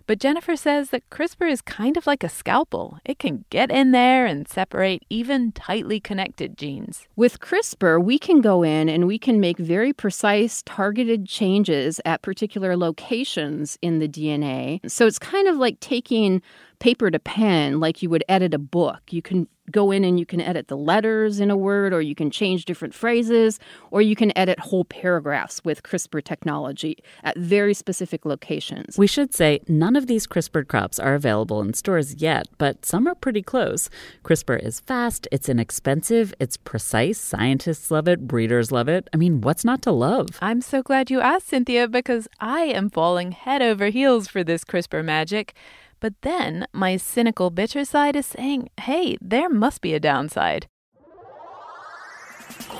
But 0.07 0.17
Jennifer 0.17 0.55
says 0.55 0.89
that 0.89 1.07
CRISPR 1.11 1.51
is 1.51 1.61
kind 1.61 1.95
of 1.95 2.07
like 2.07 2.23
a 2.23 2.29
scalpel. 2.29 2.97
It 3.05 3.19
can 3.19 3.45
get 3.51 3.69
in 3.69 3.91
there 3.91 4.25
and 4.25 4.47
separate 4.47 5.03
even 5.07 5.51
tightly 5.51 5.99
connected 5.99 6.57
genes. 6.57 7.05
With 7.15 7.39
CRISPR, 7.39 8.03
we 8.03 8.17
can 8.17 8.41
go 8.41 8.63
in 8.63 8.89
and 8.89 9.05
we 9.05 9.19
can 9.19 9.39
make 9.39 9.59
very 9.59 9.93
precise, 9.93 10.63
targeted 10.65 11.27
changes 11.27 12.01
at 12.05 12.23
particular 12.23 12.75
locations 12.75 13.77
in 13.83 13.99
the 13.99 14.07
DNA. 14.07 14.79
So 14.89 15.05
it's 15.05 15.19
kind 15.19 15.47
of 15.47 15.57
like 15.57 15.79
taking 15.79 16.41
paper 16.79 17.11
to 17.11 17.19
pen, 17.19 17.79
like 17.79 18.01
you 18.01 18.09
would 18.09 18.23
edit 18.27 18.53
a 18.53 18.59
book. 18.59 19.01
You 19.11 19.21
can 19.21 19.47
go 19.71 19.91
in 19.91 20.03
and 20.03 20.19
you 20.19 20.25
can 20.25 20.41
edit 20.41 20.67
the 20.67 20.77
letters 20.77 21.39
in 21.39 21.51
a 21.51 21.57
word, 21.57 21.93
or 21.93 22.01
you 22.01 22.15
can 22.15 22.31
change 22.31 22.65
different 22.65 22.93
phrases, 22.93 23.59
or 23.91 24.01
you 24.01 24.15
can 24.15 24.35
edit 24.35 24.57
whole 24.59 24.83
paragraphs 24.85 25.63
with 25.63 25.83
CRISPR 25.83 26.23
technology 26.23 26.97
at 27.23 27.37
very 27.37 27.73
specific 27.73 28.25
locations. 28.25 28.97
We 28.97 29.05
should 29.05 29.33
say 29.33 29.59
none 29.67 29.95
of 29.95 30.07
these 30.07 30.25
CRISPR 30.25 30.67
crops 30.67 30.97
are 30.99 31.13
available 31.13 31.61
in 31.61 31.73
stores 31.73 32.15
yet, 32.15 32.47
but 32.57 32.85
some 32.85 33.07
are 33.07 33.15
pretty 33.15 33.43
close. 33.43 33.89
CRISPR 34.23 34.63
is 34.63 34.79
fast, 34.79 35.27
it's 35.31 35.49
inexpensive, 35.49 36.33
it's 36.39 36.57
precise. 36.57 37.19
Scientists 37.19 37.91
love 37.91 38.07
it, 38.07 38.27
breeders 38.27 38.71
love 38.71 38.87
it. 38.87 39.07
I 39.13 39.17
mean, 39.17 39.41
what's 39.41 39.63
not 39.63 39.81
to 39.83 39.91
love? 39.91 40.29
I'm 40.41 40.61
so 40.61 40.81
glad 40.81 41.11
you 41.11 41.19
asked, 41.19 41.47
Cynthia, 41.49 41.87
because 41.87 42.27
I 42.39 42.61
am 42.61 42.89
falling 42.89 43.33
head 43.33 43.61
over 43.61 43.87
heels 43.89 44.27
for 44.27 44.43
this 44.43 44.63
CRISPR 44.63 45.05
magic. 45.05 45.53
But 45.99 46.13
then 46.21 46.65
my 46.73 46.97
cynical, 46.97 47.49
bitter 47.49 47.83
side 47.83 48.15
is 48.15 48.25
saying, 48.25 48.69
hey, 48.79 49.17
there 49.21 49.49
must 49.49 49.81
be 49.81 49.93
a 49.93 49.99
downside. 49.99 50.67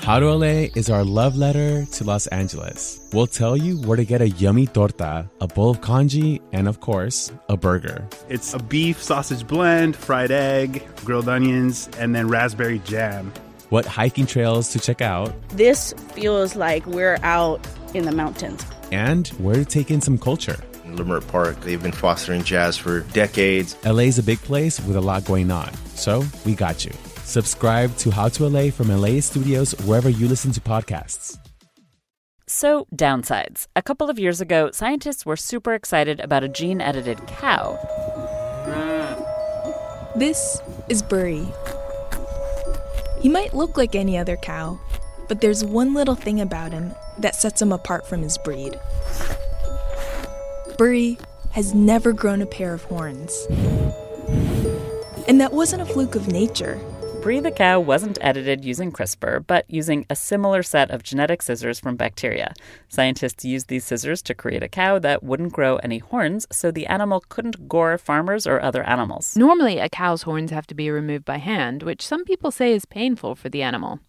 How 0.02 0.20
to 0.20 0.34
LA 0.34 0.70
is 0.76 0.90
our 0.90 1.04
love 1.04 1.36
letter 1.36 1.86
to 1.86 2.04
Los 2.04 2.28
Angeles. 2.28 3.10
We'll 3.14 3.28
tell 3.28 3.58
you 3.58 3.78
where 3.82 3.98
to 3.98 4.06
get 4.06 4.22
a 4.22 4.30
yummy 4.30 4.66
torta, 4.66 5.30
a 5.42 5.48
bowl 5.48 5.72
of 5.72 5.82
congee, 5.82 6.42
and 6.54 6.68
of 6.68 6.80
course, 6.80 7.32
a 7.50 7.58
burger. 7.58 8.08
It's 8.30 8.54
a 8.54 8.60
beef 8.60 9.04
sausage 9.04 9.46
blend, 9.46 9.96
fried 9.96 10.32
egg, 10.32 10.88
grilled 11.04 11.28
onions, 11.30 11.90
and 12.00 12.16
then 12.16 12.30
raspberry 12.30 12.80
jam. 12.80 13.34
What 13.70 13.86
hiking 13.86 14.26
trails 14.26 14.70
to 14.70 14.80
check 14.80 15.02
out. 15.02 15.34
This 15.50 15.94
feels 16.14 16.56
like 16.56 16.86
we're 16.86 17.20
out 17.22 17.66
in 17.94 18.06
the 18.06 18.12
mountains. 18.12 18.66
And 18.92 19.28
where 19.40 19.56
to 19.56 19.66
take 19.66 19.92
in 19.92 20.02
some 20.02 20.18
culture. 20.18 20.58
Leimert 20.98 21.28
Park. 21.28 21.60
They've 21.62 21.82
been 21.82 21.92
fostering 21.92 22.44
jazz 22.44 22.78
for 22.78 23.02
decades. 23.14 23.76
LA's 23.86 24.18
a 24.20 24.24
big 24.24 24.40
place 24.40 24.80
with 24.82 24.96
a 24.96 25.02
lot 25.02 25.26
going 25.26 25.52
on, 25.52 25.74
so 25.96 26.24
we 26.46 26.56
got 26.56 26.86
you. 26.86 26.92
Subscribe 27.24 27.96
to 27.98 28.10
How 28.10 28.30
to 28.30 28.48
LA 28.48 28.72
from 28.72 28.88
LA 28.88 29.20
Studios 29.20 29.74
wherever 29.86 30.10
you 30.10 30.28
listen 30.28 30.52
to 30.54 30.62
podcasts. 30.62 31.38
So, 32.48 32.88
downsides. 32.96 33.68
A 33.76 33.84
couple 33.84 34.10
of 34.10 34.18
years 34.18 34.42
ago, 34.42 34.72
scientists 34.72 35.24
were 35.24 35.38
super 35.38 35.76
excited 35.76 36.20
about 36.20 36.44
a 36.44 36.48
gene 36.48 36.82
edited 36.82 37.20
cow. 37.28 37.78
This 40.16 40.60
is 40.90 41.04
Buri. 41.04 41.46
He 43.22 43.30
might 43.30 43.54
look 43.54 43.78
like 43.78 43.94
any 43.94 44.18
other 44.18 44.36
cow, 44.36 44.80
but 45.28 45.42
there's 45.42 45.64
one 45.64 45.94
little 45.94 46.16
thing 46.16 46.42
about 46.42 46.72
him 46.72 46.92
that 47.20 47.36
sets 47.36 47.62
him 47.62 47.72
apart 47.72 48.08
from 48.08 48.24
his 48.24 48.40
breed. 48.40 48.80
Buri 50.80 51.20
has 51.52 51.74
never 51.74 52.14
grown 52.14 52.42
a 52.42 52.46
pair 52.46 52.74
of 52.74 52.86
horns. 52.86 53.48
And 55.28 55.42
that 55.42 55.52
wasn't 55.52 55.82
a 55.82 55.86
fluke 55.86 56.16
of 56.16 56.30
nature. 56.30 56.80
Brie 57.22 57.42
the 57.42 57.52
cow 57.52 57.82
wasn't 57.82 58.18
edited 58.22 58.64
using 58.64 58.90
CRISPR, 58.90 59.46
but 59.46 59.66
using 59.68 60.06
a 60.10 60.16
similar 60.16 60.64
set 60.64 60.90
of 60.90 61.04
genetic 61.04 61.42
scissors 61.42 61.82
from 61.82 61.98
bacteria. 61.98 62.54
Scientists 62.88 63.44
used 63.44 63.68
these 63.68 63.84
scissors 63.84 64.22
to 64.22 64.34
create 64.34 64.64
a 64.64 64.70
cow 64.70 65.00
that 65.00 65.22
wouldn't 65.22 65.52
grow 65.52 65.76
any 65.84 65.98
horns, 65.98 66.48
so 66.50 66.72
the 66.72 66.88
animal 66.88 67.26
couldn't 67.28 67.68
gore 67.68 67.98
farmers 67.98 68.48
or 68.48 68.62
other 68.62 68.84
animals. 68.84 69.36
Normally, 69.36 69.80
a 69.80 69.90
cow's 69.90 70.22
horns 70.22 70.52
have 70.52 70.68
to 70.68 70.74
be 70.74 70.90
removed 70.90 71.26
by 71.26 71.40
hand, 71.40 71.84
which 71.84 72.08
some 72.08 72.24
people 72.24 72.52
say 72.52 72.72
is 72.72 72.86
painful 72.86 73.36
for 73.36 73.50
the 73.50 73.64
animal. 73.64 74.00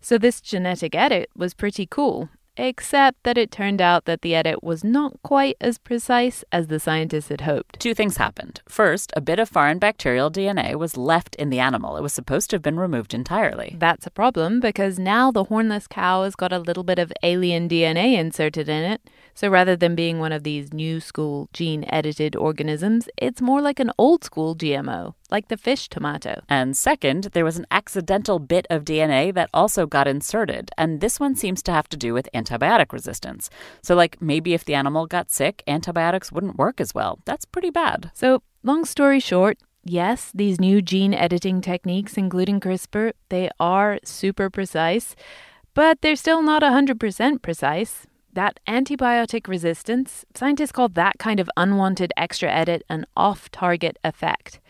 So, 0.00 0.16
this 0.16 0.40
genetic 0.40 0.94
edit 0.94 1.28
was 1.34 1.54
pretty 1.54 1.86
cool, 1.86 2.28
except 2.56 3.22
that 3.22 3.38
it 3.38 3.50
turned 3.50 3.80
out 3.80 4.04
that 4.04 4.22
the 4.22 4.34
edit 4.34 4.62
was 4.62 4.84
not 4.84 5.22
quite 5.22 5.56
as 5.60 5.78
precise 5.78 6.44
as 6.52 6.66
the 6.66 6.80
scientists 6.80 7.28
had 7.28 7.42
hoped. 7.42 7.78
Two 7.80 7.94
things 7.94 8.16
happened. 8.16 8.60
First, 8.68 9.12
a 9.16 9.20
bit 9.20 9.38
of 9.38 9.48
foreign 9.48 9.78
bacterial 9.78 10.30
DNA 10.30 10.74
was 10.74 10.96
left 10.96 11.34
in 11.36 11.50
the 11.50 11.60
animal. 11.60 11.96
It 11.96 12.02
was 12.02 12.12
supposed 12.12 12.50
to 12.50 12.56
have 12.56 12.62
been 12.62 12.78
removed 12.78 13.14
entirely. 13.14 13.76
That's 13.78 14.06
a 14.06 14.10
problem 14.10 14.60
because 14.60 14.98
now 14.98 15.30
the 15.30 15.44
hornless 15.44 15.88
cow 15.88 16.24
has 16.24 16.36
got 16.36 16.52
a 16.52 16.58
little 16.58 16.84
bit 16.84 16.98
of 16.98 17.12
alien 17.22 17.68
DNA 17.68 18.18
inserted 18.18 18.68
in 18.68 18.84
it. 18.84 19.00
So 19.34 19.48
rather 19.48 19.76
than 19.76 19.94
being 19.94 20.18
one 20.18 20.32
of 20.32 20.42
these 20.42 20.72
new 20.72 21.00
school 21.00 21.48
gene 21.52 21.84
edited 21.88 22.36
organisms, 22.36 23.08
it's 23.16 23.40
more 23.40 23.60
like 23.60 23.80
an 23.80 23.92
old 23.96 24.24
school 24.24 24.54
GMO, 24.54 25.14
like 25.30 25.48
the 25.48 25.56
fish 25.56 25.88
tomato. 25.88 26.42
And 26.48 26.76
second, 26.76 27.24
there 27.32 27.44
was 27.44 27.56
an 27.56 27.66
accidental 27.70 28.38
bit 28.38 28.66
of 28.70 28.84
DNA 28.84 29.32
that 29.34 29.50
also 29.52 29.86
got 29.86 30.08
inserted, 30.08 30.70
and 30.76 31.00
this 31.00 31.20
one 31.20 31.34
seems 31.36 31.62
to 31.64 31.72
have 31.72 31.88
to 31.90 31.96
do 31.96 32.14
with 32.14 32.28
antibiotic 32.34 32.92
resistance. 32.92 33.50
So, 33.82 33.94
like 33.94 34.20
maybe 34.20 34.54
if 34.54 34.64
the 34.64 34.74
animal 34.74 35.06
got 35.06 35.30
sick, 35.30 35.62
antibiotics 35.66 36.32
wouldn't 36.32 36.58
work 36.58 36.80
as 36.80 36.94
well. 36.94 37.18
That's 37.24 37.44
pretty 37.44 37.70
bad. 37.70 38.10
So, 38.14 38.42
long 38.62 38.84
story 38.84 39.20
short, 39.20 39.58
yes, 39.84 40.30
these 40.34 40.60
new 40.60 40.82
gene 40.82 41.14
editing 41.14 41.60
techniques, 41.60 42.16
including 42.16 42.60
CRISPR, 42.60 43.12
they 43.28 43.50
are 43.58 43.98
super 44.04 44.50
precise, 44.50 45.14
but 45.74 46.00
they're 46.00 46.16
still 46.16 46.42
not 46.42 46.62
100% 46.62 47.42
precise. 47.42 48.06
That 48.32 48.60
antibiotic 48.68 49.48
resistance, 49.48 50.24
scientists 50.34 50.70
call 50.70 50.88
that 50.90 51.18
kind 51.18 51.40
of 51.40 51.50
unwanted 51.56 52.12
extra 52.16 52.50
edit 52.50 52.84
an 52.88 53.04
off 53.16 53.50
target 53.50 53.98
effect. 54.04 54.60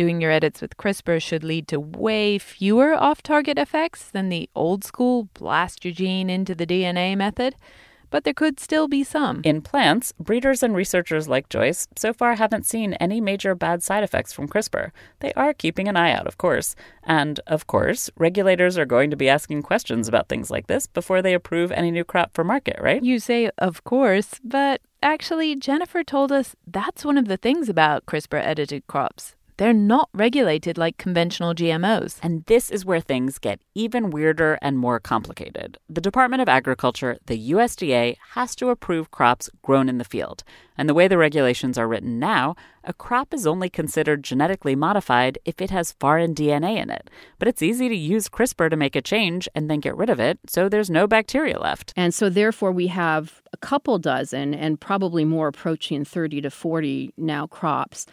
Doing 0.00 0.22
your 0.22 0.30
edits 0.30 0.62
with 0.62 0.78
CRISPR 0.78 1.20
should 1.20 1.44
lead 1.44 1.68
to 1.68 1.78
way 1.78 2.38
fewer 2.38 2.94
off 2.94 3.22
target 3.22 3.58
effects 3.58 4.10
than 4.10 4.30
the 4.30 4.48
old 4.54 4.82
school 4.82 5.28
blast 5.34 5.84
your 5.84 5.92
gene 5.92 6.30
into 6.30 6.54
the 6.54 6.66
DNA 6.66 7.14
method 7.14 7.54
but 8.08 8.24
there 8.24 8.34
could 8.34 8.58
still 8.58 8.88
be 8.88 9.04
some. 9.04 9.42
In 9.44 9.60
plants, 9.60 10.12
breeders 10.18 10.62
and 10.62 10.74
researchers 10.74 11.28
like 11.28 11.50
Joyce 11.50 11.86
so 11.96 12.12
far 12.14 12.34
haven't 12.34 12.66
seen 12.66 12.94
any 12.94 13.20
major 13.20 13.54
bad 13.54 13.82
side 13.82 14.02
effects 14.02 14.32
from 14.32 14.48
CRISPR. 14.48 14.90
They 15.20 15.32
are 15.34 15.54
keeping 15.54 15.86
an 15.86 15.96
eye 15.96 16.12
out, 16.12 16.26
of 16.26 16.38
course. 16.38 16.74
And, 17.04 17.38
of 17.46 17.66
course, 17.66 18.10
regulators 18.16 18.76
are 18.78 18.86
going 18.86 19.10
to 19.10 19.16
be 19.16 19.28
asking 19.28 19.62
questions 19.62 20.08
about 20.08 20.28
things 20.28 20.50
like 20.50 20.66
this 20.66 20.86
before 20.86 21.22
they 21.22 21.34
approve 21.34 21.70
any 21.70 21.90
new 21.90 22.04
crop 22.04 22.34
for 22.34 22.42
market, 22.42 22.78
right? 22.80 23.04
You 23.04 23.20
say, 23.20 23.50
of 23.58 23.84
course, 23.84 24.40
but 24.42 24.80
actually, 25.02 25.54
Jennifer 25.56 26.02
told 26.02 26.32
us 26.32 26.56
that's 26.66 27.04
one 27.04 27.18
of 27.18 27.28
the 27.28 27.36
things 27.36 27.68
about 27.68 28.06
CRISPR 28.06 28.44
edited 28.44 28.86
crops. 28.86 29.36
They're 29.60 29.74
not 29.74 30.08
regulated 30.14 30.78
like 30.78 30.96
conventional 30.96 31.54
GMOs. 31.54 32.18
And 32.22 32.46
this 32.46 32.70
is 32.70 32.86
where 32.86 33.02
things 33.02 33.38
get 33.38 33.60
even 33.74 34.08
weirder 34.08 34.58
and 34.62 34.78
more 34.78 34.98
complicated. 34.98 35.76
The 35.86 36.00
Department 36.00 36.40
of 36.40 36.48
Agriculture, 36.48 37.18
the 37.26 37.50
USDA, 37.50 38.16
has 38.30 38.56
to 38.56 38.70
approve 38.70 39.10
crops 39.10 39.50
grown 39.60 39.90
in 39.90 39.98
the 39.98 40.04
field. 40.04 40.44
And 40.78 40.88
the 40.88 40.94
way 40.94 41.08
the 41.08 41.18
regulations 41.18 41.76
are 41.76 41.86
written 41.86 42.18
now, 42.18 42.56
a 42.84 42.94
crop 42.94 43.34
is 43.34 43.46
only 43.46 43.68
considered 43.68 44.24
genetically 44.24 44.74
modified 44.74 45.38
if 45.44 45.60
it 45.60 45.68
has 45.68 45.92
foreign 45.92 46.34
DNA 46.34 46.78
in 46.78 46.88
it. 46.88 47.10
But 47.38 47.46
it's 47.46 47.60
easy 47.60 47.90
to 47.90 47.94
use 47.94 48.30
CRISPR 48.30 48.70
to 48.70 48.78
make 48.78 48.96
a 48.96 49.02
change 49.02 49.46
and 49.54 49.68
then 49.70 49.80
get 49.80 49.94
rid 49.94 50.08
of 50.08 50.18
it, 50.18 50.38
so 50.46 50.70
there's 50.70 50.88
no 50.88 51.06
bacteria 51.06 51.60
left. 51.60 51.92
And 51.96 52.14
so, 52.14 52.30
therefore, 52.30 52.72
we 52.72 52.86
have 52.86 53.42
a 53.52 53.58
couple 53.58 53.98
dozen 53.98 54.54
and 54.54 54.80
probably 54.80 55.26
more 55.26 55.48
approaching 55.48 56.06
30 56.06 56.40
to 56.40 56.50
40 56.50 57.12
now 57.18 57.46
crops 57.46 58.06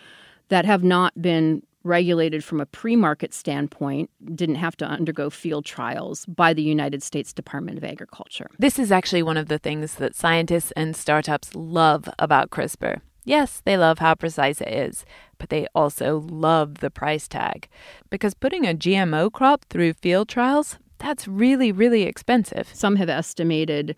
that 0.49 0.65
have 0.65 0.83
not 0.83 1.19
been 1.21 1.63
regulated 1.83 2.43
from 2.43 2.59
a 2.59 2.65
pre 2.65 2.95
market 2.95 3.33
standpoint, 3.33 4.09
didn't 4.35 4.55
have 4.55 4.77
to 4.77 4.85
undergo 4.85 5.29
field 5.29 5.65
trials 5.65 6.25
by 6.25 6.53
the 6.53 6.61
United 6.61 7.01
States 7.01 7.33
Department 7.33 7.77
of 7.77 7.83
Agriculture. 7.83 8.49
This 8.59 8.77
is 8.77 8.91
actually 8.91 9.23
one 9.23 9.37
of 9.37 9.47
the 9.47 9.57
things 9.57 9.95
that 9.95 10.15
scientists 10.15 10.71
and 10.75 10.95
startups 10.95 11.55
love 11.55 12.09
about 12.19 12.49
CRISPR. 12.49 13.01
Yes, 13.23 13.61
they 13.65 13.77
love 13.77 13.99
how 13.99 14.15
precise 14.15 14.61
it 14.61 14.69
is, 14.69 15.05
but 15.37 15.49
they 15.49 15.67
also 15.75 16.25
love 16.29 16.75
the 16.75 16.89
price 16.89 17.27
tag. 17.27 17.67
Because 18.09 18.33
putting 18.33 18.65
a 18.65 18.73
GMO 18.73 19.31
crop 19.31 19.65
through 19.69 19.93
field 19.93 20.29
trials, 20.29 20.77
that's 20.97 21.27
really, 21.27 21.71
really 21.71 22.03
expensive. 22.03 22.69
Some 22.73 22.95
have 22.95 23.09
estimated 23.09 23.97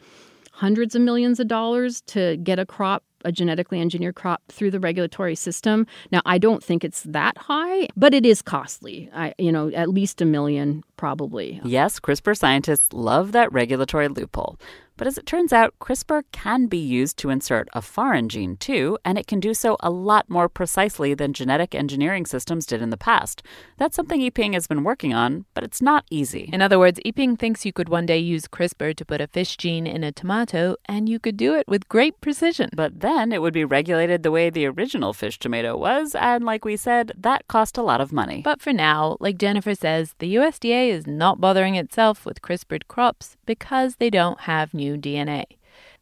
hundreds 0.53 0.95
of 0.95 1.01
millions 1.03 1.39
of 1.39 1.47
dollars 1.47 2.01
to 2.01 2.37
get 2.37 2.57
a 2.57 2.65
crop 2.65 3.03
a 3.25 3.31
genetically 3.31 3.81
engineered 3.81 4.15
crop 4.15 4.41
through 4.49 4.71
the 4.71 4.79
regulatory 4.79 5.35
system. 5.35 5.87
Now, 6.11 6.21
I 6.25 6.37
don't 6.37 6.63
think 6.63 6.83
it's 6.83 7.03
that 7.03 7.37
high, 7.37 7.87
but 7.95 8.13
it 8.13 8.25
is 8.25 8.41
costly. 8.41 9.09
I, 9.13 9.33
you 9.37 9.51
know, 9.51 9.69
at 9.69 9.89
least 9.89 10.21
a 10.21 10.25
million 10.25 10.83
probably. 10.97 11.61
Yes, 11.63 11.99
CRISPR 11.99 12.37
scientists 12.37 12.93
love 12.93 13.31
that 13.33 13.51
regulatory 13.51 14.07
loophole. 14.07 14.57
But 14.99 15.07
as 15.07 15.17
it 15.17 15.25
turns 15.25 15.53
out, 15.53 15.73
CRISPR 15.79 16.23
can 16.33 16.67
be 16.67 16.77
used 16.77 17.17
to 17.19 17.29
insert 17.29 17.69
a 17.71 17.81
foreign 17.81 18.27
gene 18.27 18.57
too, 18.57 18.97
and 19.05 19.17
it 19.17 19.27
can 19.27 19.39
do 19.39 19.53
so 19.53 19.77
a 19.79 19.89
lot 19.89 20.29
more 20.29 20.49
precisely 20.49 21.13
than 21.13 21.31
genetic 21.31 21.73
engineering 21.73 22.25
systems 22.25 22.65
did 22.65 22.81
in 22.81 22.89
the 22.89 22.97
past. 22.97 23.41
That's 23.77 23.95
something 23.95 24.19
Yiping 24.19 24.55
has 24.55 24.67
been 24.67 24.83
working 24.83 25.13
on, 25.13 25.45
but 25.53 25.63
it's 25.63 25.81
not 25.81 26.03
easy. 26.09 26.49
In 26.51 26.61
other 26.61 26.77
words, 26.77 26.99
Yiping 27.05 27.39
thinks 27.39 27.65
you 27.65 27.71
could 27.71 27.87
one 27.87 28.05
day 28.05 28.17
use 28.17 28.45
CRISPR 28.45 28.93
to 28.97 29.05
put 29.05 29.21
a 29.21 29.27
fish 29.27 29.55
gene 29.55 29.87
in 29.87 30.03
a 30.03 30.11
tomato, 30.11 30.75
and 30.83 31.07
you 31.07 31.17
could 31.17 31.37
do 31.37 31.55
it 31.55 31.65
with 31.65 31.87
great 31.87 32.19
precision. 32.19 32.69
But 32.75 32.99
then 32.99 33.31
it 33.31 33.41
would 33.41 33.53
be 33.53 33.63
regulated 33.63 34.21
the 34.21 34.31
way 34.31 34.49
the 34.49 34.65
original 34.65 35.13
fish 35.13 35.39
tomato 35.39 35.77
was, 35.77 36.13
and 36.13 36.43
like 36.43 36.65
we 36.65 36.75
said, 36.75 37.13
that 37.17 37.47
cost 37.47 37.77
a 37.77 37.83
lot 37.83 38.01
of 38.01 38.11
money. 38.11 38.41
But 38.43 38.61
for 38.61 38.73
now, 38.73 39.15
like 39.21 39.37
Jennifer 39.37 39.75
says, 39.75 40.13
the 40.19 40.35
USDA 40.35 40.89
is 40.89 41.07
not 41.07 41.39
bothering 41.39 41.75
itself 41.75 42.25
with 42.25 42.41
CRISPRed 42.41 42.89
crops 42.89 43.37
because 43.45 43.95
they 43.95 44.09
don't 44.09 44.41
have 44.41 44.73
new 44.73 44.88
DNA. 44.97 45.45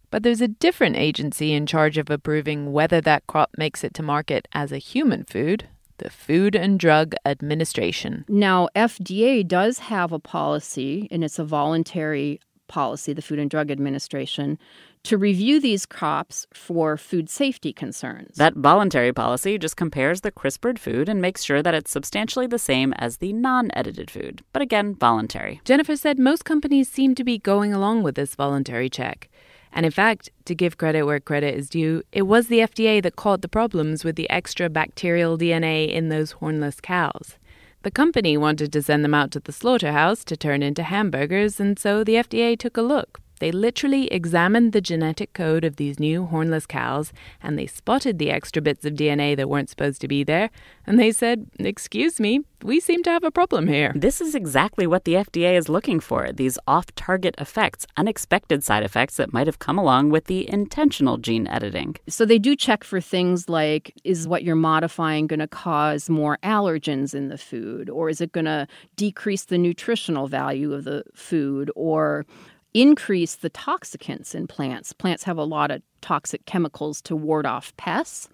But 0.10 0.24
there's 0.24 0.42
a 0.42 0.48
different 0.48 0.96
agency 0.96 1.54
in 1.54 1.66
charge 1.66 1.98
of 1.98 2.10
approving 2.10 2.72
whether 2.72 3.02
that 3.02 3.28
crop 3.28 3.52
makes 3.58 3.84
it 3.84 3.94
to 3.96 4.04
market 4.04 4.48
as 4.54 4.72
a 4.72 4.78
human 4.78 5.24
food 5.26 5.68
the 5.98 6.10
Food 6.12 6.56
and 6.56 6.80
Drug 6.80 7.16
Administration. 7.26 8.24
Now, 8.28 8.70
FDA 8.76 9.48
does 9.48 9.80
have 9.80 10.12
a 10.12 10.20
policy, 10.20 11.08
and 11.10 11.24
it's 11.24 11.40
a 11.40 11.44
voluntary 11.44 12.40
policy, 12.68 13.14
the 13.14 13.22
Food 13.22 13.40
and 13.40 13.50
Drug 13.50 13.72
Administration, 13.72 14.60
to 15.08 15.18
review 15.18 15.62
these 15.62 15.86
crops 15.86 16.46
for 16.54 16.98
food 16.98 17.30
safety 17.30 17.72
concerns. 17.72 18.36
That 18.36 18.56
voluntary 18.56 19.14
policy 19.14 19.58
just 19.58 19.78
compares 19.78 20.20
the 20.20 20.34
CRISPRed 20.34 20.78
food 20.78 21.08
and 21.08 21.22
makes 21.22 21.46
sure 21.46 21.64
that 21.64 21.74
it's 21.74 21.92
substantially 21.92 22.46
the 22.46 22.60
same 22.60 22.92
as 22.98 23.18
the 23.18 23.32
non 23.32 23.72
edited 23.74 24.12
food, 24.12 24.44
but 24.52 24.62
again, 24.62 24.96
voluntary. 24.96 25.62
Jennifer 25.64 25.96
said 25.96 26.20
most 26.20 26.44
companies 26.44 26.90
seem 26.90 27.16
to 27.16 27.24
be 27.24 27.38
going 27.38 27.74
along 27.74 28.04
with 28.04 28.16
this 28.16 28.36
voluntary 28.36 28.90
check. 28.90 29.30
And 29.72 29.86
in 29.86 29.94
fact, 29.94 30.30
to 30.44 30.54
give 30.54 30.78
credit 30.78 31.04
where 31.04 31.22
credit 31.22 31.56
is 31.56 31.70
due, 31.70 32.04
it 32.12 32.24
was 32.24 32.48
the 32.48 32.60
FDA 32.60 33.02
that 33.02 33.16
caught 33.16 33.42
the 33.42 33.48
problems 33.48 34.04
with 34.04 34.18
the 34.18 34.30
extra 34.30 34.70
bacterial 34.70 35.38
DNA 35.38 35.90
in 35.90 36.10
those 36.10 36.34
hornless 36.34 36.82
cows. 36.82 37.38
The 37.84 37.92
company 37.92 38.36
wanted 38.36 38.74
to 38.74 38.82
send 38.82 39.06
them 39.06 39.14
out 39.14 39.32
to 39.32 39.40
the 39.40 39.54
slaughterhouse 39.54 40.26
to 40.26 40.36
turn 40.36 40.62
into 40.62 40.84
hamburgers, 40.84 41.62
and 41.62 41.80
so 41.80 42.04
the 42.04 42.16
FDA 42.16 42.60
took 42.60 42.76
a 42.76 42.82
look. 42.82 43.22
They 43.40 43.52
literally 43.52 44.08
examined 44.08 44.74
the 44.74 44.82
genetic 44.82 45.34
code 45.34 45.64
of 45.64 45.76
these 45.76 46.00
new 46.00 46.26
hornless 46.26 46.68
cows 46.68 47.14
and 47.42 47.58
they 47.58 47.68
spotted 47.68 48.20
the 48.20 48.32
extra 48.32 48.62
bits 48.62 48.86
of 48.86 48.94
DNA 48.94 49.36
that 49.36 49.50
weren't 49.50 49.70
supposed 49.70 50.02
to 50.02 50.08
be 50.08 50.24
there. 50.24 50.50
And 50.86 51.00
they 51.00 51.12
said, 51.12 51.48
Excuse 51.60 52.20
me, 52.20 52.42
we 52.64 52.80
seem 52.80 53.04
to 53.04 53.12
have 53.12 53.24
a 53.24 53.32
problem 53.32 53.68
here. 53.68 53.92
This 53.96 54.20
is 54.20 54.34
exactly 54.34 54.88
what 54.88 55.04
the 55.06 55.14
FDA 55.14 55.58
is 55.58 55.70
looking 55.70 56.00
for 56.00 56.32
these 56.32 56.58
off 56.68 56.88
target 56.96 57.36
effects, 57.38 57.86
unexpected 57.98 58.64
side 58.64 58.84
effects 58.84 59.18
that 59.18 59.34
might 59.34 59.48
have 59.48 59.60
come 59.60 59.78
along 59.78 60.10
with 60.10 60.26
the 60.26 60.50
intentional 60.50 61.18
gene 61.18 61.48
editing. 61.48 61.96
So 62.08 62.26
they 62.26 62.40
do 62.40 62.56
check 62.56 62.84
for 62.84 63.00
things 63.00 63.48
like 63.50 63.94
is 64.04 64.28
what 64.28 64.44
you're 64.44 64.56
modifying 64.56 65.28
going 65.28 65.40
to 65.40 65.48
cause 65.48 66.10
more 66.10 66.40
allergens 66.44 67.14
in 67.14 67.28
the 67.28 67.38
food, 67.38 67.90
or 67.90 68.10
is 68.10 68.22
it 68.22 68.32
going 68.32 68.46
to 68.46 68.68
decrease 68.96 69.46
the 69.46 69.58
nutritional 69.58 70.28
value 70.28 70.74
of 70.74 70.84
the 70.84 71.04
food, 71.14 71.72
or 71.76 72.26
increase 72.74 73.36
the 73.36 73.50
toxicants 73.50 74.36
in 74.36 74.48
plants. 74.48 74.94
Plants 74.94 75.24
have 75.24 75.38
a 75.38 75.44
lot 75.44 75.72
of 75.72 75.82
toxic 76.02 76.46
chemicals 76.46 77.02
to 77.04 77.16
ward 77.16 77.46
off 77.46 77.76
pests. 77.78 78.30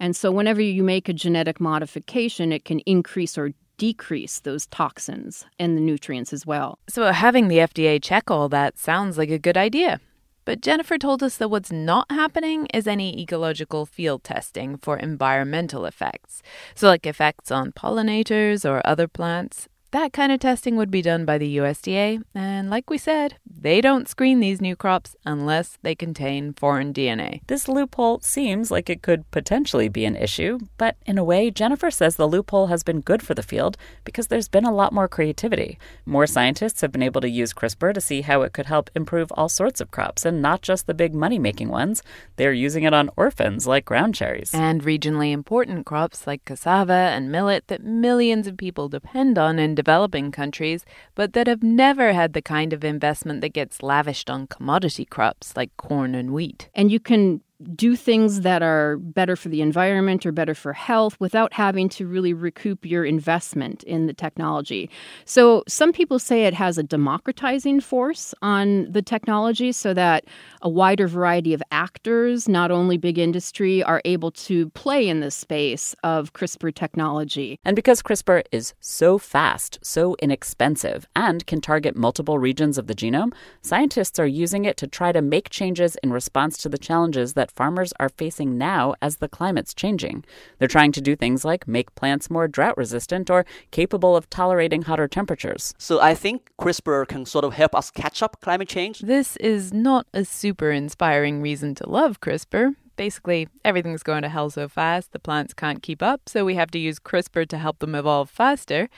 And 0.00 0.14
so, 0.14 0.30
whenever 0.30 0.60
you 0.60 0.84
make 0.84 1.08
a 1.08 1.12
genetic 1.12 1.60
modification, 1.60 2.52
it 2.52 2.64
can 2.64 2.80
increase 2.80 3.36
or 3.36 3.52
decrease 3.78 4.40
those 4.40 4.66
toxins 4.66 5.46
and 5.58 5.76
the 5.76 5.80
nutrients 5.80 6.32
as 6.32 6.44
well. 6.44 6.78
So, 6.88 7.10
having 7.12 7.48
the 7.48 7.58
FDA 7.58 8.02
check 8.02 8.30
all 8.30 8.48
that 8.50 8.78
sounds 8.78 9.18
like 9.18 9.30
a 9.30 9.38
good 9.38 9.56
idea. 9.56 10.00
But 10.44 10.62
Jennifer 10.62 10.96
told 10.96 11.22
us 11.22 11.36
that 11.36 11.50
what's 11.50 11.70
not 11.70 12.10
happening 12.10 12.66
is 12.72 12.86
any 12.86 13.20
ecological 13.20 13.84
field 13.84 14.24
testing 14.24 14.78
for 14.78 14.96
environmental 14.96 15.84
effects. 15.84 16.42
So, 16.74 16.86
like 16.88 17.06
effects 17.06 17.50
on 17.50 17.72
pollinators 17.72 18.68
or 18.68 18.80
other 18.86 19.08
plants. 19.08 19.68
That 19.90 20.12
kind 20.12 20.30
of 20.30 20.38
testing 20.38 20.76
would 20.76 20.90
be 20.90 21.00
done 21.00 21.24
by 21.24 21.38
the 21.38 21.56
USDA, 21.56 22.22
and 22.34 22.68
like 22.68 22.90
we 22.90 22.98
said, 22.98 23.36
they 23.50 23.80
don't 23.80 24.06
screen 24.06 24.38
these 24.38 24.60
new 24.60 24.76
crops 24.76 25.16
unless 25.24 25.78
they 25.82 25.94
contain 25.94 26.52
foreign 26.52 26.92
DNA. 26.92 27.40
This 27.46 27.68
loophole 27.68 28.20
seems 28.20 28.70
like 28.70 28.90
it 28.90 29.00
could 29.00 29.28
potentially 29.30 29.88
be 29.88 30.04
an 30.04 30.14
issue, 30.14 30.58
but 30.76 30.96
in 31.06 31.16
a 31.16 31.24
way, 31.24 31.50
Jennifer 31.50 31.90
says 31.90 32.16
the 32.16 32.28
loophole 32.28 32.66
has 32.66 32.82
been 32.82 33.00
good 33.00 33.22
for 33.22 33.32
the 33.32 33.42
field 33.42 33.78
because 34.04 34.26
there's 34.26 34.46
been 34.46 34.66
a 34.66 34.74
lot 34.74 34.92
more 34.92 35.08
creativity. 35.08 35.78
More 36.04 36.26
scientists 36.26 36.82
have 36.82 36.92
been 36.92 37.02
able 37.02 37.22
to 37.22 37.30
use 37.30 37.54
CRISPR 37.54 37.94
to 37.94 38.00
see 38.02 38.20
how 38.20 38.42
it 38.42 38.52
could 38.52 38.66
help 38.66 38.90
improve 38.94 39.32
all 39.32 39.48
sorts 39.48 39.80
of 39.80 39.90
crops, 39.90 40.26
and 40.26 40.42
not 40.42 40.60
just 40.60 40.86
the 40.86 40.92
big 40.92 41.14
money 41.14 41.38
making 41.38 41.70
ones. 41.70 42.02
They're 42.36 42.52
using 42.52 42.82
it 42.84 42.92
on 42.92 43.08
orphans 43.16 43.66
like 43.66 43.86
ground 43.86 44.14
cherries. 44.14 44.52
And 44.52 44.82
regionally 44.82 45.32
important 45.32 45.86
crops 45.86 46.26
like 46.26 46.44
cassava 46.44 46.92
and 46.92 47.32
millet 47.32 47.68
that 47.68 47.82
millions 47.82 48.46
of 48.46 48.58
people 48.58 48.90
depend 48.90 49.38
on 49.38 49.58
and 49.58 49.77
developing 49.82 50.32
countries, 50.32 50.84
but 51.14 51.34
that 51.34 51.46
have 51.46 51.62
never 51.62 52.12
had 52.12 52.32
the 52.32 52.42
kind 52.42 52.72
of 52.72 52.82
investment 52.84 53.40
that 53.42 53.58
gets 53.60 53.80
lavished 53.80 54.28
on 54.28 54.48
commodity 54.48 55.04
crops 55.04 55.56
like 55.56 55.70
corn 55.76 56.16
and 56.16 56.32
wheat. 56.32 56.68
And 56.74 56.90
you 56.90 56.98
can 56.98 57.42
do 57.74 57.96
things 57.96 58.42
that 58.42 58.62
are 58.62 58.98
better 58.98 59.34
for 59.34 59.48
the 59.48 59.60
environment 59.60 60.24
or 60.24 60.32
better 60.32 60.54
for 60.54 60.72
health 60.72 61.16
without 61.18 61.52
having 61.52 61.88
to 61.88 62.06
really 62.06 62.32
recoup 62.32 62.86
your 62.86 63.04
investment 63.04 63.82
in 63.84 64.06
the 64.06 64.12
technology. 64.12 64.88
So, 65.24 65.64
some 65.66 65.92
people 65.92 66.18
say 66.18 66.44
it 66.44 66.54
has 66.54 66.78
a 66.78 66.82
democratizing 66.82 67.80
force 67.80 68.34
on 68.42 68.90
the 68.90 69.02
technology 69.02 69.72
so 69.72 69.92
that 69.94 70.24
a 70.62 70.68
wider 70.68 71.08
variety 71.08 71.52
of 71.52 71.62
actors, 71.72 72.48
not 72.48 72.70
only 72.70 72.96
big 72.96 73.18
industry, 73.18 73.82
are 73.82 74.02
able 74.04 74.30
to 74.30 74.70
play 74.70 75.08
in 75.08 75.20
this 75.20 75.34
space 75.34 75.94
of 76.04 76.32
CRISPR 76.32 76.74
technology. 76.74 77.58
And 77.64 77.74
because 77.74 78.02
CRISPR 78.02 78.44
is 78.52 78.74
so 78.80 79.18
fast, 79.18 79.78
so 79.82 80.16
inexpensive, 80.20 81.08
and 81.16 81.44
can 81.46 81.60
target 81.60 81.96
multiple 81.96 82.38
regions 82.38 82.78
of 82.78 82.86
the 82.86 82.94
genome, 82.94 83.32
scientists 83.62 84.18
are 84.18 84.26
using 84.26 84.64
it 84.64 84.76
to 84.76 84.86
try 84.86 85.10
to 85.10 85.22
make 85.22 85.50
changes 85.50 85.96
in 86.02 86.12
response 86.12 86.56
to 86.58 86.68
the 86.68 86.78
challenges 86.78 87.34
that 87.34 87.47
that 87.48 87.56
farmers 87.56 87.92
are 87.98 88.08
facing 88.08 88.58
now 88.58 88.94
as 89.00 89.16
the 89.16 89.28
climate's 89.28 89.74
changing. 89.74 90.24
They're 90.58 90.68
trying 90.68 90.92
to 90.92 91.00
do 91.00 91.16
things 91.16 91.44
like 91.44 91.66
make 91.68 91.94
plants 91.94 92.30
more 92.30 92.48
drought 92.48 92.76
resistant 92.76 93.30
or 93.30 93.44
capable 93.70 94.16
of 94.16 94.28
tolerating 94.30 94.82
hotter 94.82 95.08
temperatures. 95.08 95.74
So 95.78 96.00
I 96.00 96.14
think 96.14 96.50
CRISPR 96.60 97.06
can 97.08 97.26
sort 97.26 97.44
of 97.44 97.54
help 97.54 97.74
us 97.74 97.90
catch 97.90 98.22
up 98.22 98.40
climate 98.40 98.68
change. 98.68 99.00
This 99.00 99.36
is 99.36 99.72
not 99.72 100.06
a 100.12 100.24
super 100.24 100.70
inspiring 100.70 101.42
reason 101.42 101.74
to 101.76 101.88
love 101.88 102.20
CRISPR. 102.20 102.74
Basically, 102.96 103.48
everything's 103.64 104.02
going 104.02 104.22
to 104.22 104.28
hell 104.28 104.50
so 104.50 104.68
fast, 104.68 105.12
the 105.12 105.20
plants 105.20 105.54
can't 105.54 105.82
keep 105.82 106.02
up, 106.02 106.22
so 106.26 106.44
we 106.44 106.56
have 106.56 106.70
to 106.72 106.78
use 106.78 106.98
CRISPR 106.98 107.46
to 107.48 107.58
help 107.58 107.78
them 107.78 107.94
evolve 107.94 108.28
faster. 108.28 108.88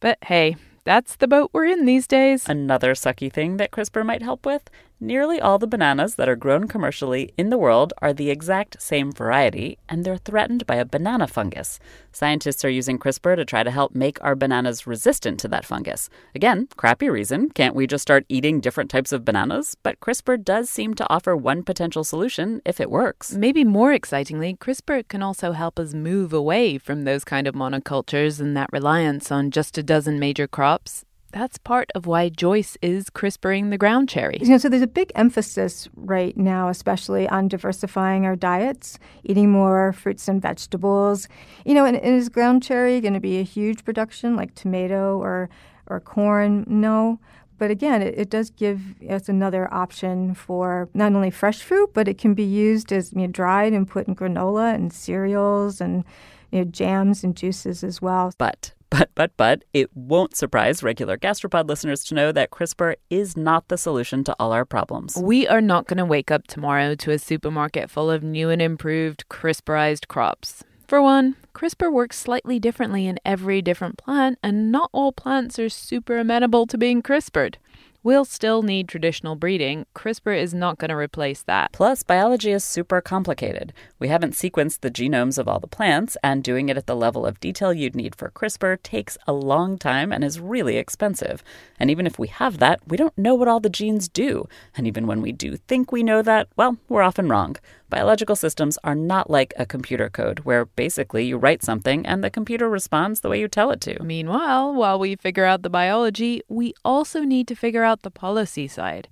But 0.00 0.18
hey, 0.24 0.56
that's 0.84 1.16
the 1.16 1.28
boat 1.28 1.50
we're 1.52 1.66
in 1.66 1.84
these 1.84 2.06
days. 2.06 2.48
Another 2.48 2.94
sucky 2.94 3.32
thing 3.32 3.58
that 3.58 3.70
CRISPR 3.70 4.04
might 4.04 4.22
help 4.22 4.44
with 4.44 4.68
Nearly 5.00 5.40
all 5.40 5.60
the 5.60 5.68
bananas 5.68 6.16
that 6.16 6.28
are 6.28 6.34
grown 6.34 6.66
commercially 6.66 7.32
in 7.38 7.50
the 7.50 7.56
world 7.56 7.92
are 8.02 8.12
the 8.12 8.30
exact 8.30 8.82
same 8.82 9.12
variety, 9.12 9.78
and 9.88 10.04
they're 10.04 10.16
threatened 10.16 10.66
by 10.66 10.74
a 10.74 10.84
banana 10.84 11.28
fungus. 11.28 11.78
Scientists 12.10 12.64
are 12.64 12.68
using 12.68 12.98
CRISPR 12.98 13.36
to 13.36 13.44
try 13.44 13.62
to 13.62 13.70
help 13.70 13.94
make 13.94 14.18
our 14.24 14.34
bananas 14.34 14.88
resistant 14.88 15.38
to 15.38 15.46
that 15.48 15.64
fungus. 15.64 16.10
Again, 16.34 16.66
crappy 16.76 17.08
reason. 17.08 17.50
Can't 17.50 17.76
we 17.76 17.86
just 17.86 18.02
start 18.02 18.26
eating 18.28 18.58
different 18.58 18.90
types 18.90 19.12
of 19.12 19.24
bananas? 19.24 19.76
But 19.84 20.00
CRISPR 20.00 20.42
does 20.42 20.68
seem 20.68 20.94
to 20.94 21.08
offer 21.08 21.36
one 21.36 21.62
potential 21.62 22.02
solution 22.02 22.60
if 22.66 22.80
it 22.80 22.90
works. 22.90 23.32
Maybe 23.32 23.62
more 23.62 23.92
excitingly, 23.92 24.56
CRISPR 24.56 25.06
can 25.06 25.22
also 25.22 25.52
help 25.52 25.78
us 25.78 25.94
move 25.94 26.32
away 26.32 26.76
from 26.76 27.04
those 27.04 27.22
kind 27.22 27.46
of 27.46 27.54
monocultures 27.54 28.40
and 28.40 28.56
that 28.56 28.70
reliance 28.72 29.30
on 29.30 29.52
just 29.52 29.78
a 29.78 29.82
dozen 29.84 30.18
major 30.18 30.48
crops 30.48 31.04
that's 31.32 31.58
part 31.58 31.90
of 31.94 32.06
why 32.06 32.28
Joyce 32.30 32.76
is 32.80 33.10
CRISPRing 33.10 33.70
the 33.70 33.78
ground 33.78 34.08
cherry. 34.08 34.38
You 34.40 34.48
know, 34.48 34.58
so 34.58 34.68
there's 34.68 34.82
a 34.82 34.86
big 34.86 35.12
emphasis 35.14 35.88
right 35.94 36.36
now, 36.36 36.68
especially 36.68 37.28
on 37.28 37.48
diversifying 37.48 38.24
our 38.24 38.36
diets, 38.36 38.98
eating 39.24 39.50
more 39.50 39.92
fruits 39.92 40.26
and 40.28 40.40
vegetables. 40.40 41.28
You 41.64 41.74
know, 41.74 41.84
and, 41.84 41.96
and 41.96 42.16
is 42.16 42.28
ground 42.28 42.62
cherry 42.62 43.00
going 43.00 43.14
to 43.14 43.20
be 43.20 43.38
a 43.38 43.42
huge 43.42 43.84
production 43.84 44.36
like 44.36 44.54
tomato 44.54 45.18
or 45.18 45.50
or 45.86 46.00
corn? 46.00 46.64
No. 46.66 47.20
But 47.58 47.70
again, 47.72 48.02
it, 48.02 48.14
it, 48.16 48.30
does 48.30 48.50
give 48.50 48.80
us 49.10 49.28
another 49.28 49.72
option 49.74 50.32
for 50.32 50.88
not 50.94 51.12
only 51.12 51.30
fresh 51.30 51.60
fruit, 51.60 51.90
but 51.92 52.06
it 52.06 52.16
can 52.16 52.32
be 52.32 52.44
used 52.44 52.92
as 52.92 53.12
you 53.12 53.22
know, 53.22 53.26
dried 53.26 53.72
and 53.72 53.88
put 53.88 54.06
in 54.06 54.14
granola 54.14 54.74
and 54.74 54.92
cereals 54.92 55.80
and 55.80 56.04
you 56.52 56.60
know, 56.60 56.70
jams 56.70 57.24
and 57.24 57.36
juices 57.36 57.82
as 57.82 58.00
well. 58.00 58.32
But 58.38 58.72
but, 58.90 59.10
but, 59.14 59.32
but, 59.36 59.64
it 59.72 59.94
won't 59.94 60.36
surprise 60.36 60.82
regular 60.82 61.16
gastropod 61.16 61.68
listeners 61.68 62.04
to 62.04 62.14
know 62.14 62.32
that 62.32 62.50
CRISPR 62.50 62.96
is 63.10 63.36
not 63.36 63.68
the 63.68 63.78
solution 63.78 64.24
to 64.24 64.36
all 64.38 64.52
our 64.52 64.64
problems. 64.64 65.16
We 65.16 65.46
are 65.46 65.60
not 65.60 65.86
going 65.86 65.98
to 65.98 66.04
wake 66.04 66.30
up 66.30 66.46
tomorrow 66.46 66.94
to 66.96 67.10
a 67.10 67.18
supermarket 67.18 67.90
full 67.90 68.10
of 68.10 68.22
new 68.22 68.50
and 68.50 68.62
improved 68.62 69.24
CRISPRized 69.28 70.08
crops. 70.08 70.64
For 70.86 71.02
one, 71.02 71.36
CRISPR 71.54 71.92
works 71.92 72.18
slightly 72.18 72.58
differently 72.58 73.06
in 73.06 73.18
every 73.24 73.60
different 73.60 73.98
plant, 73.98 74.38
and 74.42 74.72
not 74.72 74.88
all 74.92 75.12
plants 75.12 75.58
are 75.58 75.68
super 75.68 76.16
amenable 76.18 76.66
to 76.66 76.78
being 76.78 77.02
CRISPRed. 77.02 77.56
We'll 78.04 78.24
still 78.24 78.62
need 78.62 78.86
traditional 78.86 79.34
breeding. 79.34 79.84
CRISPR 79.94 80.40
is 80.40 80.54
not 80.54 80.78
going 80.78 80.90
to 80.90 80.96
replace 80.96 81.42
that. 81.42 81.72
Plus, 81.72 82.04
biology 82.04 82.52
is 82.52 82.62
super 82.62 83.00
complicated. 83.00 83.72
We 83.98 84.06
haven't 84.06 84.34
sequenced 84.34 84.80
the 84.80 84.90
genomes 84.90 85.36
of 85.36 85.48
all 85.48 85.58
the 85.58 85.66
plants, 85.66 86.16
and 86.22 86.44
doing 86.44 86.68
it 86.68 86.76
at 86.76 86.86
the 86.86 86.94
level 86.94 87.26
of 87.26 87.40
detail 87.40 87.74
you'd 87.74 87.96
need 87.96 88.14
for 88.14 88.30
CRISPR 88.30 88.80
takes 88.84 89.18
a 89.26 89.32
long 89.32 89.78
time 89.78 90.12
and 90.12 90.22
is 90.22 90.38
really 90.38 90.76
expensive. 90.76 91.42
And 91.80 91.90
even 91.90 92.06
if 92.06 92.20
we 92.20 92.28
have 92.28 92.58
that, 92.58 92.80
we 92.86 92.96
don't 92.96 93.18
know 93.18 93.34
what 93.34 93.48
all 93.48 93.58
the 93.58 93.68
genes 93.68 94.08
do. 94.08 94.48
And 94.76 94.86
even 94.86 95.08
when 95.08 95.20
we 95.20 95.32
do 95.32 95.56
think 95.56 95.90
we 95.90 96.04
know 96.04 96.22
that, 96.22 96.46
well, 96.54 96.76
we're 96.88 97.02
often 97.02 97.28
wrong. 97.28 97.56
Biological 97.90 98.36
systems 98.36 98.78
are 98.84 98.94
not 98.94 99.30
like 99.30 99.54
a 99.56 99.64
computer 99.64 100.10
code, 100.10 100.40
where 100.40 100.66
basically 100.66 101.24
you 101.26 101.38
write 101.38 101.62
something 101.62 102.04
and 102.04 102.22
the 102.22 102.30
computer 102.30 102.68
responds 102.68 103.20
the 103.20 103.30
way 103.30 103.40
you 103.40 103.48
tell 103.48 103.70
it 103.70 103.80
to. 103.82 104.02
Meanwhile, 104.02 104.74
while 104.74 104.98
we 104.98 105.16
figure 105.16 105.46
out 105.46 105.62
the 105.62 105.70
biology, 105.70 106.42
we 106.48 106.74
also 106.84 107.22
need 107.22 107.48
to 107.48 107.54
figure 107.54 107.84
out 107.84 108.02
the 108.02 108.10
policy 108.10 108.68
side. 108.68 109.08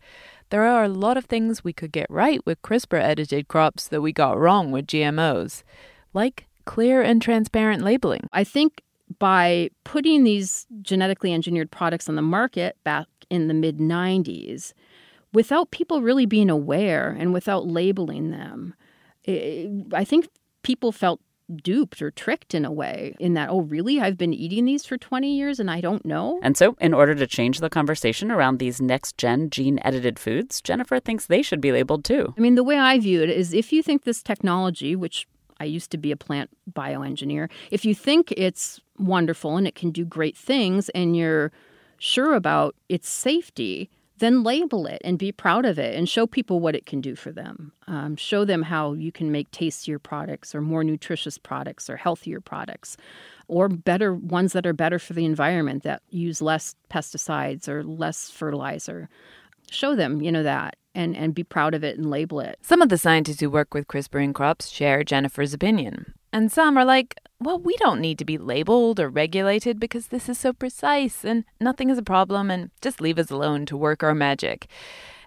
There 0.50 0.64
are 0.64 0.84
a 0.84 0.88
lot 0.88 1.16
of 1.16 1.24
things 1.24 1.64
we 1.64 1.72
could 1.72 1.90
get 1.90 2.06
right 2.10 2.44
with 2.44 2.62
CRISPR 2.62 3.00
edited 3.00 3.48
crops 3.48 3.88
that 3.88 4.02
we 4.02 4.12
got 4.12 4.38
wrong 4.38 4.70
with 4.70 4.86
GMOs, 4.86 5.62
like 6.12 6.46
clear 6.66 7.00
and 7.00 7.20
transparent 7.22 7.82
labeling. 7.82 8.28
I 8.32 8.44
think 8.44 8.82
by 9.18 9.70
putting 9.84 10.24
these 10.24 10.66
genetically 10.82 11.32
engineered 11.32 11.70
products 11.70 12.08
on 12.08 12.16
the 12.16 12.22
market 12.22 12.76
back 12.84 13.06
in 13.30 13.48
the 13.48 13.54
mid 13.54 13.78
90s, 13.78 14.72
without 15.36 15.70
people 15.70 16.00
really 16.00 16.24
being 16.24 16.48
aware 16.48 17.10
and 17.10 17.30
without 17.30 17.66
labeling 17.66 18.30
them, 18.30 18.74
I 19.28 20.02
think 20.02 20.28
people 20.62 20.92
felt 20.92 21.20
duped 21.62 22.00
or 22.00 22.10
tricked 22.10 22.54
in 22.54 22.64
a 22.64 22.72
way 22.72 23.14
in 23.20 23.34
that 23.34 23.50
oh 23.50 23.60
really? 23.60 24.00
I've 24.00 24.16
been 24.16 24.32
eating 24.32 24.64
these 24.64 24.86
for 24.86 24.96
20 24.96 25.36
years 25.36 25.60
and 25.60 25.70
i 25.70 25.80
don't 25.82 26.04
know? 26.06 26.40
And 26.42 26.56
so 26.56 26.74
in 26.80 26.94
order 26.94 27.14
to 27.14 27.26
change 27.26 27.60
the 27.60 27.68
conversation 27.68 28.32
around 28.32 28.58
these 28.58 28.80
next 28.80 29.18
gen 29.18 29.50
gene 29.50 29.78
edited 29.84 30.18
foods 30.18 30.62
jennifer 30.62 30.98
thinks 30.98 31.26
they 31.26 31.42
should 31.42 31.60
be 31.60 31.70
labeled 31.70 32.02
too. 32.02 32.32
I 32.36 32.40
mean 32.40 32.54
the 32.54 32.64
way 32.64 32.78
i 32.78 32.98
view 32.98 33.22
it 33.22 33.28
is 33.28 33.52
if 33.52 33.74
you 33.74 33.82
think 33.82 34.04
this 34.04 34.22
technology 34.22 34.96
which 34.96 35.28
i 35.60 35.64
used 35.64 35.90
to 35.90 35.98
be 35.98 36.10
a 36.10 36.16
plant 36.16 36.48
bioengineer 36.72 37.50
if 37.70 37.84
you 37.84 37.94
think 37.94 38.32
it's 38.38 38.80
wonderful 38.98 39.58
and 39.58 39.66
it 39.68 39.74
can 39.74 39.90
do 39.90 40.06
great 40.06 40.36
things 40.36 40.88
and 41.00 41.14
you're 41.14 41.52
sure 41.98 42.34
about 42.34 42.74
its 42.88 43.08
safety 43.08 43.90
then 44.18 44.42
label 44.42 44.86
it 44.86 45.00
and 45.04 45.18
be 45.18 45.30
proud 45.32 45.64
of 45.64 45.78
it 45.78 45.94
and 45.94 46.08
show 46.08 46.26
people 46.26 46.60
what 46.60 46.74
it 46.74 46.86
can 46.86 47.00
do 47.00 47.14
for 47.14 47.32
them. 47.32 47.72
Um, 47.86 48.16
show 48.16 48.44
them 48.44 48.62
how 48.62 48.94
you 48.94 49.12
can 49.12 49.30
make 49.30 49.50
tastier 49.50 49.98
products 49.98 50.54
or 50.54 50.60
more 50.60 50.82
nutritious 50.82 51.38
products 51.38 51.90
or 51.90 51.96
healthier 51.96 52.40
products 52.40 52.96
or 53.48 53.68
better 53.68 54.14
ones 54.14 54.52
that 54.52 54.66
are 54.66 54.72
better 54.72 54.98
for 54.98 55.12
the 55.12 55.24
environment 55.24 55.82
that 55.82 56.02
use 56.10 56.40
less 56.40 56.74
pesticides 56.90 57.68
or 57.68 57.84
less 57.84 58.30
fertilizer. 58.30 59.08
Show 59.70 59.94
them, 59.96 60.22
you 60.22 60.32
know, 60.32 60.42
that 60.42 60.76
and, 60.94 61.16
and 61.16 61.34
be 61.34 61.44
proud 61.44 61.74
of 61.74 61.84
it 61.84 61.98
and 61.98 62.10
label 62.10 62.40
it. 62.40 62.58
Some 62.62 62.80
of 62.80 62.88
the 62.88 62.98
scientists 62.98 63.40
who 63.40 63.50
work 63.50 63.74
with 63.74 63.86
CRISPR 63.86 64.24
in 64.24 64.32
crops 64.32 64.68
share 64.68 65.04
Jennifer's 65.04 65.52
opinion. 65.52 66.14
And 66.32 66.50
some 66.50 66.76
are 66.76 66.84
like, 66.84 67.16
well, 67.40 67.58
we 67.58 67.76
don't 67.76 68.00
need 68.00 68.18
to 68.18 68.24
be 68.24 68.38
labeled 68.38 68.98
or 68.98 69.08
regulated 69.08 69.78
because 69.78 70.08
this 70.08 70.28
is 70.28 70.38
so 70.38 70.52
precise 70.52 71.24
and 71.24 71.44
nothing 71.60 71.90
is 71.90 71.98
a 71.98 72.02
problem 72.02 72.50
and 72.50 72.70
just 72.80 73.00
leave 73.00 73.18
us 73.18 73.30
alone 73.30 73.66
to 73.66 73.76
work 73.76 74.02
our 74.02 74.14
magic. 74.14 74.66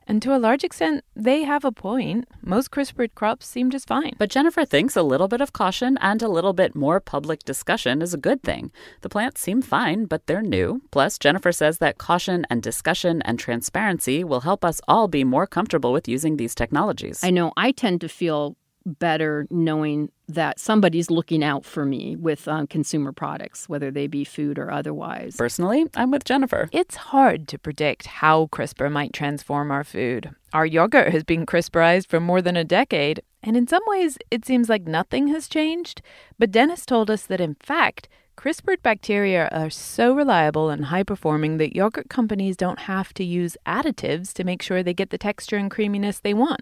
And 0.08 0.24
to 0.24 0.36
a 0.36 0.40
large 0.40 0.64
extent, 0.64 1.06
they 1.16 1.44
have 1.44 1.64
a 1.64 1.72
point. 1.72 2.28
Most 2.42 2.72
CRISPR 2.72 3.14
crops 3.14 3.46
seem 3.46 3.70
just 3.70 3.88
fine. 3.88 4.16
But 4.18 4.32
Jennifer 4.32 4.66
thinks 4.66 4.96
a 4.96 5.04
little 5.04 5.28
bit 5.28 5.40
of 5.40 5.54
caution 5.54 6.00
and 6.02 6.24
a 6.24 6.28
little 6.28 6.54
bit 6.54 6.74
more 6.74 7.00
public 7.00 7.44
discussion 7.44 8.02
is 8.02 8.12
a 8.12 8.18
good 8.18 8.42
thing. 8.42 8.72
The 9.02 9.10
plants 9.10 9.40
seem 9.40 9.62
fine, 9.62 10.06
but 10.06 10.26
they're 10.26 10.42
new. 10.42 10.82
Plus, 10.90 11.20
Jennifer 11.20 11.52
says 11.52 11.78
that 11.78 12.00
caution 12.00 12.48
and 12.50 12.64
discussion 12.64 13.22
and 13.22 13.38
transparency 13.38 14.24
will 14.24 14.42
help 14.42 14.66
us 14.66 14.82
all 14.88 15.08
be 15.08 15.24
more 15.24 15.46
comfortable 15.46 15.94
with 15.94 16.08
using 16.08 16.38
these 16.38 16.56
technologies. 16.56 17.24
I 17.24 17.30
know 17.30 17.54
I 17.56 17.72
tend 17.72 18.02
to 18.02 18.10
feel 18.10 18.58
better 18.90 19.48
knowing 19.50 20.12
that 20.28 20.60
somebody's 20.60 21.10
looking 21.10 21.44
out 21.44 21.66
for 21.66 21.86
me 21.86 22.16
with 22.16 22.48
um, 22.48 22.68
consumer 22.68 23.12
products, 23.12 23.68
whether 23.70 23.92
they 23.92 24.08
be 24.08 24.24
food 24.24 24.60
or 24.60 24.72
otherwise. 24.72 25.36
Personally, 25.38 25.86
I'm 25.96 26.12
with 26.12 26.24
Jennifer. 26.24 26.70
It's 26.72 26.96
hard 26.96 27.48
to 27.50 27.60
predict 27.60 28.08
how 28.08 28.48
CRISPR 28.48 28.92
might 28.92 29.14
transform 29.14 29.72
our 29.72 29.84
food. 29.84 30.32
Our 30.54 30.66
yogurt 30.66 31.12
has 31.12 31.24
been 31.24 31.46
CRISPRized 31.46 32.08
for 32.08 32.20
more 32.20 32.42
than 32.42 32.58
a 32.58 32.64
decade, 32.64 33.22
and 33.42 33.56
in 33.56 33.68
some 33.68 33.84
ways, 33.88 34.18
it 34.30 34.46
seems 34.46 34.70
like 34.70 34.84
nothing 34.84 35.30
has 35.30 35.48
changed. 35.48 36.02
But 36.38 36.52
Dennis 36.52 36.86
told 36.86 37.10
us 37.10 37.24
that, 37.24 37.42
in 37.42 37.56
fact, 37.56 38.10
CRISPRed 38.40 38.82
bacteria 38.82 39.50
are 39.52 39.70
so 39.70 40.14
reliable 40.14 40.70
and 40.70 40.86
high 40.86 41.04
performing 41.04 41.58
that 41.58 41.76
yogurt 41.76 42.10
companies 42.10 42.56
don't 42.56 42.80
have 42.80 43.14
to 43.16 43.24
use 43.26 43.58
additives 43.66 44.32
to 44.32 44.46
make 44.46 44.62
sure 44.62 44.82
they 44.82 44.94
get 44.94 45.10
the 45.10 45.18
texture 45.18 45.58
and 45.58 45.70
creaminess 45.70 46.20
they 46.20 46.34
want. 46.34 46.62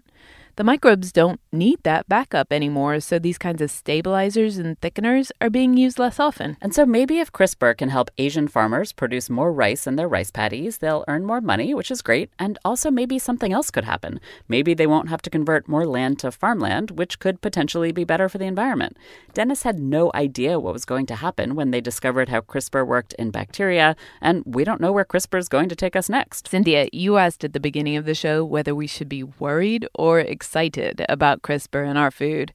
The 0.58 0.64
microbes 0.64 1.12
don't 1.12 1.40
need 1.52 1.78
that 1.84 2.08
backup 2.08 2.52
anymore, 2.52 2.98
so 2.98 3.20
these 3.20 3.38
kinds 3.38 3.62
of 3.62 3.70
stabilizers 3.70 4.58
and 4.58 4.80
thickeners 4.80 5.30
are 5.40 5.50
being 5.50 5.76
used 5.76 6.00
less 6.00 6.18
often. 6.18 6.56
And 6.60 6.74
so 6.74 6.84
maybe 6.84 7.20
if 7.20 7.30
CRISPR 7.30 7.78
can 7.78 7.90
help 7.90 8.10
Asian 8.18 8.48
farmers 8.48 8.90
produce 8.90 9.30
more 9.30 9.52
rice 9.52 9.86
in 9.86 9.94
their 9.94 10.08
rice 10.08 10.32
paddies, 10.32 10.78
they'll 10.78 11.04
earn 11.06 11.24
more 11.24 11.40
money, 11.40 11.74
which 11.74 11.92
is 11.92 12.02
great. 12.02 12.30
And 12.40 12.58
also 12.64 12.90
maybe 12.90 13.20
something 13.20 13.52
else 13.52 13.70
could 13.70 13.84
happen. 13.84 14.18
Maybe 14.48 14.74
they 14.74 14.88
won't 14.88 15.08
have 15.10 15.22
to 15.22 15.30
convert 15.30 15.68
more 15.68 15.86
land 15.86 16.18
to 16.18 16.32
farmland, 16.32 16.90
which 16.90 17.20
could 17.20 17.40
potentially 17.40 17.92
be 17.92 18.02
better 18.02 18.28
for 18.28 18.38
the 18.38 18.46
environment. 18.46 18.96
Dennis 19.34 19.62
had 19.62 19.78
no 19.78 20.10
idea 20.12 20.58
what 20.58 20.72
was 20.72 20.84
going 20.84 21.06
to 21.06 21.14
happen 21.14 21.54
when 21.54 21.70
they 21.70 21.80
discovered 21.80 22.30
how 22.30 22.40
CRISPR 22.40 22.84
worked 22.84 23.12
in 23.12 23.30
bacteria, 23.30 23.94
and 24.20 24.42
we 24.44 24.64
don't 24.64 24.80
know 24.80 24.90
where 24.90 25.04
CRISPR 25.04 25.38
is 25.38 25.48
going 25.48 25.68
to 25.68 25.76
take 25.76 25.94
us 25.94 26.08
next. 26.08 26.48
Cynthia, 26.48 26.88
you 26.92 27.16
asked 27.16 27.44
at 27.44 27.52
the 27.52 27.60
beginning 27.60 27.94
of 27.94 28.06
the 28.06 28.12
show 28.12 28.44
whether 28.44 28.74
we 28.74 28.88
should 28.88 29.08
be 29.08 29.22
worried 29.22 29.86
or 29.94 30.18
excited 30.18 30.47
excited 30.48 31.04
about 31.10 31.42
CRISPR 31.42 31.86
in 31.90 31.98
our 31.98 32.10
food? 32.10 32.54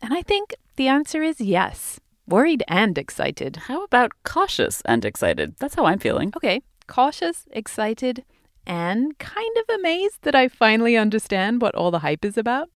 And 0.00 0.14
I 0.14 0.22
think 0.22 0.54
the 0.76 0.86
answer 0.86 1.24
is 1.24 1.40
yes. 1.40 1.98
Worried 2.28 2.62
and 2.68 2.96
excited. 2.96 3.56
How 3.66 3.82
about 3.82 4.12
cautious 4.22 4.80
and 4.84 5.04
excited? 5.04 5.56
That's 5.58 5.74
how 5.74 5.86
I'm 5.86 5.98
feeling. 5.98 6.32
Okay, 6.36 6.62
cautious, 6.86 7.46
excited, 7.50 8.24
and 8.64 9.18
kind 9.18 9.56
of 9.56 9.74
amazed 9.74 10.22
that 10.22 10.36
I 10.36 10.46
finally 10.46 10.96
understand 10.96 11.60
what 11.60 11.74
all 11.74 11.90
the 11.90 11.98
hype 11.98 12.24
is 12.24 12.38
about. 12.38 12.68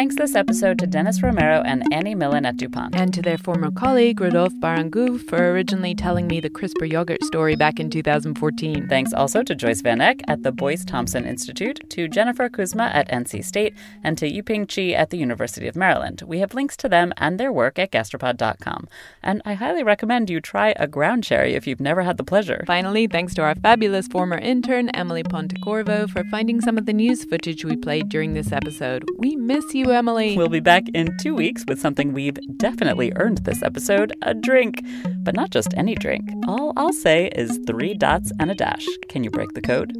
Thanks 0.00 0.16
this 0.16 0.34
episode 0.34 0.78
to 0.78 0.86
Dennis 0.86 1.22
Romero 1.22 1.60
and 1.60 1.84
Annie 1.92 2.14
Millen 2.14 2.46
at 2.46 2.56
DuPont. 2.56 2.94
And 2.96 3.12
to 3.12 3.20
their 3.20 3.36
former 3.36 3.70
colleague, 3.70 4.18
Rodolphe 4.18 4.54
Barrangou, 4.54 5.20
for 5.28 5.52
originally 5.52 5.94
telling 5.94 6.26
me 6.26 6.40
the 6.40 6.48
CRISPR 6.48 6.90
yogurt 6.90 7.22
story 7.22 7.54
back 7.54 7.78
in 7.78 7.90
2014. 7.90 8.88
Thanks 8.88 9.12
also 9.12 9.42
to 9.42 9.54
Joyce 9.54 9.82
Van 9.82 10.00
Eck 10.00 10.22
at 10.26 10.42
the 10.42 10.52
Boyce 10.52 10.86
Thompson 10.86 11.26
Institute, 11.26 11.80
to 11.90 12.08
Jennifer 12.08 12.48
Kuzma 12.48 12.84
at 12.84 13.10
NC 13.10 13.44
State, 13.44 13.74
and 14.02 14.16
to 14.16 14.24
Yiping 14.26 14.66
Qi 14.66 14.94
at 14.94 15.10
the 15.10 15.18
University 15.18 15.68
of 15.68 15.76
Maryland. 15.76 16.22
We 16.26 16.38
have 16.38 16.54
links 16.54 16.78
to 16.78 16.88
them 16.88 17.12
and 17.18 17.38
their 17.38 17.52
work 17.52 17.78
at 17.78 17.92
gastropod.com. 17.92 18.88
And 19.22 19.42
I 19.44 19.52
highly 19.52 19.82
recommend 19.82 20.30
you 20.30 20.40
try 20.40 20.72
a 20.78 20.86
ground 20.86 21.24
cherry 21.24 21.52
if 21.52 21.66
you've 21.66 21.78
never 21.78 22.04
had 22.04 22.16
the 22.16 22.24
pleasure. 22.24 22.64
Finally, 22.66 23.08
thanks 23.08 23.34
to 23.34 23.42
our 23.42 23.54
fabulous 23.54 24.08
former 24.08 24.38
intern, 24.38 24.88
Emily 24.94 25.24
Pontecorvo, 25.24 26.08
for 26.08 26.24
finding 26.30 26.62
some 26.62 26.78
of 26.78 26.86
the 26.86 26.94
news 26.94 27.24
footage 27.24 27.66
we 27.66 27.76
played 27.76 28.08
during 28.08 28.32
this 28.32 28.50
episode. 28.50 29.04
We 29.18 29.36
miss 29.36 29.74
you 29.90 29.96
Emily. 29.96 30.36
We'll 30.36 30.48
be 30.48 30.60
back 30.60 30.84
in 30.94 31.16
two 31.18 31.34
weeks 31.34 31.64
with 31.66 31.80
something 31.80 32.12
we've 32.12 32.38
definitely 32.56 33.12
earned 33.16 33.38
this 33.38 33.62
episode 33.62 34.14
a 34.22 34.34
drink. 34.34 34.84
But 35.18 35.34
not 35.34 35.50
just 35.50 35.74
any 35.76 35.94
drink. 35.94 36.30
All 36.46 36.72
I'll 36.76 36.92
say 36.92 37.26
is 37.28 37.58
three 37.66 37.94
dots 37.94 38.32
and 38.38 38.50
a 38.50 38.54
dash. 38.54 38.86
Can 39.08 39.24
you 39.24 39.30
break 39.30 39.52
the 39.54 39.60
code? 39.60 39.92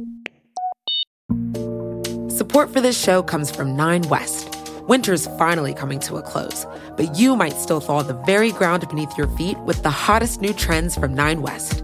Support 2.31 2.71
for 2.71 2.81
this 2.81 2.99
show 2.99 3.21
comes 3.21 3.51
from 3.51 3.75
Nine 3.75 4.03
West. 4.03 4.57
Winter's 4.87 5.27
finally 5.37 5.73
coming 5.73 5.99
to 5.99 6.15
a 6.15 6.21
close, 6.21 6.65
but 6.97 7.15
you 7.15 7.35
might 7.35 7.53
still 7.53 7.79
thaw 7.79 8.01
the 8.01 8.13
very 8.25 8.51
ground 8.51 8.87
beneath 8.89 9.15
your 9.17 9.27
feet 9.37 9.57
with 9.59 9.83
the 9.83 9.91
hottest 9.91 10.41
new 10.41 10.53
trends 10.53 10.95
from 10.95 11.13
Nine 11.13 11.41
West. 11.41 11.83